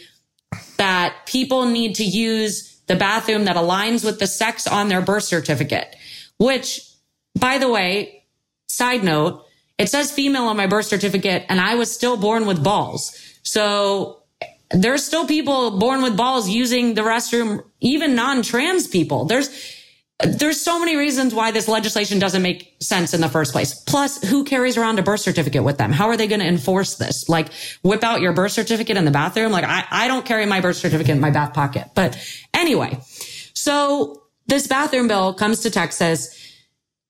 that 0.77 1.13
people 1.25 1.65
need 1.65 1.95
to 1.95 2.03
use 2.03 2.79
the 2.87 2.95
bathroom 2.95 3.45
that 3.45 3.55
aligns 3.55 4.05
with 4.05 4.19
the 4.19 4.27
sex 4.27 4.67
on 4.67 4.87
their 4.87 5.01
birth 5.01 5.23
certificate 5.23 5.95
which 6.37 6.81
by 7.39 7.57
the 7.57 7.69
way 7.69 8.23
side 8.67 9.03
note 9.03 9.45
it 9.77 9.89
says 9.89 10.11
female 10.11 10.45
on 10.45 10.57
my 10.57 10.67
birth 10.67 10.85
certificate 10.85 11.45
and 11.49 11.59
i 11.59 11.75
was 11.75 11.91
still 11.91 12.17
born 12.17 12.45
with 12.45 12.63
balls. 12.63 13.21
So 13.43 14.23
there's 14.71 15.05
still 15.05 15.27
people 15.27 15.77
born 15.79 16.01
with 16.01 16.17
balls 16.17 16.49
using 16.49 16.95
the 16.95 17.01
restroom 17.01 17.63
even 17.79 18.15
non-trans 18.15 18.87
people. 18.87 19.25
There's 19.25 19.49
there's 20.25 20.61
so 20.61 20.79
many 20.79 20.95
reasons 20.95 21.33
why 21.33 21.51
this 21.51 21.67
legislation 21.67 22.19
doesn't 22.19 22.41
make 22.41 22.75
sense 22.79 23.13
in 23.13 23.21
the 23.21 23.29
first 23.29 23.51
place. 23.51 23.73
Plus, 23.73 24.21
who 24.23 24.43
carries 24.43 24.77
around 24.77 24.99
a 24.99 25.03
birth 25.03 25.21
certificate 25.21 25.63
with 25.63 25.77
them? 25.77 25.91
How 25.91 26.07
are 26.07 26.17
they 26.17 26.27
going 26.27 26.41
to 26.41 26.47
enforce 26.47 26.95
this? 26.95 27.29
Like, 27.29 27.51
whip 27.83 28.03
out 28.03 28.21
your 28.21 28.33
birth 28.33 28.51
certificate 28.51 28.97
in 28.97 29.05
the 29.05 29.11
bathroom? 29.11 29.51
Like, 29.51 29.65
I, 29.65 29.85
I 29.89 30.07
don't 30.07 30.25
carry 30.25 30.45
my 30.45 30.61
birth 30.61 30.77
certificate 30.77 31.15
in 31.15 31.21
my 31.21 31.31
back 31.31 31.53
pocket. 31.53 31.89
But 31.95 32.17
anyway, 32.53 32.99
so 33.53 34.23
this 34.47 34.67
bathroom 34.67 35.07
bill 35.07 35.33
comes 35.33 35.61
to 35.61 35.71
Texas. 35.71 36.41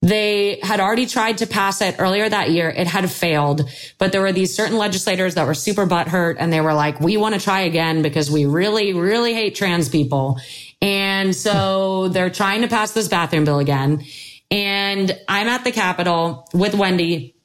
They 0.01 0.59
had 0.61 0.79
already 0.79 1.07
tried 1.07 1.39
to 1.39 1.47
pass 1.47 1.81
it 1.81 1.95
earlier 1.97 2.29
that 2.29 2.51
year. 2.51 2.69
It 2.69 2.85
had 2.85 3.09
failed, 3.09 3.67
but 3.97 4.11
there 4.11 4.21
were 4.21 4.31
these 4.31 4.55
certain 4.55 4.77
legislators 4.77 5.33
that 5.33 5.47
were 5.47 5.55
super 5.55 5.87
butthurt 5.87 6.35
and 6.37 6.53
they 6.53 6.61
were 6.61 6.75
like, 6.75 6.99
we 6.99 7.17
want 7.17 7.33
to 7.33 7.41
try 7.41 7.61
again 7.61 8.03
because 8.03 8.29
we 8.29 8.45
really, 8.45 8.93
really 8.93 9.33
hate 9.33 9.55
trans 9.55 9.89
people. 9.89 10.39
And 10.81 11.35
so 11.35 12.07
they're 12.09 12.29
trying 12.29 12.61
to 12.61 12.67
pass 12.67 12.91
this 12.91 13.07
bathroom 13.07 13.45
bill 13.45 13.59
again. 13.59 14.03
And 14.51 15.17
I'm 15.27 15.47
at 15.47 15.63
the 15.63 15.71
Capitol 15.71 16.47
with 16.53 16.75
Wendy 16.75 17.35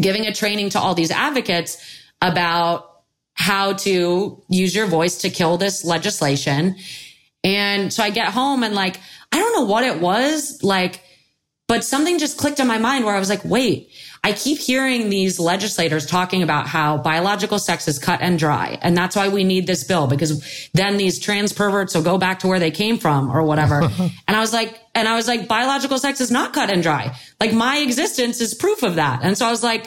giving 0.00 0.26
a 0.26 0.32
training 0.32 0.70
to 0.70 0.78
all 0.78 0.94
these 0.94 1.10
advocates 1.10 1.78
about 2.22 3.02
how 3.34 3.72
to 3.72 4.42
use 4.48 4.74
your 4.74 4.86
voice 4.86 5.18
to 5.18 5.30
kill 5.30 5.56
this 5.56 5.84
legislation. 5.84 6.76
And 7.42 7.92
so 7.92 8.02
I 8.02 8.10
get 8.10 8.28
home 8.28 8.62
and 8.62 8.74
like, 8.74 8.96
I 9.32 9.38
don't 9.38 9.54
know 9.54 9.64
what 9.64 9.84
it 9.84 10.00
was 10.00 10.62
like, 10.62 11.02
but 11.66 11.84
something 11.84 12.18
just 12.18 12.36
clicked 12.36 12.60
in 12.60 12.66
my 12.66 12.78
mind 12.78 13.04
where 13.04 13.14
I 13.14 13.18
was 13.18 13.30
like, 13.30 13.44
wait, 13.44 13.90
I 14.22 14.32
keep 14.32 14.58
hearing 14.58 15.08
these 15.08 15.40
legislators 15.40 16.04
talking 16.04 16.42
about 16.42 16.66
how 16.66 16.98
biological 16.98 17.58
sex 17.58 17.88
is 17.88 17.98
cut 17.98 18.20
and 18.20 18.38
dry. 18.38 18.78
And 18.82 18.96
that's 18.96 19.16
why 19.16 19.28
we 19.28 19.44
need 19.44 19.66
this 19.66 19.84
bill 19.84 20.06
because 20.06 20.68
then 20.74 20.98
these 20.98 21.18
trans 21.18 21.54
perverts 21.54 21.94
will 21.94 22.02
go 22.02 22.18
back 22.18 22.40
to 22.40 22.48
where 22.48 22.58
they 22.58 22.70
came 22.70 22.98
from 22.98 23.30
or 23.30 23.42
whatever. 23.42 23.80
and 24.28 24.36
I 24.36 24.40
was 24.40 24.52
like, 24.52 24.78
and 24.94 25.08
I 25.08 25.16
was 25.16 25.26
like, 25.26 25.48
biological 25.48 25.98
sex 25.98 26.20
is 26.20 26.30
not 26.30 26.52
cut 26.52 26.70
and 26.70 26.82
dry. 26.82 27.16
Like 27.40 27.54
my 27.54 27.78
existence 27.78 28.42
is 28.42 28.52
proof 28.52 28.82
of 28.82 28.96
that. 28.96 29.20
And 29.22 29.38
so 29.38 29.46
I 29.46 29.50
was 29.50 29.62
like, 29.62 29.86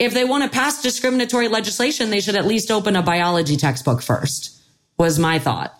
if 0.00 0.12
they 0.12 0.24
want 0.24 0.42
to 0.42 0.50
pass 0.50 0.82
discriminatory 0.82 1.46
legislation, 1.46 2.10
they 2.10 2.20
should 2.20 2.34
at 2.34 2.46
least 2.46 2.72
open 2.72 2.96
a 2.96 3.02
biology 3.02 3.56
textbook 3.56 4.02
first 4.02 4.60
was 4.98 5.20
my 5.20 5.38
thought. 5.38 5.72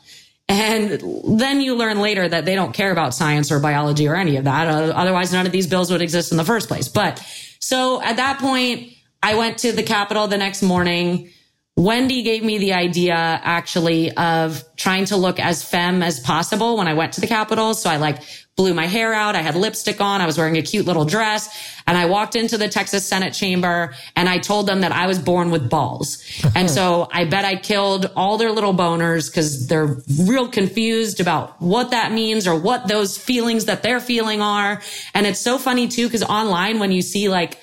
And 0.53 1.39
then 1.39 1.63
you 1.63 1.75
learn 1.75 1.99
later 2.01 2.29
that 2.29 2.45
they 2.45 2.55
don't 2.55 2.75
care 2.75 2.93
about 2.93 3.15
science 3.15 3.51
or 3.51 3.59
biology 3.59 4.07
or 4.07 4.15
any 4.15 4.37
of 4.37 4.45
that. 4.45 4.69
Uh, 4.69 4.93
otherwise, 4.95 5.33
none 5.33 5.47
of 5.47 5.53
these 5.53 5.67
bills 5.67 5.91
would 5.91 6.03
exist 6.03 6.31
in 6.31 6.37
the 6.37 6.45
first 6.45 6.69
place. 6.69 6.89
But 6.89 7.25
so 7.59 8.03
at 8.03 8.17
that 8.17 8.39
point, 8.39 8.93
I 9.23 9.37
went 9.37 9.59
to 9.59 9.73
the 9.73 9.83
Capitol 9.83 10.29
the 10.29 10.37
next 10.37 10.63
morning. 10.63 11.31
Wendy 11.75 12.23
gave 12.23 12.45
me 12.45 12.59
the 12.59 12.75
idea 12.75 13.15
actually 13.15 14.15
of 14.15 14.63
trying 14.77 15.07
to 15.07 15.17
look 15.17 15.41
as 15.41 15.65
femme 15.65 16.03
as 16.03 16.21
possible 16.21 16.77
when 16.77 16.87
I 16.87 16.93
went 16.93 17.15
to 17.15 17.23
the 17.23 17.27
Capitol. 17.27 17.73
So 17.73 17.89
I 17.89 17.97
like 17.97 18.19
blew 18.57 18.75
my 18.75 18.87
hair 18.87 19.15
out. 19.15 19.35
I 19.35 19.41
had 19.41 19.55
lipstick 19.55 20.01
on. 20.01 20.21
I 20.21 20.27
was 20.27 20.37
wearing 20.37 20.59
a 20.59 20.63
cute 20.63 20.85
little 20.85 21.07
dress 21.07 21.49
and 21.87 21.97
I 21.97 22.05
walked 22.05 22.37
into 22.37 22.59
the 22.59 22.69
Texas 22.69 23.07
Senate 23.07 23.33
chamber 23.33 23.95
and 24.15 24.29
I 24.29 24.39
told 24.39 24.67
them 24.67 24.83
that 24.83 24.93
I 24.93 25.07
was 25.07 25.19
born 25.19 25.51
with 25.51 25.71
balls. 25.71 26.23
and 26.55 26.71
so 26.71 27.09
I 27.11 27.25
bet 27.25 27.47
I 27.47 27.57
killed 27.57 28.11
all 28.15 28.37
their 28.37 28.53
little 28.53 28.75
boners 28.75 29.31
because 29.31 29.69
they're 29.69 29.97
real 30.21 30.49
confused 30.49 31.19
about 31.19 31.61
what 31.63 31.93
that 31.93 32.13
means 32.13 32.47
or 32.47 32.55
what 32.59 32.89
those 32.89 33.17
feelings 33.17 33.65
that 33.65 33.83
they're 33.83 34.01
feeling 34.01 34.43
are. 34.43 34.83
And 35.15 35.27
it's 35.27 35.41
so 35.41 35.57
funny 35.57 35.89
too, 35.89 36.07
because 36.07 36.23
online 36.23 36.79
when 36.79 36.93
you 36.93 37.01
see 37.01 37.31
like, 37.31 37.59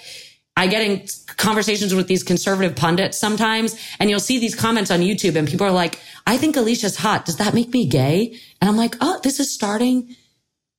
I 0.57 0.67
get 0.67 0.81
in 0.81 1.07
conversations 1.37 1.95
with 1.95 2.07
these 2.07 2.21
conservative 2.21 2.75
pundits 2.75 3.17
sometimes, 3.17 3.79
and 3.97 4.09
you'll 4.09 4.19
see 4.19 4.39
these 4.39 4.55
comments 4.55 4.91
on 4.91 4.99
YouTube, 4.99 5.37
and 5.37 5.47
people 5.47 5.65
are 5.65 5.71
like, 5.71 5.99
I 6.27 6.35
think 6.35 6.57
Alicia's 6.57 6.97
hot. 6.97 7.23
Does 7.23 7.37
that 7.37 7.53
make 7.53 7.69
me 7.69 7.87
gay? 7.87 8.37
And 8.59 8.69
I'm 8.69 8.75
like, 8.75 8.97
oh, 8.99 9.21
this 9.23 9.39
is 9.39 9.53
starting. 9.53 10.17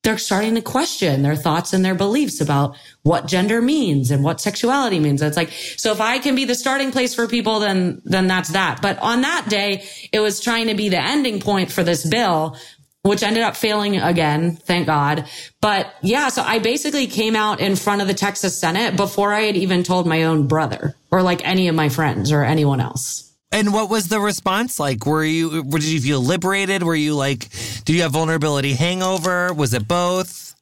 They're 0.03 0.17
starting 0.17 0.55
to 0.55 0.61
question 0.61 1.21
their 1.21 1.35
thoughts 1.35 1.73
and 1.73 1.85
their 1.85 1.93
beliefs 1.93 2.41
about 2.41 2.75
what 3.03 3.27
gender 3.27 3.61
means 3.61 4.09
and 4.09 4.23
what 4.23 4.41
sexuality 4.41 4.99
means. 4.99 5.21
It's 5.21 5.37
like, 5.37 5.51
so 5.51 5.91
if 5.91 6.01
I 6.01 6.17
can 6.17 6.33
be 6.33 6.45
the 6.45 6.55
starting 6.55 6.91
place 6.91 7.13
for 7.13 7.27
people, 7.27 7.59
then, 7.59 8.01
then 8.03 8.25
that's 8.25 8.49
that. 8.49 8.81
But 8.81 8.97
on 8.99 9.21
that 9.21 9.47
day, 9.47 9.85
it 10.11 10.19
was 10.19 10.39
trying 10.39 10.67
to 10.67 10.73
be 10.73 10.89
the 10.89 10.99
ending 10.99 11.39
point 11.39 11.71
for 11.71 11.83
this 11.83 12.07
bill 12.07 12.57
which 13.03 13.23
ended 13.23 13.43
up 13.43 13.55
failing 13.55 13.97
again, 13.97 14.55
thank 14.55 14.85
God. 14.85 15.27
But 15.59 15.93
yeah, 16.01 16.29
so 16.29 16.43
I 16.43 16.59
basically 16.59 17.07
came 17.07 17.35
out 17.35 17.59
in 17.59 17.75
front 17.75 18.01
of 18.01 18.07
the 18.07 18.13
Texas 18.13 18.57
Senate 18.57 18.95
before 18.95 19.33
I 19.33 19.41
had 19.41 19.55
even 19.55 19.83
told 19.83 20.05
my 20.05 20.23
own 20.23 20.47
brother 20.47 20.95
or 21.09 21.23
like 21.23 21.45
any 21.47 21.67
of 21.67 21.75
my 21.75 21.89
friends 21.89 22.31
or 22.31 22.43
anyone 22.43 22.79
else. 22.79 23.30
And 23.51 23.73
what 23.73 23.89
was 23.89 24.07
the 24.07 24.19
response 24.19 24.79
like? 24.79 25.05
Were 25.05 25.25
you, 25.25 25.63
did 25.63 25.83
you 25.83 25.99
feel 25.99 26.21
liberated? 26.21 26.83
Were 26.83 26.95
you 26.95 27.15
like, 27.15 27.49
did 27.83 27.95
you 27.95 28.01
have 28.03 28.11
vulnerability 28.11 28.73
hangover? 28.73 29.53
Was 29.53 29.73
it 29.73 29.87
both? 29.87 30.55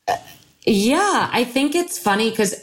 Yeah, 0.66 1.30
I 1.32 1.44
think 1.44 1.76
it's 1.76 2.00
funny 2.00 2.32
because 2.32 2.56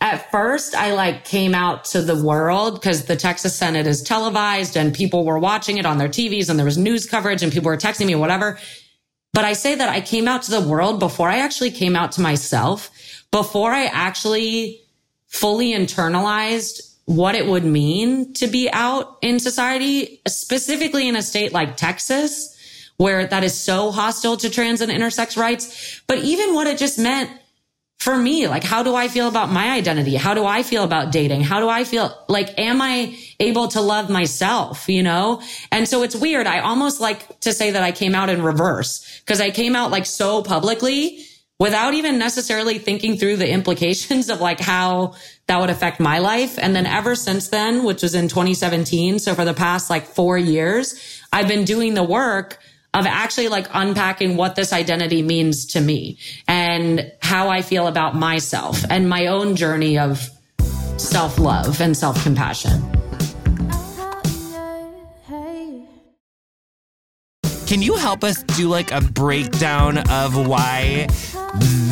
at 0.00 0.30
first 0.30 0.74
I 0.74 0.92
like 0.92 1.24
came 1.24 1.54
out 1.54 1.84
to 1.86 2.02
the 2.02 2.22
world 2.22 2.74
because 2.74 3.06
the 3.06 3.16
Texas 3.16 3.56
Senate 3.56 3.86
is 3.86 4.02
televised 4.02 4.76
and 4.76 4.92
people 4.92 5.24
were 5.24 5.38
watching 5.38 5.78
it 5.78 5.86
on 5.86 5.96
their 5.96 6.08
TVs 6.08 6.50
and 6.50 6.58
there 6.58 6.66
was 6.66 6.76
news 6.76 7.06
coverage 7.06 7.42
and 7.42 7.50
people 7.50 7.68
were 7.68 7.78
texting 7.78 8.06
me, 8.06 8.14
whatever. 8.14 8.58
But 9.32 9.46
I 9.46 9.54
say 9.54 9.74
that 9.74 9.88
I 9.88 10.02
came 10.02 10.28
out 10.28 10.42
to 10.42 10.50
the 10.50 10.60
world 10.60 11.00
before 11.00 11.28
I 11.28 11.38
actually 11.38 11.70
came 11.70 11.96
out 11.96 12.12
to 12.12 12.20
myself, 12.20 12.90
before 13.30 13.72
I 13.72 13.86
actually 13.86 14.82
fully 15.26 15.72
internalized 15.72 16.93
what 17.06 17.34
it 17.34 17.46
would 17.46 17.64
mean 17.64 18.32
to 18.34 18.46
be 18.46 18.70
out 18.72 19.18
in 19.20 19.38
society, 19.38 20.20
specifically 20.26 21.08
in 21.08 21.16
a 21.16 21.22
state 21.22 21.52
like 21.52 21.76
Texas, 21.76 22.50
where 22.96 23.26
that 23.26 23.44
is 23.44 23.58
so 23.58 23.90
hostile 23.90 24.36
to 24.38 24.48
trans 24.48 24.80
and 24.80 24.90
intersex 24.90 25.36
rights, 25.36 26.00
but 26.06 26.18
even 26.18 26.54
what 26.54 26.66
it 26.66 26.78
just 26.78 26.98
meant 26.98 27.30
for 27.98 28.16
me, 28.16 28.48
like, 28.48 28.64
how 28.64 28.82
do 28.82 28.94
I 28.94 29.08
feel 29.08 29.28
about 29.28 29.50
my 29.50 29.70
identity? 29.70 30.14
How 30.14 30.34
do 30.34 30.44
I 30.44 30.62
feel 30.62 30.84
about 30.84 31.10
dating? 31.10 31.40
How 31.40 31.60
do 31.60 31.68
I 31.68 31.84
feel 31.84 32.14
like, 32.28 32.58
am 32.58 32.82
I 32.82 33.16
able 33.40 33.68
to 33.68 33.80
love 33.80 34.10
myself? 34.10 34.88
You 34.88 35.02
know? 35.02 35.40
And 35.72 35.88
so 35.88 36.02
it's 36.02 36.14
weird. 36.14 36.46
I 36.46 36.58
almost 36.58 37.00
like 37.00 37.40
to 37.40 37.52
say 37.52 37.70
that 37.70 37.82
I 37.82 37.92
came 37.92 38.14
out 38.14 38.28
in 38.28 38.42
reverse 38.42 39.20
because 39.20 39.40
I 39.40 39.50
came 39.50 39.74
out 39.74 39.90
like 39.90 40.06
so 40.06 40.42
publicly 40.42 41.24
without 41.58 41.94
even 41.94 42.18
necessarily 42.18 42.78
thinking 42.78 43.16
through 43.16 43.36
the 43.36 43.48
implications 43.48 44.28
of 44.28 44.40
like 44.40 44.60
how 44.60 45.14
that 45.46 45.60
would 45.60 45.70
affect 45.70 46.00
my 46.00 46.18
life. 46.18 46.58
And 46.58 46.74
then 46.74 46.86
ever 46.86 47.14
since 47.14 47.48
then, 47.48 47.84
which 47.84 48.02
was 48.02 48.14
in 48.14 48.28
2017. 48.28 49.18
So 49.18 49.34
for 49.34 49.44
the 49.44 49.54
past 49.54 49.90
like 49.90 50.06
four 50.06 50.38
years, 50.38 51.20
I've 51.32 51.48
been 51.48 51.64
doing 51.64 51.94
the 51.94 52.04
work 52.04 52.58
of 52.94 53.06
actually 53.06 53.48
like 53.48 53.66
unpacking 53.74 54.36
what 54.36 54.54
this 54.54 54.72
identity 54.72 55.20
means 55.20 55.66
to 55.66 55.80
me 55.80 56.18
and 56.46 57.12
how 57.20 57.48
I 57.48 57.60
feel 57.60 57.88
about 57.88 58.14
myself 58.14 58.84
and 58.88 59.08
my 59.08 59.26
own 59.26 59.56
journey 59.56 59.98
of 59.98 60.30
self 60.96 61.38
love 61.38 61.80
and 61.80 61.96
self 61.96 62.22
compassion. 62.22 62.82
Can 67.66 67.82
you 67.82 67.96
help 67.96 68.22
us 68.22 68.42
do 68.42 68.68
like 68.68 68.92
a 68.92 69.00
breakdown 69.00 69.98
of 70.08 70.46
why 70.46 71.08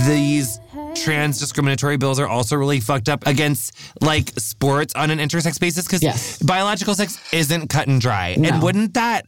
these 0.06 0.60
trans 0.94 1.38
discriminatory 1.38 1.96
bills 1.96 2.18
are 2.18 2.28
also 2.28 2.56
really 2.56 2.80
fucked 2.80 3.08
up 3.08 3.26
against 3.26 3.72
like 4.00 4.30
sports 4.38 4.94
on 4.94 5.10
an 5.10 5.18
intersex 5.18 5.58
basis? 5.60 5.86
Because 5.86 6.02
yes. 6.02 6.42
biological 6.42 6.94
sex 6.94 7.18
isn't 7.32 7.68
cut 7.68 7.88
and 7.88 8.00
dry. 8.00 8.36
No. 8.38 8.48
And 8.48 8.62
wouldn't 8.62 8.94
that 8.94 9.26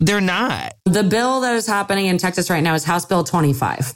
they're 0.00 0.20
not. 0.20 0.74
The 0.84 1.04
bill 1.04 1.40
that 1.42 1.54
is 1.54 1.66
happening 1.66 2.06
in 2.06 2.18
Texas 2.18 2.50
right 2.50 2.62
now 2.62 2.74
is 2.74 2.84
House 2.84 3.06
Bill 3.06 3.22
25. 3.22 3.94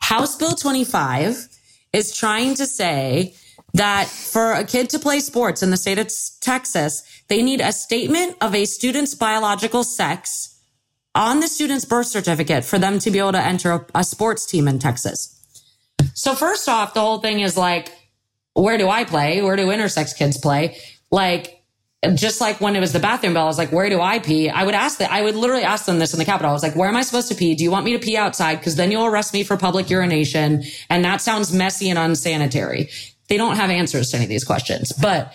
House 0.00 0.36
Bill 0.36 0.52
25 0.52 1.48
is 1.92 2.16
trying 2.16 2.54
to 2.54 2.66
say 2.66 3.34
that 3.74 4.08
for 4.08 4.52
a 4.52 4.64
kid 4.64 4.90
to 4.90 4.98
play 4.98 5.20
sports 5.20 5.62
in 5.62 5.70
the 5.70 5.76
state 5.76 5.98
of 5.98 6.10
Texas, 6.40 7.02
they 7.28 7.42
need 7.42 7.60
a 7.60 7.72
statement 7.72 8.36
of 8.40 8.54
a 8.54 8.64
student's 8.64 9.14
biological 9.14 9.84
sex 9.84 10.58
on 11.14 11.40
the 11.40 11.48
student's 11.48 11.84
birth 11.84 12.06
certificate 12.06 12.64
for 12.64 12.78
them 12.78 12.98
to 12.98 13.10
be 13.10 13.18
able 13.18 13.32
to 13.32 13.42
enter 13.42 13.72
a, 13.72 13.86
a 13.96 14.04
sports 14.04 14.46
team 14.46 14.66
in 14.66 14.78
Texas. 14.78 15.41
So 16.14 16.34
first 16.34 16.68
off, 16.68 16.94
the 16.94 17.00
whole 17.00 17.18
thing 17.18 17.40
is 17.40 17.56
like, 17.56 17.90
where 18.54 18.78
do 18.78 18.88
I 18.88 19.04
play? 19.04 19.42
Where 19.42 19.56
do 19.56 19.66
intersex 19.66 20.16
kids 20.16 20.36
play? 20.38 20.76
Like, 21.10 21.62
just 22.14 22.40
like 22.40 22.60
when 22.60 22.74
it 22.74 22.80
was 22.80 22.92
the 22.92 22.98
bathroom 22.98 23.34
bill, 23.34 23.42
I 23.42 23.46
was 23.46 23.58
like, 23.58 23.70
where 23.70 23.88
do 23.88 24.00
I 24.00 24.18
pee? 24.18 24.50
I 24.50 24.64
would 24.64 24.74
ask 24.74 24.98
that. 24.98 25.12
I 25.12 25.22
would 25.22 25.36
literally 25.36 25.62
ask 25.62 25.84
them 25.84 25.98
this 25.98 26.12
in 26.12 26.18
the 26.18 26.24
Capitol. 26.24 26.50
I 26.50 26.52
was 26.52 26.62
like, 26.62 26.74
where 26.74 26.88
am 26.88 26.96
I 26.96 27.02
supposed 27.02 27.28
to 27.28 27.34
pee? 27.34 27.54
Do 27.54 27.62
you 27.62 27.70
want 27.70 27.84
me 27.84 27.92
to 27.92 27.98
pee 27.98 28.16
outside? 28.16 28.60
Cause 28.60 28.74
then 28.74 28.90
you'll 28.90 29.06
arrest 29.06 29.32
me 29.32 29.44
for 29.44 29.56
public 29.56 29.88
urination. 29.88 30.64
And 30.90 31.04
that 31.04 31.20
sounds 31.20 31.52
messy 31.52 31.90
and 31.90 31.98
unsanitary. 31.98 32.90
They 33.28 33.36
don't 33.36 33.56
have 33.56 33.70
answers 33.70 34.10
to 34.10 34.16
any 34.16 34.24
of 34.24 34.28
these 34.28 34.44
questions, 34.44 34.92
but 34.92 35.32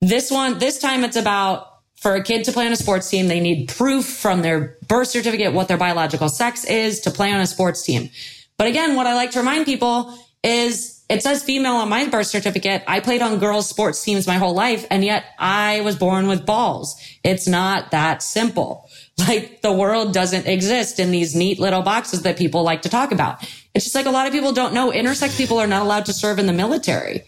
this 0.00 0.30
one, 0.30 0.58
this 0.58 0.78
time 0.78 1.04
it's 1.04 1.16
about 1.16 1.68
for 1.96 2.14
a 2.14 2.22
kid 2.22 2.44
to 2.44 2.52
play 2.52 2.66
on 2.66 2.72
a 2.72 2.76
sports 2.76 3.08
team, 3.08 3.28
they 3.28 3.40
need 3.40 3.68
proof 3.68 4.04
from 4.04 4.42
their 4.42 4.76
birth 4.88 5.08
certificate 5.08 5.54
what 5.54 5.68
their 5.68 5.78
biological 5.78 6.28
sex 6.28 6.64
is 6.64 7.00
to 7.00 7.10
play 7.10 7.32
on 7.32 7.40
a 7.40 7.46
sports 7.46 7.82
team. 7.82 8.10
But 8.56 8.68
again, 8.68 8.96
what 8.96 9.06
I 9.06 9.14
like 9.14 9.32
to 9.32 9.40
remind 9.40 9.66
people 9.66 10.16
is 10.42 10.94
it 11.08 11.22
says 11.22 11.42
female 11.42 11.74
on 11.74 11.88
my 11.88 12.06
birth 12.08 12.26
certificate. 12.26 12.82
I 12.86 13.00
played 13.00 13.20
on 13.20 13.38
girls 13.38 13.68
sports 13.68 14.02
teams 14.02 14.26
my 14.26 14.36
whole 14.36 14.54
life. 14.54 14.86
And 14.90 15.04
yet 15.04 15.24
I 15.38 15.80
was 15.82 15.96
born 15.96 16.28
with 16.28 16.46
balls. 16.46 17.00
It's 17.22 17.46
not 17.46 17.90
that 17.90 18.22
simple. 18.22 18.88
Like 19.16 19.62
the 19.62 19.72
world 19.72 20.12
doesn't 20.12 20.48
exist 20.48 20.98
in 20.98 21.12
these 21.12 21.36
neat 21.36 21.60
little 21.60 21.82
boxes 21.82 22.22
that 22.22 22.36
people 22.36 22.64
like 22.64 22.82
to 22.82 22.88
talk 22.88 23.12
about. 23.12 23.48
It's 23.72 23.84
just 23.84 23.94
like 23.94 24.06
a 24.06 24.10
lot 24.10 24.26
of 24.26 24.32
people 24.32 24.50
don't 24.50 24.74
know 24.74 24.90
intersex 24.90 25.38
people 25.38 25.58
are 25.58 25.68
not 25.68 25.82
allowed 25.82 26.06
to 26.06 26.12
serve 26.12 26.40
in 26.40 26.46
the 26.46 26.52
military 26.52 27.22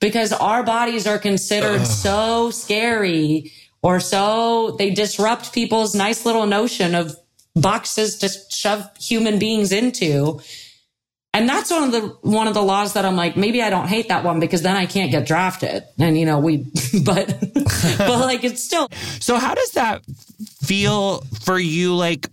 because 0.00 0.32
our 0.32 0.64
bodies 0.64 1.06
are 1.06 1.16
considered 1.16 1.82
Ugh. 1.82 1.86
so 1.86 2.50
scary 2.50 3.52
or 3.82 4.00
so 4.00 4.74
they 4.80 4.90
disrupt 4.90 5.52
people's 5.52 5.94
nice 5.94 6.26
little 6.26 6.46
notion 6.46 6.96
of 6.96 7.16
boxes 7.54 8.18
to 8.18 8.28
shove 8.50 8.90
human 8.98 9.38
beings 9.38 9.70
into 9.70 10.40
and 11.38 11.48
that's 11.48 11.70
one 11.70 11.84
of 11.84 11.92
the 11.92 12.00
one 12.28 12.48
of 12.48 12.54
the 12.54 12.62
laws 12.62 12.94
that 12.94 13.04
I'm 13.04 13.14
like, 13.14 13.36
maybe 13.36 13.62
I 13.62 13.70
don't 13.70 13.86
hate 13.86 14.08
that 14.08 14.24
one 14.24 14.40
because 14.40 14.62
then 14.62 14.76
I 14.76 14.86
can't 14.86 15.12
get 15.12 15.24
drafted. 15.24 15.84
And 15.98 16.18
you 16.18 16.26
know, 16.26 16.40
we 16.40 16.58
but 17.04 17.28
but 17.98 18.20
like 18.20 18.42
it's 18.42 18.62
still 18.62 18.88
So 19.20 19.36
how 19.36 19.54
does 19.54 19.70
that 19.72 20.04
feel 20.60 21.20
for 21.42 21.58
you 21.58 21.94
like 21.94 22.28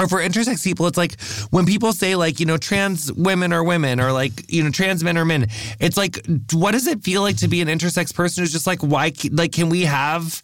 or 0.00 0.06
for 0.06 0.18
intersex 0.20 0.62
people, 0.62 0.86
it's 0.86 0.96
like 0.96 1.20
when 1.50 1.66
people 1.66 1.92
say 1.92 2.14
like, 2.14 2.38
you 2.38 2.46
know, 2.46 2.56
trans 2.56 3.12
women 3.12 3.52
are 3.52 3.64
women 3.64 4.00
or 4.00 4.12
like, 4.12 4.48
you 4.48 4.62
know, 4.62 4.70
trans 4.70 5.02
men 5.02 5.18
are 5.18 5.24
men. 5.24 5.48
It's 5.80 5.96
like, 5.96 6.24
what 6.52 6.70
does 6.70 6.86
it 6.86 7.02
feel 7.02 7.22
like 7.22 7.38
to 7.38 7.48
be 7.48 7.60
an 7.60 7.66
intersex 7.66 8.14
person 8.14 8.42
who's 8.42 8.52
just 8.52 8.66
like, 8.66 8.80
why, 8.80 9.12
like, 9.32 9.50
can 9.50 9.70
we 9.70 9.82
have 9.82 10.40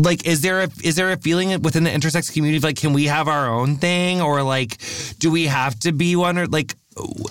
like 0.00 0.26
is 0.26 0.40
there 0.40 0.62
a 0.62 0.68
is 0.82 0.96
there 0.96 1.12
a 1.12 1.16
feeling 1.16 1.60
within 1.62 1.84
the 1.84 1.90
intersex 1.90 2.32
community 2.32 2.56
of 2.58 2.64
like 2.64 2.76
can 2.76 2.92
we 2.92 3.06
have 3.06 3.28
our 3.28 3.48
own 3.48 3.76
thing 3.76 4.20
or 4.20 4.42
like 4.42 4.78
do 5.18 5.30
we 5.30 5.46
have 5.46 5.78
to 5.80 5.92
be 5.92 6.16
one 6.16 6.38
or 6.38 6.46
like 6.46 6.74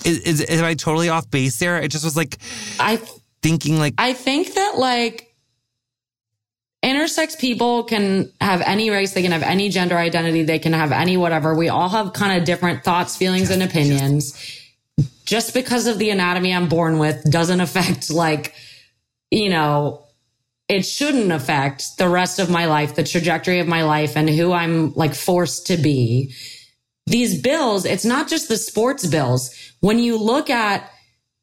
is, 0.05 0.19
is 0.19 0.49
am 0.49 0.63
I 0.63 0.73
totally 0.73 1.09
off 1.09 1.29
base 1.29 1.57
there? 1.57 1.77
It 1.77 1.89
just 1.89 2.03
was 2.03 2.15
like 2.15 2.37
I 2.79 3.01
thinking 3.41 3.77
like 3.77 3.95
I 3.97 4.13
think 4.13 4.53
that 4.53 4.75
like 4.77 5.29
intersex 6.83 7.37
people 7.37 7.83
can 7.83 8.31
have 8.39 8.61
any 8.61 8.89
race, 8.89 9.13
they 9.13 9.21
can 9.21 9.31
have 9.31 9.43
any 9.43 9.69
gender 9.69 9.97
identity, 9.97 10.43
they 10.43 10.59
can 10.59 10.73
have 10.73 10.91
any 10.91 11.17
whatever. 11.17 11.55
We 11.55 11.69
all 11.69 11.89
have 11.89 12.13
kind 12.13 12.39
of 12.39 12.45
different 12.45 12.83
thoughts, 12.83 13.17
feelings, 13.17 13.49
and 13.49 13.61
opinions. 13.61 14.33
Just 15.25 15.53
because 15.53 15.87
of 15.87 15.99
the 15.99 16.09
anatomy 16.09 16.53
I'm 16.53 16.69
born 16.69 16.97
with 16.97 17.23
doesn't 17.29 17.59
affect 17.61 18.09
like, 18.09 18.53
you 19.29 19.49
know, 19.49 20.05
it 20.69 20.85
shouldn't 20.85 21.31
affect 21.31 21.97
the 21.97 22.07
rest 22.07 22.37
of 22.37 22.49
my 22.49 22.67
life, 22.67 22.93
the 22.95 23.03
trajectory 23.03 23.59
of 23.59 23.67
my 23.67 23.83
life 23.83 24.15
and 24.15 24.29
who 24.29 24.53
I'm 24.53 24.93
like 24.93 25.15
forced 25.15 25.67
to 25.67 25.77
be. 25.77 26.33
These 27.07 27.41
bills, 27.41 27.85
it's 27.85 28.05
not 28.05 28.27
just 28.27 28.47
the 28.47 28.57
sports 28.57 29.07
bills. 29.07 29.49
When 29.79 29.97
you 29.97 30.15
look 30.17 30.51
at 30.51 30.89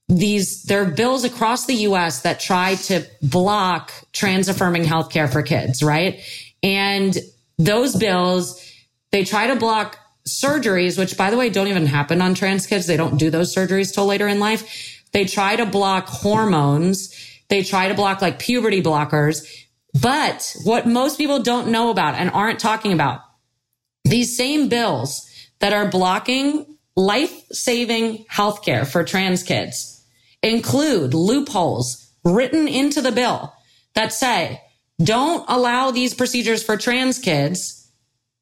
these, 0.09 0.62
there 0.62 0.81
are 0.83 0.91
bills 0.91 1.24
across 1.24 1.66
the 1.66 1.74
US 1.74 2.22
that 2.22 2.39
try 2.39 2.77
to 2.77 3.05
block 3.20 3.93
trans 4.12 4.49
affirming 4.49 4.85
healthcare 4.85 5.31
for 5.31 5.43
kids, 5.43 5.83
right? 5.83 6.20
And 6.62 7.18
those 7.59 7.97
bills, 7.97 8.62
they 9.11 9.24
try 9.24 9.49
to 9.49 9.57
block 9.57 9.99
surgeries, 10.29 10.97
which 10.97 11.16
by 11.16 11.33
the 11.33 11.37
way, 11.37 11.51
don't 11.51 11.66
even 11.66 11.87
happen 11.87 12.22
on 12.22 12.35
trans 12.35 12.68
kids. 12.68 12.87
They 12.87 12.97
don't 12.97 13.16
do 13.16 13.31
those 13.31 13.53
surgeries 13.53 13.93
till 13.93 14.07
later 14.07 14.29
in 14.29 14.39
life. 14.39 15.03
They 15.12 15.24
try 15.24 15.57
to 15.57 15.66
block 15.66 16.07
hormones 16.07 17.12
they 17.49 17.62
try 17.62 17.88
to 17.88 17.94
block 17.94 18.22
like 18.22 18.38
puberty 18.38 18.82
blockers. 18.82 19.47
But 20.01 20.55
what 20.64 20.86
most 20.86 21.16
people 21.16 21.42
don't 21.42 21.68
know 21.68 21.90
about 21.90 22.14
and 22.14 22.30
aren't 22.30 22.61
talking 22.61 22.92
about, 22.92 23.20
these 24.05 24.36
same 24.36 24.68
bills 24.68 25.28
that 25.61 25.72
are 25.72 25.88
blocking 25.88 26.76
life 26.97 27.47
saving 27.53 28.24
healthcare 28.30 28.86
for 28.86 29.05
trans 29.05 29.42
kids 29.42 30.05
include 30.42 31.14
loopholes 31.14 32.11
written 32.24 32.68
into 32.68 33.01
the 33.01 33.12
bill 33.12 33.53
that 33.94 34.12
say, 34.12 34.61
don't 35.03 35.44
allow 35.49 35.90
these 35.90 36.14
procedures 36.14 36.62
for 36.62 36.76
trans 36.76 37.18
kids, 37.18 37.90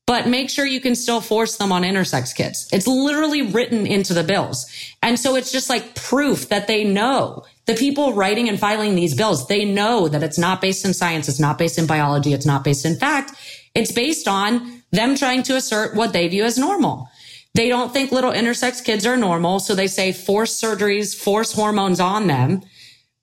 but 0.07 0.29
make 0.29 0.51
sure 0.51 0.67
you 0.67 0.81
can 0.81 0.95
still 0.95 1.21
force 1.21 1.57
them 1.57 1.73
on 1.73 1.83
intersex 1.83 2.35
kids. 2.35 2.69
It's 2.73 2.87
literally 2.87 3.43
written 3.43 3.87
into 3.87 4.15
the 4.15 4.23
bills. 4.23 4.67
And 5.03 5.19
so 5.19 5.35
it's 5.35 5.51
just 5.51 5.71
like 5.71 5.95
proof 5.95 6.49
that 6.51 6.67
they 6.67 6.85
know 6.85 7.45
the 7.67 7.75
people 7.75 8.13
writing 8.13 8.49
and 8.49 8.61
filing 8.61 8.95
these 8.95 9.15
bills, 9.15 9.47
they 9.47 9.65
know 9.65 10.09
that 10.09 10.23
it's 10.23 10.39
not 10.39 10.61
based 10.61 10.85
in 10.85 10.93
science. 10.93 11.29
It's 11.29 11.41
not 11.41 11.59
based 11.59 11.79
in 11.79 11.87
biology. 11.87 12.33
It's 12.33 12.47
not 12.47 12.65
based 12.65 12.85
in 12.85 12.97
fact. 12.97 13.33
It's 13.75 13.93
based 13.93 14.29
on 14.29 14.83
them 14.93 15.17
trying 15.17 15.43
to 15.45 15.57
assert 15.57 15.95
what 15.95 16.13
they 16.13 16.29
view 16.29 16.45
as 16.45 16.59
normal. 16.59 17.09
They 17.55 17.69
don't 17.69 17.93
think 17.93 18.13
little 18.13 18.33
intersex 18.33 18.85
kids 18.85 19.07
are 19.07 19.17
normal. 19.17 19.61
So 19.61 19.75
they 19.75 19.87
say 19.87 20.13
force 20.13 20.61
surgeries, 20.61 21.17
force 21.17 21.53
hormones 21.53 22.01
on 22.01 22.27
them. 22.27 22.63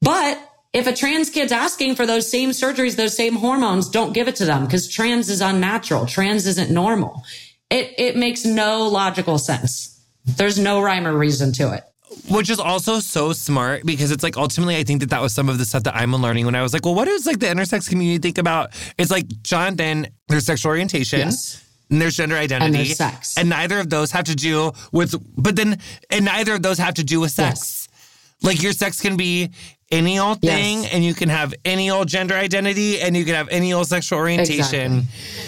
But 0.01 0.39
if 0.73 0.87
a 0.87 0.93
trans 0.93 1.29
kid's 1.29 1.51
asking 1.51 1.95
for 1.95 2.05
those 2.05 2.29
same 2.29 2.51
surgeries, 2.51 2.95
those 2.95 3.15
same 3.15 3.35
hormones, 3.35 3.89
don't 3.89 4.13
give 4.13 4.27
it 4.27 4.37
to 4.37 4.45
them 4.45 4.65
because 4.65 4.87
trans 4.87 5.29
is 5.29 5.41
unnatural. 5.41 6.05
Trans 6.05 6.47
isn't 6.47 6.71
normal. 6.71 7.23
It, 7.69 7.93
it 7.97 8.15
makes 8.15 8.45
no 8.45 8.87
logical 8.87 9.37
sense. 9.37 10.01
There's 10.25 10.57
no 10.57 10.81
rhyme 10.81 11.07
or 11.07 11.15
reason 11.15 11.51
to 11.53 11.73
it. 11.73 11.83
Which 12.29 12.49
is 12.49 12.59
also 12.59 12.99
so 12.99 13.33
smart 13.33 13.85
because 13.85 14.11
it's 14.11 14.23
like 14.23 14.37
ultimately, 14.37 14.75
I 14.77 14.83
think 14.83 14.99
that 14.99 15.09
that 15.09 15.21
was 15.21 15.33
some 15.33 15.49
of 15.49 15.57
the 15.57 15.65
stuff 15.65 15.83
that 15.83 15.95
I'm 15.95 16.13
learning 16.13 16.45
when 16.45 16.55
I 16.55 16.61
was 16.61 16.73
like, 16.73 16.85
well, 16.85 16.95
what 16.95 17.05
does 17.05 17.25
like 17.25 17.39
the 17.39 17.47
intersex 17.47 17.89
community 17.89 18.19
think 18.19 18.37
about? 18.37 18.71
It's 18.97 19.11
like 19.11 19.27
Jonathan, 19.43 20.07
there's 20.27 20.45
sexual 20.45 20.71
orientation. 20.71 21.19
Yes. 21.19 21.65
And 21.89 22.01
there's 22.01 22.15
gender 22.15 22.35
identity. 22.35 22.65
And 22.65 22.75
there's 22.75 22.95
sex. 22.95 23.37
And 23.37 23.49
neither 23.49 23.79
of 23.79 23.89
those 23.89 24.11
have 24.11 24.25
to 24.25 24.35
do 24.35 24.71
with, 24.91 25.15
but 25.37 25.55
then, 25.55 25.79
and 26.09 26.25
neither 26.25 26.55
of 26.55 26.61
those 26.61 26.77
have 26.77 26.93
to 26.95 27.03
do 27.03 27.19
with 27.19 27.31
sex. 27.31 27.87
Yes. 27.91 28.43
Like 28.43 28.63
your 28.63 28.71
sex 28.73 29.01
can 29.01 29.17
be 29.17 29.49
any 29.91 30.17
old 30.19 30.41
thing 30.41 30.83
yes. 30.83 30.93
and 30.93 31.03
you 31.03 31.13
can 31.13 31.29
have 31.29 31.53
any 31.65 31.89
old 31.91 32.07
gender 32.07 32.33
identity 32.33 33.01
and 33.01 33.15
you 33.15 33.25
can 33.25 33.35
have 33.35 33.49
any 33.49 33.73
old 33.73 33.87
sexual 33.87 34.19
orientation. 34.19 35.03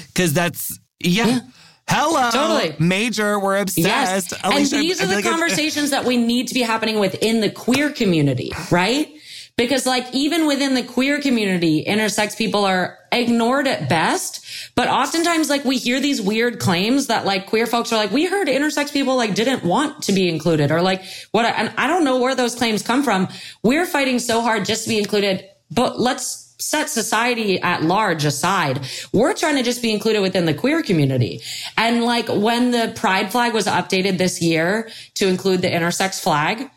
Because 0.07 0.31
exactly. 0.31 0.33
that's, 0.33 0.79
Yeah. 0.99 1.27
yeah. 1.27 1.39
Hello. 1.87 2.31
Totally. 2.31 2.75
Major, 2.79 3.39
we're 3.39 3.57
obsessed. 3.57 4.31
Yes. 4.31 4.41
Alicia, 4.43 4.75
and 4.75 4.83
these 4.83 5.01
are 5.01 5.05
the 5.05 5.15
like 5.15 5.25
conversations 5.25 5.91
that 5.91 6.05
we 6.05 6.17
need 6.17 6.47
to 6.47 6.53
be 6.53 6.61
happening 6.61 6.99
within 6.99 7.41
the 7.41 7.49
queer 7.49 7.91
community, 7.91 8.51
right? 8.71 9.09
Because 9.55 9.85
like 9.85 10.07
even 10.13 10.47
within 10.47 10.73
the 10.73 10.81
queer 10.81 11.21
community, 11.21 11.85
intersex 11.85 12.35
people 12.35 12.65
are 12.65 12.97
ignored 13.11 13.67
at 13.67 13.87
best. 13.87 14.43
But 14.75 14.87
oftentimes 14.87 15.49
like 15.49 15.63
we 15.63 15.77
hear 15.77 15.99
these 15.99 16.19
weird 16.19 16.59
claims 16.59 17.07
that 17.07 17.25
like 17.25 17.45
queer 17.45 17.67
folks 17.67 17.93
are 17.93 17.97
like, 17.97 18.11
we 18.11 18.25
heard 18.25 18.47
intersex 18.47 18.91
people 18.91 19.15
like 19.15 19.35
didn't 19.35 19.63
want 19.63 20.03
to 20.03 20.11
be 20.13 20.27
included 20.27 20.71
or 20.71 20.81
like 20.81 21.03
what, 21.31 21.45
and 21.45 21.71
I 21.77 21.85
don't 21.85 22.03
know 22.03 22.17
where 22.17 22.33
those 22.33 22.55
claims 22.55 22.81
come 22.81 23.03
from. 23.03 23.27
We're 23.61 23.85
fighting 23.85 24.17
so 24.17 24.41
hard 24.41 24.65
just 24.65 24.85
to 24.85 24.89
be 24.89 24.97
included, 24.97 25.47
but 25.69 25.99
let's 25.99 26.42
set 26.59 26.89
society 26.89 27.59
at 27.61 27.83
large 27.83 28.25
aside. 28.25 28.85
We're 29.11 29.33
trying 29.33 29.55
to 29.55 29.63
just 29.63 29.81
be 29.81 29.91
included 29.91 30.21
within 30.21 30.45
the 30.45 30.53
queer 30.53 30.81
community. 30.83 31.41
And 31.77 32.03
like 32.03 32.27
when 32.29 32.71
the 32.71 32.93
pride 32.95 33.31
flag 33.31 33.53
was 33.53 33.65
updated 33.65 34.17
this 34.17 34.41
year 34.41 34.89
to 35.15 35.27
include 35.27 35.61
the 35.61 35.69
intersex 35.69 36.21
flag, 36.21 36.69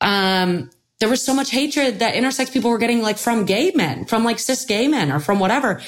um, 0.00 0.70
there 1.00 1.08
was 1.08 1.24
so 1.24 1.34
much 1.34 1.50
hatred 1.50 1.98
that 1.98 2.14
intersex 2.14 2.52
people 2.52 2.70
were 2.70 2.78
getting 2.78 3.02
like 3.02 3.18
from 3.18 3.44
gay 3.44 3.72
men, 3.74 4.04
from 4.04 4.24
like 4.24 4.38
cis 4.38 4.64
gay 4.64 4.86
men 4.88 5.10
or 5.10 5.18
from 5.18 5.40
whatever. 5.40 5.80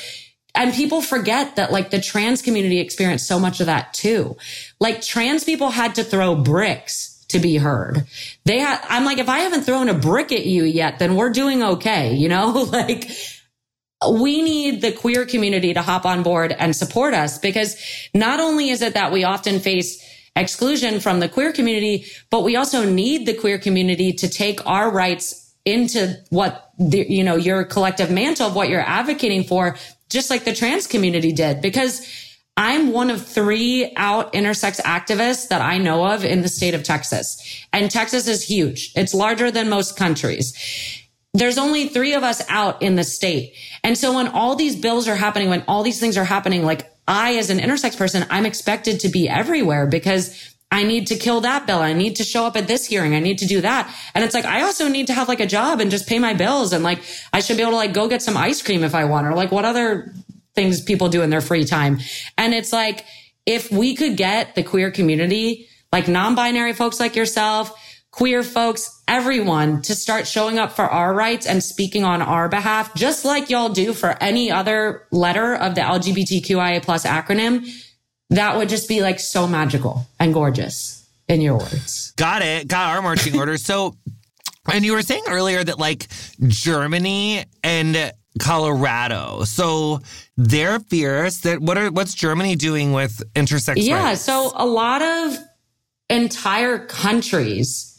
And 0.56 0.72
people 0.72 1.02
forget 1.02 1.56
that 1.56 1.72
like 1.72 1.90
the 1.90 2.00
trans 2.00 2.42
community 2.42 2.78
experienced 2.78 3.26
so 3.26 3.38
much 3.38 3.60
of 3.60 3.66
that 3.66 3.92
too. 3.92 4.36
Like 4.80 5.02
trans 5.02 5.44
people 5.44 5.70
had 5.70 5.96
to 5.96 6.04
throw 6.04 6.36
bricks 6.36 7.13
to 7.28 7.38
be 7.38 7.56
heard. 7.56 8.06
They 8.44 8.58
had, 8.58 8.80
I'm 8.88 9.04
like, 9.04 9.18
if 9.18 9.28
I 9.28 9.40
haven't 9.40 9.62
thrown 9.62 9.88
a 9.88 9.94
brick 9.94 10.32
at 10.32 10.46
you 10.46 10.64
yet, 10.64 10.98
then 10.98 11.16
we're 11.16 11.30
doing 11.30 11.62
okay. 11.62 12.14
You 12.14 12.28
know, 12.28 12.50
like 12.72 13.10
we 14.10 14.42
need 14.42 14.82
the 14.82 14.92
queer 14.92 15.24
community 15.24 15.74
to 15.74 15.82
hop 15.82 16.04
on 16.04 16.22
board 16.22 16.54
and 16.58 16.74
support 16.74 17.14
us 17.14 17.38
because 17.38 17.76
not 18.14 18.40
only 18.40 18.70
is 18.70 18.82
it 18.82 18.94
that 18.94 19.12
we 19.12 19.24
often 19.24 19.60
face 19.60 20.02
exclusion 20.36 21.00
from 21.00 21.20
the 21.20 21.28
queer 21.28 21.52
community, 21.52 22.06
but 22.30 22.42
we 22.42 22.56
also 22.56 22.84
need 22.88 23.26
the 23.26 23.34
queer 23.34 23.58
community 23.58 24.12
to 24.12 24.28
take 24.28 24.64
our 24.66 24.90
rights 24.90 25.54
into 25.64 26.14
what 26.30 26.72
the, 26.78 27.06
you 27.08 27.24
know, 27.24 27.36
your 27.36 27.64
collective 27.64 28.10
mantle 28.10 28.48
of 28.48 28.54
what 28.54 28.68
you're 28.68 28.80
advocating 28.80 29.44
for, 29.44 29.76
just 30.10 30.28
like 30.28 30.44
the 30.44 30.54
trans 30.54 30.86
community 30.86 31.32
did, 31.32 31.62
because 31.62 32.23
I'm 32.56 32.92
one 32.92 33.10
of 33.10 33.26
three 33.26 33.92
out 33.96 34.32
intersex 34.32 34.80
activists 34.80 35.48
that 35.48 35.60
I 35.60 35.78
know 35.78 36.06
of 36.06 36.24
in 36.24 36.42
the 36.42 36.48
state 36.48 36.74
of 36.74 36.84
Texas. 36.84 37.66
And 37.72 37.90
Texas 37.90 38.28
is 38.28 38.44
huge. 38.44 38.92
It's 38.94 39.12
larger 39.12 39.50
than 39.50 39.68
most 39.68 39.96
countries. 39.96 40.54
There's 41.32 41.58
only 41.58 41.88
three 41.88 42.14
of 42.14 42.22
us 42.22 42.42
out 42.48 42.80
in 42.80 42.94
the 42.94 43.02
state. 43.02 43.54
And 43.82 43.98
so 43.98 44.14
when 44.14 44.28
all 44.28 44.54
these 44.54 44.76
bills 44.76 45.08
are 45.08 45.16
happening, 45.16 45.48
when 45.48 45.64
all 45.66 45.82
these 45.82 45.98
things 45.98 46.16
are 46.16 46.24
happening, 46.24 46.64
like 46.64 46.88
I, 47.08 47.34
as 47.34 47.50
an 47.50 47.58
intersex 47.58 47.98
person, 47.98 48.24
I'm 48.30 48.46
expected 48.46 49.00
to 49.00 49.08
be 49.08 49.28
everywhere 49.28 49.86
because 49.86 50.54
I 50.70 50.84
need 50.84 51.08
to 51.08 51.16
kill 51.16 51.40
that 51.42 51.66
bill. 51.66 51.78
I 51.78 51.92
need 51.92 52.16
to 52.16 52.24
show 52.24 52.46
up 52.46 52.56
at 52.56 52.68
this 52.68 52.86
hearing. 52.86 53.14
I 53.14 53.20
need 53.20 53.38
to 53.38 53.46
do 53.46 53.60
that. 53.60 53.92
And 54.14 54.24
it's 54.24 54.34
like, 54.34 54.44
I 54.44 54.62
also 54.62 54.88
need 54.88 55.08
to 55.08 55.12
have 55.12 55.28
like 55.28 55.40
a 55.40 55.46
job 55.46 55.80
and 55.80 55.90
just 55.90 56.08
pay 56.08 56.20
my 56.20 56.34
bills. 56.34 56.72
And 56.72 56.84
like, 56.84 57.00
I 57.32 57.40
should 57.40 57.56
be 57.56 57.62
able 57.62 57.72
to 57.72 57.76
like 57.76 57.94
go 57.94 58.08
get 58.08 58.22
some 58.22 58.36
ice 58.36 58.62
cream 58.62 58.84
if 58.84 58.94
I 58.94 59.04
want 59.04 59.26
or 59.26 59.34
like 59.34 59.52
what 59.52 59.64
other 59.64 60.12
things 60.54 60.80
people 60.80 61.08
do 61.08 61.22
in 61.22 61.30
their 61.30 61.40
free 61.40 61.64
time. 61.64 61.98
And 62.38 62.54
it's 62.54 62.72
like, 62.72 63.04
if 63.46 63.70
we 63.70 63.94
could 63.94 64.16
get 64.16 64.54
the 64.54 64.62
queer 64.62 64.90
community, 64.90 65.68
like 65.92 66.08
non-binary 66.08 66.72
folks 66.72 66.98
like 66.98 67.16
yourself, 67.16 67.72
queer 68.10 68.42
folks, 68.42 69.02
everyone 69.08 69.82
to 69.82 69.94
start 69.94 70.26
showing 70.26 70.58
up 70.58 70.72
for 70.72 70.84
our 70.84 71.12
rights 71.12 71.46
and 71.46 71.62
speaking 71.62 72.04
on 72.04 72.22
our 72.22 72.48
behalf, 72.48 72.94
just 72.94 73.24
like 73.24 73.50
y'all 73.50 73.68
do 73.68 73.92
for 73.92 74.16
any 74.22 74.50
other 74.50 75.06
letter 75.10 75.54
of 75.54 75.74
the 75.74 75.80
LGBTQIA 75.80 76.82
plus 76.82 77.04
acronym, 77.04 77.68
that 78.30 78.56
would 78.56 78.68
just 78.68 78.88
be 78.88 79.02
like 79.02 79.20
so 79.20 79.46
magical 79.46 80.06
and 80.18 80.32
gorgeous 80.32 81.08
in 81.28 81.40
your 81.40 81.58
words. 81.58 82.12
Got 82.12 82.42
it. 82.42 82.68
Got 82.68 82.96
our 82.96 83.02
marching 83.02 83.36
orders. 83.38 83.64
So, 83.64 83.96
and 84.72 84.84
you 84.84 84.92
were 84.92 85.02
saying 85.02 85.24
earlier 85.28 85.62
that 85.62 85.78
like 85.78 86.06
Germany 86.46 87.44
and 87.62 88.12
Colorado. 88.40 89.44
So 89.44 90.00
they're 90.36 90.80
fierce. 90.80 91.38
That 91.40 91.60
what 91.60 91.78
are 91.78 91.90
what's 91.90 92.14
Germany 92.14 92.56
doing 92.56 92.92
with 92.92 93.22
intersex? 93.34 93.74
Yeah, 93.76 94.04
rights? 94.04 94.22
so 94.22 94.52
a 94.54 94.66
lot 94.66 95.02
of 95.02 95.38
entire 96.10 96.78
countries 96.86 97.90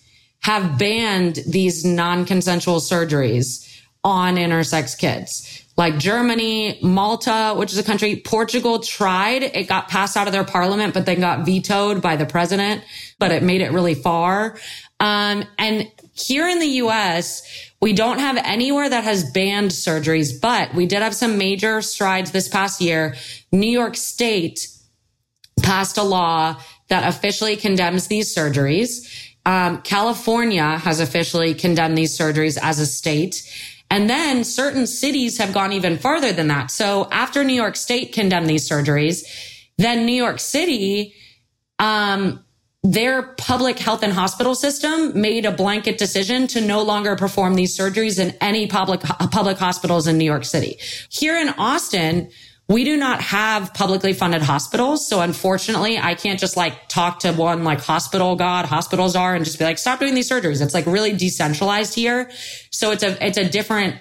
have 0.41 0.77
banned 0.77 1.39
these 1.47 1.83
non-consensual 1.83 2.79
surgeries 2.79 3.67
on 4.03 4.35
intersex 4.35 4.97
kids. 4.97 5.63
Like 5.77 5.97
Germany, 5.97 6.79
Malta, 6.81 7.53
which 7.57 7.73
is 7.73 7.79
a 7.79 7.83
country, 7.83 8.21
Portugal 8.23 8.79
tried. 8.79 9.43
It 9.43 9.67
got 9.67 9.89
passed 9.89 10.15
out 10.15 10.27
of 10.27 10.33
their 10.33 10.43
parliament, 10.43 10.93
but 10.93 11.05
then 11.05 11.19
got 11.19 11.45
vetoed 11.45 12.01
by 12.01 12.15
the 12.15 12.25
president, 12.25 12.83
but 13.19 13.31
it 13.31 13.43
made 13.43 13.61
it 13.61 13.71
really 13.71 13.95
far. 13.95 14.57
Um, 14.99 15.43
and 15.57 15.91
here 16.13 16.47
in 16.47 16.59
the 16.59 16.67
US, 16.83 17.41
we 17.85 17.93
don't 17.93 18.17
have 18.17 18.35
anywhere 18.37 18.89
that 18.89 19.03
has 19.03 19.29
banned 19.29 19.69
surgeries, 19.69 20.41
but 20.41 20.73
we 20.73 20.87
did 20.87 21.03
have 21.03 21.13
some 21.13 21.37
major 21.37 21.83
strides 21.83 22.31
this 22.31 22.47
past 22.47 22.81
year. 22.81 23.13
New 23.51 23.69
York 23.69 23.95
State 23.95 24.67
passed 25.61 25.95
a 25.99 26.01
law 26.01 26.59
that 26.87 27.07
officially 27.07 27.55
condemns 27.55 28.07
these 28.07 28.33
surgeries. 28.33 29.35
Um, 29.45 29.83
California 29.83 30.79
has 30.79 30.99
officially 30.99 31.53
condemned 31.53 31.95
these 31.95 32.17
surgeries 32.17 32.57
as 32.59 32.79
a 32.79 32.87
state. 32.87 33.47
And 33.91 34.09
then 34.09 34.43
certain 34.43 34.87
cities 34.87 35.37
have 35.37 35.53
gone 35.53 35.71
even 35.71 35.99
farther 35.99 36.33
than 36.33 36.47
that. 36.47 36.71
So 36.71 37.07
after 37.11 37.43
New 37.43 37.53
York 37.53 37.75
State 37.75 38.13
condemned 38.13 38.49
these 38.49 38.67
surgeries, 38.67 39.27
then 39.77 40.07
New 40.07 40.15
York 40.15 40.39
City 40.39 41.13
um, 41.77 42.43
their 42.85 43.23
public 43.23 43.79
health 43.79 44.03
and 44.03 44.13
hospital 44.13 44.53
system 44.53 45.19
made 45.19 45.45
a 45.45 45.51
blanket 45.51 45.97
decision 45.97 46.45
to 46.47 46.61
no 46.61 46.83
longer 46.83 47.15
perform 47.15 47.55
these 47.55 47.75
surgeries 47.77 48.19
in 48.19 48.35
any 48.41 48.67
public 48.67 49.01
uh, 49.09 49.27
public 49.27 49.57
hospitals 49.57 50.05
in 50.05 50.19
New 50.19 50.25
York 50.25 50.45
City. 50.45 50.77
Here 51.09 51.35
in 51.35 51.49
Austin, 51.49 52.29
we 52.67 52.83
do 52.83 52.95
not 52.95 53.21
have 53.21 53.73
publicly 53.73 54.13
funded 54.13 54.43
hospitals. 54.43 55.07
So 55.07 55.21
unfortunately, 55.21 55.97
I 55.97 56.13
can't 56.13 56.39
just 56.39 56.57
like 56.57 56.87
talk 56.87 57.19
to 57.19 57.31
one 57.31 57.63
like 57.63 57.81
hospital 57.81 58.35
god, 58.35 58.65
hospitals 58.65 59.15
are 59.15 59.33
and 59.35 59.43
just 59.43 59.57
be 59.57 59.65
like, 59.65 59.79
stop 59.79 59.99
doing 59.99 60.13
these 60.13 60.29
surgeries. 60.29 60.61
It's 60.61 60.73
like 60.73 60.85
really 60.85 61.13
decentralized 61.13 61.95
here. 61.95 62.29
So 62.71 62.91
it's 62.91 63.03
a, 63.03 63.25
it's 63.25 63.37
a 63.37 63.47
different 63.47 63.95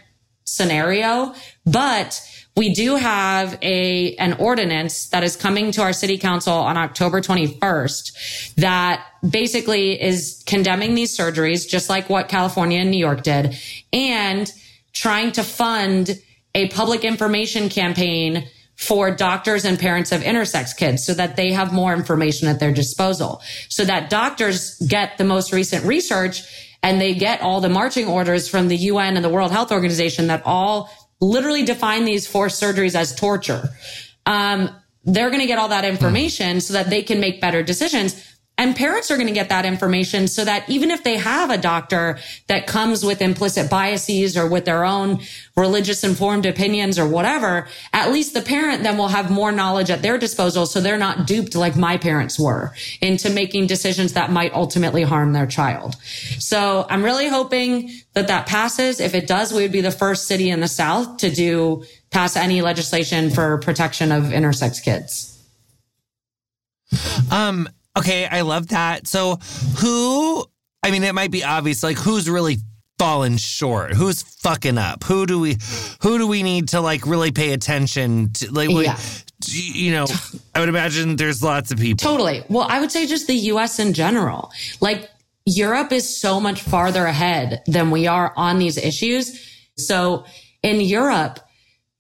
scenario, 0.45 1.35
but 1.65 2.21
we 2.57 2.73
do 2.73 2.95
have 2.95 3.59
a, 3.63 4.15
an 4.17 4.35
ordinance 4.35 5.09
that 5.09 5.25
is 5.25 5.35
coming 5.35 5.73
to 5.73 5.83
our 5.83 5.93
city 5.93 6.19
council 6.19 6.53
on 6.53 6.77
October 6.77 7.21
21st 7.21 8.55
that 8.55 9.05
basically 9.29 10.01
is 10.01 10.43
condemning 10.47 10.95
these 10.95 11.17
surgeries, 11.17 11.69
just 11.69 11.89
like 11.89 12.09
what 12.09 12.29
California 12.29 12.79
and 12.79 12.91
New 12.91 12.99
York 12.99 13.23
did, 13.23 13.59
and 13.93 14.53
trying 14.93 15.33
to 15.33 15.43
fund 15.43 16.21
a 16.55 16.69
public 16.69 17.03
information 17.05 17.69
campaign 17.69 18.49
for 18.77 19.11
doctors 19.11 19.65
and 19.65 19.79
parents 19.79 20.13
of 20.13 20.21
intersex 20.21 20.77
kids 20.77 21.05
so 21.05 21.15
that 21.15 21.37
they 21.37 21.53
have 21.53 21.73
more 21.73 21.93
information 21.93 22.47
at 22.47 22.61
their 22.61 22.73
disposal. 22.73 23.43
So 23.69 23.85
that 23.85 24.11
doctors 24.11 24.79
get 24.81 25.19
the 25.19 25.25
most 25.25 25.53
recent 25.53 25.85
research 25.85 26.43
and 26.83 27.01
they 27.01 27.15
get 27.15 27.41
all 27.41 27.61
the 27.61 27.69
marching 27.69 28.07
orders 28.07 28.49
from 28.49 28.69
the 28.69 28.77
UN 28.77 29.17
and 29.17 29.25
the 29.25 29.29
World 29.29 29.51
Health 29.51 29.73
Organization 29.73 30.27
that 30.27 30.43
all 30.45 30.91
literally 31.25 31.65
define 31.65 32.05
these 32.05 32.27
forced 32.27 32.63
surgeries 32.63 32.95
as 32.95 33.15
torture. 33.15 33.71
Um, 34.27 34.71
they're 35.05 35.31
going 35.31 35.41
to 35.41 35.47
get 35.47 35.59
all 35.59 35.69
that 35.69 35.85
information 35.85 36.61
so 36.61 36.73
that 36.75 36.91
they 36.91 37.03
can 37.03 37.21
make 37.21 37.41
better 37.41 37.63
decisions. 37.63 38.34
And 38.57 38.77
parents 38.77 39.11
are 39.11 39.17
going 39.17 39.27
to 39.27 39.35
get 39.35 39.49
that 39.49 39.65
information 39.65 40.29
so 40.29 40.45
that 40.45 40.69
even 40.71 40.93
if 40.93 41.03
they 41.03 41.17
have 41.17 41.51
a 41.51 41.59
doctor 41.59 42.19
that 42.47 42.69
comes 42.69 43.05
with 43.05 43.21
implicit 43.21 43.69
biases 43.69 44.37
or 44.37 44.49
with 44.49 44.65
their 44.65 44.85
own 44.85 45.21
religious 45.57 46.05
informed 46.05 46.47
opinions 46.47 46.97
or 46.97 47.09
whatever, 47.09 47.67
at 47.93 48.13
least 48.13 48.33
the 48.33 48.41
parent 48.41 48.85
then 48.85 48.97
will 48.97 49.09
have 49.09 49.29
more 49.29 49.51
knowledge 49.51 49.91
at 49.91 50.03
their 50.03 50.19
disposal. 50.19 50.67
So 50.67 50.81
they're 50.81 50.97
not 50.97 51.27
duped 51.27 51.57
like 51.57 51.75
my 51.75 51.97
parents 51.97 52.39
were 52.39 52.73
into 53.01 53.29
making 53.29 53.67
decisions 53.67 54.13
that 54.13 54.31
might 54.31 54.53
ultimately 54.53 55.03
harm 55.03 55.33
their 55.33 55.47
child. 55.47 55.97
So 56.39 56.87
I'm 56.89 57.05
really 57.05 57.29
hoping 57.29 57.91
that 58.13 58.29
that 58.29 58.47
passes. 58.47 59.01
If 59.01 59.15
it 59.15 59.27
does, 59.27 59.53
we 59.53 59.63
would 59.63 59.73
be 59.73 59.81
the 59.81 59.91
first 59.91 60.29
city 60.29 60.49
in 60.51 60.61
the 60.61 60.69
South 60.69 61.17
to 61.19 61.31
do 61.31 61.85
pass 62.13 62.37
any 62.37 62.63
legislation 62.63 63.31
for 63.31 63.59
protection 63.59 64.13
of 64.13 64.25
intersex 64.25 64.81
kids. 64.81 65.33
Um, 67.33 67.69
Okay, 67.97 68.27
I 68.27 68.41
love 68.41 68.69
that. 68.69 69.07
So, 69.07 69.37
who, 69.79 70.45
I 70.83 70.91
mean, 70.91 71.05
it 71.05 71.15
might 71.15 71.31
be 71.31 71.45
obvious, 71.45 71.83
like, 71.83 71.97
who's 71.97 72.29
really 72.29 72.59
fallen 72.99 73.37
short? 73.37 73.93
Who's 73.93 74.23
fucking 74.23 74.79
up? 74.79 75.05
Who 75.05 75.27
do 75.27 75.39
we, 75.41 75.59
who 76.03 76.19
do 76.19 76.27
we 76.27 76.43
need 76.43 76.69
to, 76.69 76.81
like, 76.81 77.07
really 77.07 77.31
pay 77.31 77.53
attention 77.53 78.33
to? 78.35 78.51
Like, 78.51 78.71
yeah. 78.71 78.99
you 79.47 79.93
know, 79.93 80.07
I 80.55 80.61
would 80.61 80.69
imagine 80.69 81.17
there's 81.17 81.43
lots 81.43 81.71
of 81.71 81.79
people. 81.79 82.05
Totally. 82.05 82.43
Well, 82.49 82.67
I 82.69 82.81
would 82.81 82.91
say 82.91 83.07
just 83.07 83.27
the 83.27 83.35
US 83.35 83.79
in 83.79 83.93
general. 83.93 84.51
Like, 84.81 85.09
Europe 85.47 85.93
is 85.93 86.17
so 86.17 86.41
much 86.41 86.63
farther 86.63 87.05
ahead 87.05 87.63
than 87.67 87.91
we 87.91 88.07
are 88.07 88.33
on 88.37 88.59
these 88.59 88.77
issues. 88.77 89.39
So, 89.77 90.25
in 90.63 90.81
Europe, 90.81 91.39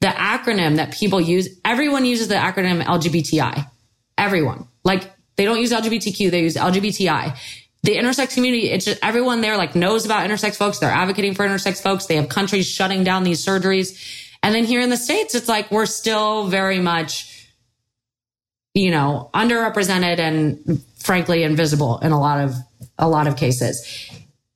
the 0.01 0.09
acronym 0.09 0.77
that 0.77 0.93
people 0.93 1.21
use, 1.21 1.49
everyone 1.65 2.05
uses 2.05 2.29
the 2.29 2.35
acronym 2.35 2.83
LGBTI. 2.83 3.71
Everyone. 4.19 4.69
Like 4.85 5.11
they 5.37 5.45
don't 5.45 5.59
use 5.59 5.73
LGBTQ, 5.73 6.31
they 6.31 6.43
use 6.43 6.57
LGBTI. 6.57 7.37
The 7.83 7.97
intersex 7.97 8.35
community, 8.35 8.71
it's 8.71 8.87
just 8.87 8.99
everyone 9.03 9.43
there 9.43 9.57
like 9.57 9.75
knows 9.75 10.07
about 10.07 10.29
intersex 10.29 10.57
folks. 10.57 10.79
They're 10.79 10.91
advocating 10.91 11.35
for 11.35 11.47
intersex 11.47 11.83
folks. 11.83 12.07
They 12.07 12.17
have 12.17 12.31
countries 12.31 12.67
shutting 12.67 13.05
down 13.05 13.25
these 13.25 13.45
surgeries. 13.45 13.99
And 14.43 14.55
then 14.55 14.65
here 14.65 14.81
in 14.81 14.91
the 14.91 14.97
States, 14.97 15.35
it's 15.35 15.49
like 15.49 15.71
we're 15.71 15.87
still 15.87 16.47
very 16.49 16.79
much, 16.79 17.49
you 18.73 18.91
know, 18.91 19.29
underrepresented 19.35 20.19
and 20.19 20.83
frankly 20.99 21.43
invisible 21.43 21.99
in 21.99 22.13
a 22.13 22.19
lot 22.19 22.41
of, 22.41 22.55
a 22.99 23.09
lot 23.09 23.27
of 23.27 23.37
cases. 23.37 23.87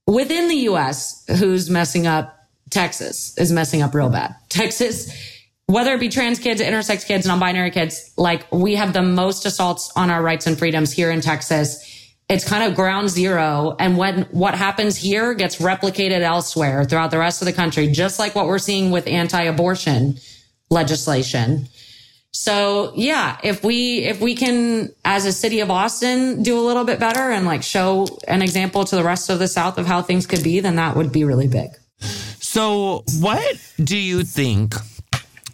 Within 0.06 0.48
the 0.48 0.56
US, 0.70 1.22
who's 1.38 1.68
messing 1.68 2.06
up 2.06 2.38
Texas 2.70 3.36
is 3.38 3.52
messing 3.52 3.82
up 3.82 3.94
real 3.94 4.10
bad. 4.10 4.34
Texas, 4.48 5.12
whether 5.68 5.92
it 5.92 6.00
be 6.00 6.08
trans 6.08 6.38
kids, 6.38 6.62
intersex 6.62 7.06
kids, 7.06 7.26
non-binary 7.26 7.70
kids, 7.70 8.10
like 8.16 8.50
we 8.50 8.74
have 8.74 8.94
the 8.94 9.02
most 9.02 9.44
assaults 9.44 9.92
on 9.94 10.08
our 10.08 10.22
rights 10.22 10.46
and 10.46 10.58
freedoms 10.58 10.90
here 10.90 11.10
in 11.10 11.20
Texas. 11.20 11.84
It's 12.30 12.46
kind 12.46 12.64
of 12.64 12.74
ground 12.74 13.10
zero. 13.10 13.76
And 13.78 13.98
when 13.98 14.22
what 14.30 14.54
happens 14.54 14.96
here 14.96 15.34
gets 15.34 15.56
replicated 15.56 16.20
elsewhere 16.20 16.84
throughout 16.84 17.10
the 17.10 17.18
rest 17.18 17.42
of 17.42 17.46
the 17.46 17.52
country, 17.52 17.86
just 17.88 18.18
like 18.18 18.34
what 18.34 18.46
we're 18.46 18.58
seeing 18.58 18.90
with 18.90 19.06
anti-abortion 19.06 20.18
legislation. 20.70 21.68
So 22.32 22.92
yeah, 22.96 23.36
if 23.42 23.62
we, 23.62 24.04
if 24.04 24.22
we 24.22 24.36
can, 24.36 24.94
as 25.04 25.26
a 25.26 25.32
city 25.32 25.60
of 25.60 25.70
Austin, 25.70 26.42
do 26.42 26.58
a 26.58 26.64
little 26.64 26.84
bit 26.84 26.98
better 26.98 27.30
and 27.30 27.44
like 27.44 27.62
show 27.62 28.06
an 28.26 28.40
example 28.40 28.84
to 28.84 28.96
the 28.96 29.04
rest 29.04 29.28
of 29.28 29.38
the 29.38 29.48
South 29.48 29.76
of 29.76 29.84
how 29.84 30.00
things 30.00 30.26
could 30.26 30.42
be, 30.42 30.60
then 30.60 30.76
that 30.76 30.96
would 30.96 31.12
be 31.12 31.24
really 31.24 31.48
big. 31.48 31.70
So, 32.40 33.04
what 33.20 33.56
do 33.82 33.96
you 33.98 34.24
think 34.24 34.74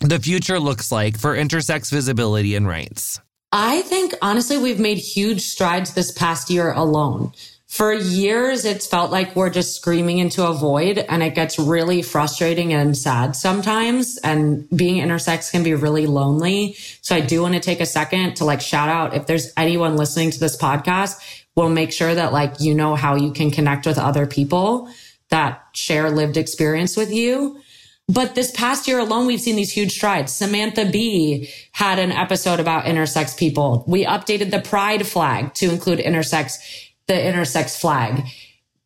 the 0.05 0.19
future 0.19 0.61
looks 0.61 0.93
like 0.93 1.19
for 1.19 1.35
intersex 1.35 1.91
visibility 1.91 2.55
and 2.55 2.69
rights? 2.69 3.21
I 3.53 3.83
think 3.83 4.15
honestly, 4.21 4.59
we've 4.59 4.81
made 4.81 4.99
huge 4.99 5.43
strides 5.43 5.95
this 5.95 6.13
past 6.13 6.51
year 6.51 6.73
alone. 6.73 7.33
For 7.67 7.93
years, 7.93 8.65
it's 8.65 8.87
felt 8.87 9.11
like 9.11 9.35
we're 9.35 9.51
just 9.51 9.75
screaming 9.75 10.19
into 10.19 10.47
a 10.47 10.53
void 10.53 10.99
and 10.99 11.23
it 11.23 11.35
gets 11.35 11.59
really 11.59 12.03
frustrating 12.03 12.73
and 12.73 12.97
sad 12.97 13.35
sometimes. 13.35 14.19
And 14.19 14.69
being 14.71 15.03
intersex 15.03 15.51
can 15.51 15.65
be 15.65 15.75
really 15.75 16.07
lonely. 16.07 16.75
So 17.01 17.17
I 17.17 17.21
do 17.21 17.43
want 17.43 17.55
to 17.55 17.61
take 17.61 17.81
a 17.81 17.87
second 17.87 18.37
to 18.37 18.45
like 18.45 18.61
shout 18.61 18.89
out 18.89 19.15
if 19.15 19.27
there's 19.27 19.53
anyone 19.57 19.97
listening 19.97 20.31
to 20.33 20.39
this 20.39 20.57
podcast, 20.57 21.21
we'll 21.57 21.69
make 21.69 21.93
sure 21.93 22.15
that 22.15 22.33
like 22.33 22.61
you 22.61 22.75
know 22.75 22.95
how 22.95 23.17
you 23.17 23.33
can 23.33 23.51
connect 23.51 23.87
with 23.87 23.99
other 23.99 24.27
people 24.27 24.89
that 25.31 25.65
share 25.73 26.11
lived 26.11 26.37
experience 26.37 26.97
with 26.97 27.13
you. 27.13 27.61
But 28.09 28.35
this 28.35 28.51
past 28.51 28.87
year 28.87 28.99
alone, 28.99 29.27
we've 29.27 29.41
seen 29.41 29.57
these 29.57 29.73
huge 29.73 29.93
strides. 29.93 30.33
Samantha 30.33 30.85
Bee 30.85 31.49
had 31.73 31.99
an 31.99 32.13
episode 32.13 32.61
about 32.61 32.85
intersex 32.85 33.37
people. 33.37 33.85
We 33.87 34.05
updated 34.05 34.51
the 34.51 34.61
pride 34.61 35.07
flag 35.07 35.55
to 35.55 35.71
include 35.71 36.01
intersex, 36.01 36.59
the 37.07 37.15
intersex 37.15 37.81
flag. 37.81 38.27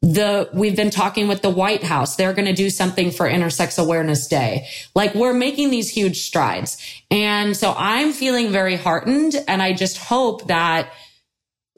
The, 0.03 0.49
we've 0.55 0.77
been 0.77 0.91
talking 0.91 1.27
with 1.27 1.43
the 1.43 1.51
White 1.51 1.83
House. 1.83 2.15
They're 2.15 2.33
going 2.33 2.47
to 2.47 2.53
do 2.53 2.71
something 2.71 3.11
for 3.11 3.29
intersex 3.29 3.83
awareness 3.83 4.29
day. 4.29 4.69
Like 4.95 5.17
we're 5.17 5.35
making 5.35 5.71
these 5.71 5.91
huge 5.91 6.21
strides. 6.21 6.79
And 7.11 7.57
so 7.57 7.75
I'm 7.77 8.13
feeling 8.13 8.53
very 8.53 8.77
heartened. 8.77 9.35
And 9.49 9.61
I 9.61 9.73
just 9.73 9.99
hope 9.99 10.47
that 10.47 10.93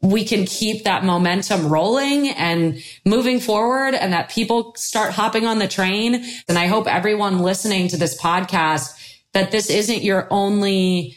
we 0.02 0.24
can 0.24 0.46
keep 0.46 0.84
that 0.84 1.04
momentum 1.04 1.68
rolling 1.68 2.30
and 2.30 2.82
moving 3.04 3.38
forward 3.38 3.94
and 3.94 4.12
that 4.12 4.30
people 4.30 4.74
start 4.76 5.12
hopping 5.12 5.46
on 5.46 5.58
the 5.58 5.68
train. 5.68 6.24
And 6.48 6.58
I 6.58 6.66
hope 6.66 6.86
everyone 6.86 7.40
listening 7.40 7.88
to 7.88 7.96
this 7.96 8.18
podcast 8.20 8.96
that 9.32 9.50
this 9.50 9.68
isn't 9.68 10.02
your 10.02 10.26
only 10.30 11.16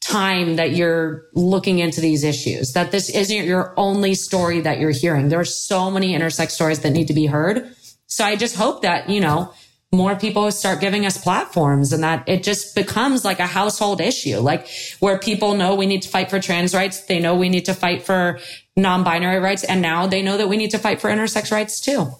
time 0.00 0.56
that 0.56 0.72
you're 0.72 1.26
looking 1.34 1.78
into 1.78 2.00
these 2.00 2.24
issues, 2.24 2.72
that 2.72 2.90
this 2.90 3.08
isn't 3.08 3.44
your 3.44 3.72
only 3.76 4.14
story 4.14 4.60
that 4.60 4.78
you're 4.78 4.90
hearing. 4.90 5.28
There 5.28 5.40
are 5.40 5.44
so 5.44 5.90
many 5.90 6.12
intersex 6.12 6.50
stories 6.50 6.80
that 6.80 6.90
need 6.90 7.08
to 7.08 7.14
be 7.14 7.26
heard. 7.26 7.74
So 8.06 8.24
I 8.24 8.36
just 8.36 8.56
hope 8.56 8.82
that, 8.82 9.08
you 9.08 9.20
know, 9.20 9.52
more 9.94 10.16
people 10.16 10.50
start 10.50 10.80
giving 10.80 11.04
us 11.04 11.22
platforms 11.22 11.92
and 11.92 12.02
that 12.02 12.26
it 12.26 12.42
just 12.42 12.74
becomes 12.74 13.24
like 13.24 13.40
a 13.40 13.46
household 13.46 14.00
issue, 14.00 14.38
like 14.38 14.66
where 15.00 15.18
people 15.18 15.54
know 15.54 15.74
we 15.74 15.86
need 15.86 16.00
to 16.02 16.08
fight 16.08 16.30
for 16.30 16.40
trans 16.40 16.74
rights. 16.74 17.04
They 17.04 17.20
know 17.20 17.34
we 17.34 17.50
need 17.50 17.66
to 17.66 17.74
fight 17.74 18.02
for 18.02 18.38
non-binary 18.74 19.40
rights. 19.40 19.64
And 19.64 19.82
now 19.82 20.06
they 20.06 20.22
know 20.22 20.38
that 20.38 20.48
we 20.48 20.56
need 20.56 20.70
to 20.70 20.78
fight 20.78 21.00
for 21.00 21.10
intersex 21.10 21.52
rights 21.52 21.78
too. 21.78 22.10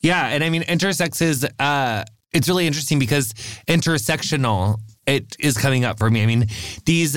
Yeah. 0.00 0.28
And 0.28 0.44
I 0.44 0.50
mean, 0.50 0.62
intersex 0.62 1.20
is, 1.20 1.44
uh, 1.58 2.04
it's 2.32 2.48
really 2.48 2.68
interesting 2.68 3.00
because 3.00 3.32
intersectional 3.66 4.78
it 5.06 5.36
is 5.38 5.56
coming 5.56 5.84
up 5.84 5.98
for 5.98 6.10
me. 6.10 6.22
I 6.22 6.26
mean, 6.26 6.46
these 6.84 7.16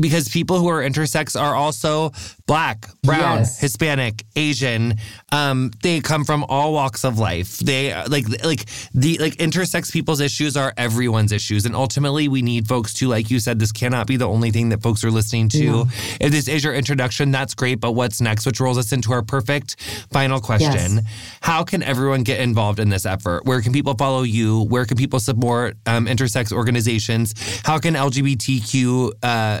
because 0.00 0.28
people 0.28 0.58
who 0.58 0.68
are 0.68 0.80
intersex 0.80 1.38
are 1.40 1.54
also 1.54 2.12
black, 2.46 2.88
brown, 3.02 3.38
yes. 3.38 3.60
Hispanic, 3.60 4.24
Asian. 4.36 4.94
Um, 5.32 5.72
they 5.82 6.00
come 6.00 6.24
from 6.24 6.44
all 6.48 6.72
walks 6.72 7.04
of 7.04 7.18
life. 7.18 7.58
They 7.58 7.94
like 8.06 8.26
like 8.44 8.66
the 8.94 9.18
like 9.18 9.36
intersex 9.36 9.92
people's 9.92 10.20
issues 10.20 10.56
are 10.56 10.72
everyone's 10.76 11.32
issues, 11.32 11.66
and 11.66 11.74
ultimately 11.74 12.28
we 12.28 12.42
need 12.42 12.68
folks 12.68 12.94
to 12.94 13.08
like 13.08 13.30
you 13.30 13.40
said. 13.40 13.58
This 13.58 13.72
cannot 13.72 14.06
be 14.06 14.16
the 14.16 14.28
only 14.28 14.50
thing 14.50 14.68
that 14.70 14.82
folks 14.82 15.04
are 15.04 15.10
listening 15.10 15.48
to. 15.50 15.64
Yeah. 15.64 15.84
If 16.20 16.32
this 16.32 16.48
is 16.48 16.62
your 16.64 16.74
introduction, 16.74 17.30
that's 17.30 17.54
great. 17.54 17.80
But 17.80 17.92
what's 17.92 18.20
next? 18.20 18.46
Which 18.46 18.60
rolls 18.60 18.78
us 18.78 18.92
into 18.92 19.12
our 19.12 19.22
perfect 19.22 19.80
final 20.12 20.40
question: 20.40 20.96
yes. 20.96 21.04
How 21.40 21.64
can 21.64 21.82
everyone 21.82 22.22
get 22.22 22.40
involved 22.40 22.78
in 22.78 22.88
this 22.88 23.06
effort? 23.06 23.44
Where 23.44 23.60
can 23.60 23.72
people 23.72 23.94
follow 23.94 24.22
you? 24.22 24.62
Where 24.62 24.84
can 24.84 24.96
people 24.96 25.18
support 25.20 25.76
um, 25.86 26.06
intersex 26.06 26.52
organizations? 26.52 27.34
How 27.64 27.78
can 27.78 27.94
LGBTQ 27.94 29.12
uh, 29.22 29.60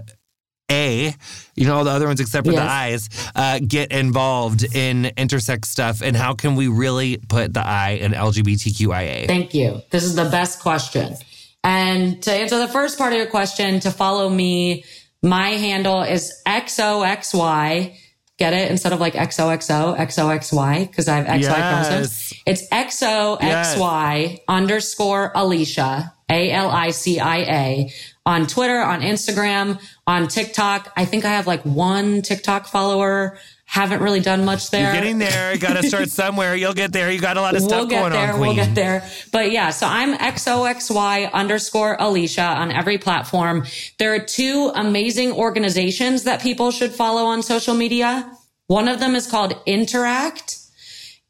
a, 0.70 1.14
you 1.54 1.66
know, 1.66 1.76
all 1.76 1.84
the 1.84 1.90
other 1.90 2.06
ones 2.06 2.20
except 2.20 2.46
for 2.46 2.52
yes. 2.52 2.62
the 2.62 2.70
eyes, 2.70 3.30
uh, 3.34 3.60
get 3.66 3.92
involved 3.92 4.64
in 4.74 5.04
intersex 5.16 5.66
stuff? 5.66 6.02
And 6.02 6.16
how 6.16 6.34
can 6.34 6.56
we 6.56 6.68
really 6.68 7.18
put 7.28 7.54
the 7.54 7.64
I 7.64 7.90
in 7.90 8.12
LGBTQIA? 8.12 9.26
Thank 9.26 9.54
you. 9.54 9.82
This 9.90 10.04
is 10.04 10.14
the 10.14 10.28
best 10.28 10.60
question. 10.60 11.14
And 11.62 12.22
to 12.22 12.32
answer 12.32 12.58
the 12.58 12.68
first 12.68 12.98
part 12.98 13.12
of 13.12 13.18
your 13.18 13.26
question, 13.26 13.80
to 13.80 13.90
follow 13.90 14.28
me, 14.28 14.84
my 15.22 15.50
handle 15.50 16.02
is 16.02 16.40
XOXY. 16.46 17.96
Get 18.38 18.52
it? 18.52 18.70
Instead 18.70 18.92
of 18.92 19.00
like 19.00 19.14
XOXO, 19.14 19.96
XOXY, 19.96 20.86
because 20.88 21.08
I 21.08 21.16
have 21.16 21.26
XY 21.26 21.40
yes. 21.40 21.88
chromosomes. 21.88 22.34
It's 22.44 22.68
XOXY 22.68 24.22
yes. 24.22 24.40
underscore 24.46 25.32
Alicia, 25.34 26.12
A 26.30 26.52
L 26.52 26.70
I 26.70 26.90
C 26.90 27.18
I 27.18 27.38
A 27.38 27.92
on 28.26 28.46
Twitter, 28.46 28.78
on 28.78 29.00
Instagram, 29.00 29.80
on 30.06 30.28
TikTok. 30.28 30.92
I 30.96 31.04
think 31.04 31.24
I 31.24 31.30
have 31.30 31.46
like 31.46 31.62
one 31.62 32.22
TikTok 32.22 32.66
follower. 32.66 33.38
Haven't 33.64 34.00
really 34.00 34.20
done 34.20 34.44
much 34.44 34.70
there. 34.70 34.84
You're 34.84 34.92
getting 34.92 35.18
there. 35.18 35.52
You 35.52 35.58
got 35.58 35.74
to 35.74 35.82
start 35.82 36.08
somewhere. 36.10 36.54
You'll 36.54 36.72
get 36.72 36.92
there. 36.92 37.10
You 37.10 37.18
got 37.18 37.36
a 37.36 37.40
lot 37.40 37.56
of 37.56 37.62
stuff 37.62 37.80
we'll 37.80 37.86
get 37.88 38.00
going 38.00 38.12
there, 38.12 38.32
on. 38.32 38.38
Queen. 38.38 38.56
We'll 38.56 38.64
get 38.64 38.74
there. 38.76 39.10
But 39.32 39.50
yeah, 39.50 39.70
so 39.70 39.88
I'm 39.88 40.16
XOXY 40.16 41.32
underscore 41.32 41.96
Alicia 41.98 42.42
on 42.42 42.70
every 42.70 42.98
platform. 42.98 43.64
There 43.98 44.14
are 44.14 44.20
two 44.20 44.70
amazing 44.76 45.32
organizations 45.32 46.22
that 46.22 46.40
people 46.40 46.70
should 46.70 46.92
follow 46.92 47.24
on 47.24 47.42
social 47.42 47.74
media. 47.74 48.30
One 48.68 48.86
of 48.86 49.00
them 49.00 49.16
is 49.16 49.26
called 49.26 49.60
Interact, 49.66 50.58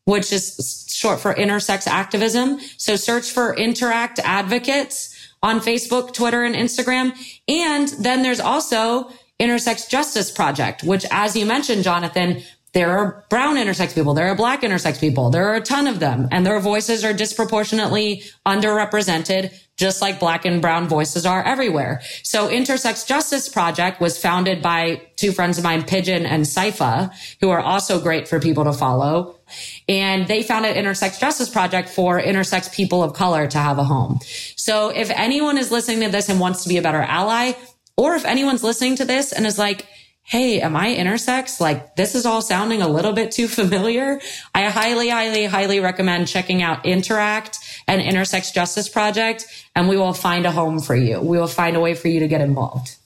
which 0.04 0.30
is 0.30 0.86
short 0.94 1.20
for 1.20 1.34
intersex 1.34 1.86
activism. 1.86 2.60
So 2.76 2.96
search 2.96 3.30
for 3.30 3.54
Interact 3.56 4.18
Advocates 4.18 5.14
on 5.42 5.60
Facebook, 5.60 6.12
Twitter, 6.12 6.44
and 6.44 6.54
Instagram. 6.54 7.14
And 7.48 7.88
then 8.00 8.22
there's 8.22 8.40
also 8.40 9.10
Intersex 9.38 9.88
Justice 9.88 10.30
Project, 10.30 10.82
which, 10.82 11.04
as 11.10 11.36
you 11.36 11.46
mentioned, 11.46 11.84
Jonathan, 11.84 12.42
there 12.72 12.90
are 12.90 13.24
brown 13.30 13.56
intersex 13.56 13.94
people. 13.94 14.12
There 14.12 14.28
are 14.28 14.34
black 14.34 14.62
intersex 14.62 15.00
people. 15.00 15.30
There 15.30 15.48
are 15.48 15.54
a 15.54 15.62
ton 15.62 15.86
of 15.86 15.98
them 15.98 16.28
and 16.30 16.44
their 16.44 16.60
voices 16.60 17.04
are 17.04 17.14
disproportionately 17.14 18.22
underrepresented, 18.46 19.58
just 19.76 20.00
like 20.00 20.18
black 20.18 20.44
and 20.44 20.62
brown 20.62 20.88
voices 20.88 21.26
are 21.26 21.42
everywhere. 21.42 22.00
So 22.22 22.48
Intersex 22.48 23.06
Justice 23.06 23.48
Project 23.48 24.00
was 24.00 24.18
founded 24.18 24.62
by 24.62 25.02
two 25.16 25.32
friends 25.32 25.58
of 25.58 25.64
mine, 25.64 25.82
Pidgeon 25.82 26.24
and 26.26 26.44
Saifa, 26.44 27.12
who 27.40 27.50
are 27.50 27.60
also 27.60 28.00
great 28.00 28.26
for 28.26 28.40
people 28.40 28.64
to 28.64 28.72
follow. 28.72 29.36
And 29.88 30.26
they 30.26 30.42
founded 30.42 30.76
Intersex 30.76 31.20
Justice 31.20 31.50
Project 31.50 31.88
for 31.88 32.20
intersex 32.20 32.72
people 32.74 33.02
of 33.02 33.12
color 33.12 33.46
to 33.46 33.58
have 33.58 33.78
a 33.78 33.84
home. 33.84 34.18
So 34.56 34.88
if 34.88 35.10
anyone 35.10 35.58
is 35.58 35.70
listening 35.70 36.00
to 36.00 36.08
this 36.08 36.28
and 36.28 36.40
wants 36.40 36.62
to 36.62 36.68
be 36.68 36.78
a 36.78 36.82
better 36.82 37.02
ally, 37.02 37.52
or 37.96 38.14
if 38.14 38.24
anyone's 38.24 38.64
listening 38.64 38.96
to 38.96 39.04
this 39.04 39.32
and 39.32 39.46
is 39.46 39.58
like, 39.58 39.86
Hey, 40.22 40.60
am 40.60 40.74
I 40.74 40.88
intersex? 40.88 41.60
Like 41.60 41.94
this 41.94 42.16
is 42.16 42.26
all 42.26 42.42
sounding 42.42 42.82
a 42.82 42.88
little 42.88 43.12
bit 43.12 43.30
too 43.30 43.46
familiar. 43.46 44.20
I 44.52 44.64
highly, 44.64 45.08
highly, 45.08 45.44
highly 45.44 45.78
recommend 45.78 46.26
checking 46.26 46.62
out 46.62 46.84
Interact 46.84 47.60
and 47.86 48.02
Intersex 48.02 48.52
Justice 48.52 48.88
Project 48.88 49.46
and 49.74 49.88
we 49.88 49.96
will 49.96 50.12
find 50.12 50.46
a 50.46 50.52
home 50.52 50.80
for 50.80 50.96
you. 50.96 51.20
We 51.20 51.38
will 51.38 51.46
find 51.46 51.76
a 51.76 51.80
way 51.80 51.94
for 51.94 52.08
you 52.08 52.20
to 52.20 52.28
get 52.28 52.40
involved. 52.40 52.96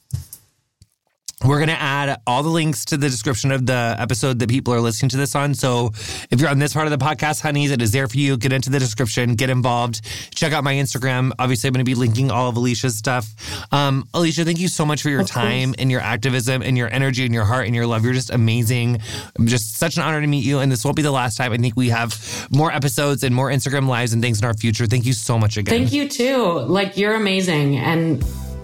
We're 1.42 1.56
going 1.56 1.68
to 1.68 1.80
add 1.80 2.20
all 2.26 2.42
the 2.42 2.50
links 2.50 2.84
to 2.86 2.98
the 2.98 3.08
description 3.08 3.50
of 3.50 3.64
the 3.64 3.96
episode 3.98 4.38
that 4.40 4.50
people 4.50 4.74
are 4.74 4.80
listening 4.80 5.08
to 5.08 5.16
this 5.16 5.34
on. 5.34 5.54
So 5.54 5.90
if 6.30 6.38
you're 6.38 6.50
on 6.50 6.58
this 6.58 6.74
part 6.74 6.86
of 6.86 6.90
the 6.90 7.02
podcast, 7.02 7.40
honeys, 7.40 7.70
it 7.70 7.80
is 7.80 7.92
there 7.92 8.06
for 8.08 8.18
you. 8.18 8.36
Get 8.36 8.52
into 8.52 8.68
the 8.68 8.78
description, 8.78 9.36
get 9.36 9.48
involved, 9.48 10.02
check 10.34 10.52
out 10.52 10.64
my 10.64 10.74
Instagram. 10.74 11.32
Obviously, 11.38 11.68
I'm 11.68 11.72
going 11.72 11.84
to 11.84 11.88
be 11.90 11.94
linking 11.94 12.30
all 12.30 12.50
of 12.50 12.56
Alicia's 12.56 12.94
stuff. 12.94 13.26
Um, 13.72 14.06
Alicia, 14.12 14.44
thank 14.44 14.58
you 14.58 14.68
so 14.68 14.84
much 14.84 15.02
for 15.02 15.08
your 15.08 15.24
time 15.24 15.74
and 15.78 15.90
your 15.90 16.02
activism 16.02 16.60
and 16.60 16.76
your 16.76 16.92
energy 16.92 17.24
and 17.24 17.32
your 17.32 17.44
heart 17.44 17.64
and 17.64 17.74
your 17.74 17.86
love. 17.86 18.04
You're 18.04 18.12
just 18.12 18.30
amazing. 18.30 18.98
Just 19.44 19.78
such 19.78 19.96
an 19.96 20.02
honor 20.02 20.20
to 20.20 20.26
meet 20.26 20.44
you. 20.44 20.58
And 20.58 20.70
this 20.70 20.84
won't 20.84 20.96
be 20.96 21.02
the 21.02 21.10
last 21.10 21.38
time. 21.38 21.52
I 21.52 21.56
think 21.56 21.74
we 21.74 21.88
have 21.88 22.48
more 22.50 22.70
episodes 22.70 23.22
and 23.22 23.34
more 23.34 23.48
Instagram 23.48 23.88
lives 23.88 24.12
and 24.12 24.20
things 24.20 24.40
in 24.40 24.44
our 24.44 24.54
future. 24.54 24.84
Thank 24.84 25.06
you 25.06 25.14
so 25.14 25.38
much 25.38 25.56
again. 25.56 25.74
Thank 25.74 25.92
you 25.94 26.06
too. 26.06 26.60
Like, 26.60 26.98
you're 26.98 27.14
amazing. 27.14 27.78
And 27.78 28.22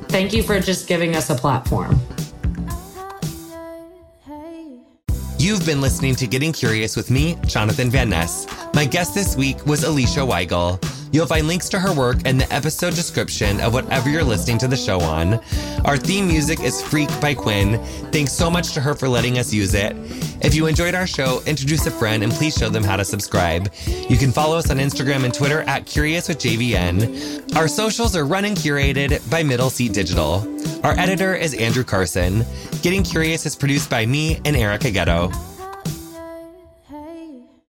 thank 0.09 0.35
you 0.35 0.43
for 0.43 0.61
just 0.61 0.89
giving 0.89 1.17
us 1.17 1.31
a 1.31 1.35
platform. 1.35 1.99
You've 5.47 5.65
been 5.65 5.81
listening 5.81 6.17
to 6.17 6.27
Getting 6.27 6.53
Curious 6.53 6.97
with 6.97 7.09
me, 7.09 7.39
Jonathan 7.47 7.89
Van 7.89 8.09
Ness. 8.11 8.49
My 8.75 8.85
guest 8.85 9.15
this 9.15 9.37
week 9.37 9.65
was 9.65 9.85
Alicia 9.85 10.19
Weigel. 10.19 10.83
You'll 11.13 11.27
find 11.27 11.47
links 11.47 11.69
to 11.71 11.79
her 11.79 11.93
work 11.93 12.27
in 12.27 12.39
the 12.39 12.53
episode 12.53 12.95
description 12.95 13.61
of 13.61 13.73
whatever 13.73 14.11
you're 14.11 14.25
listening 14.25 14.59
to 14.59 14.69
the 14.69 14.77
show 14.77 15.01
on. 15.01 15.41
Our 15.85 15.97
theme 15.97 16.29
music 16.29 16.61
is 16.61 16.83
Freak 16.83 17.09
by 17.21 17.35
Quinn. 17.35 17.83
Thanks 18.13 18.33
so 18.33 18.51
much 18.51 18.73
to 18.73 18.81
her 18.81 18.95
for 18.95 19.09
letting 19.09 19.39
us 19.39 19.53
use 19.53 19.75
it. 19.75 19.97
If 20.45 20.55
you 20.55 20.67
enjoyed 20.67 20.95
our 20.95 21.07
show, 21.07 21.41
introduce 21.47 21.87
a 21.87 21.91
friend 21.91 22.23
and 22.23 22.33
please 22.33 22.55
show 22.57 22.69
them 22.69 22.85
how 22.85 22.97
to 22.97 23.05
subscribe. 23.05 23.73
You 24.09 24.17
can 24.17 24.33
follow 24.33 24.57
us 24.57 24.71
on 24.71 24.79
Instagram 24.79 25.25
and 25.25 25.33
Twitter 25.33 25.63
at 25.63 25.87
Curious 25.87 26.29
with 26.29 26.39
JVN. 26.39 27.57
Our 27.57 27.69
socials 27.69 28.15
are 28.15 28.27
run 28.27 28.45
and 28.45 28.57
curated 28.57 29.29
by 29.31 29.43
Middle 29.43 29.71
Seat 29.71 29.93
Digital. 29.93 30.47
Our 30.85 30.99
editor 30.99 31.35
is 31.35 31.55
Andrew 31.55 31.85
Carson. 31.85 32.45
Getting 32.83 33.03
Curious 33.03 33.47
is 33.47 33.57
produced 33.57 33.89
by 33.89 34.07
me 34.07 34.41
and 34.45 34.57
Erica 34.57 34.91
Getto. 34.91 35.56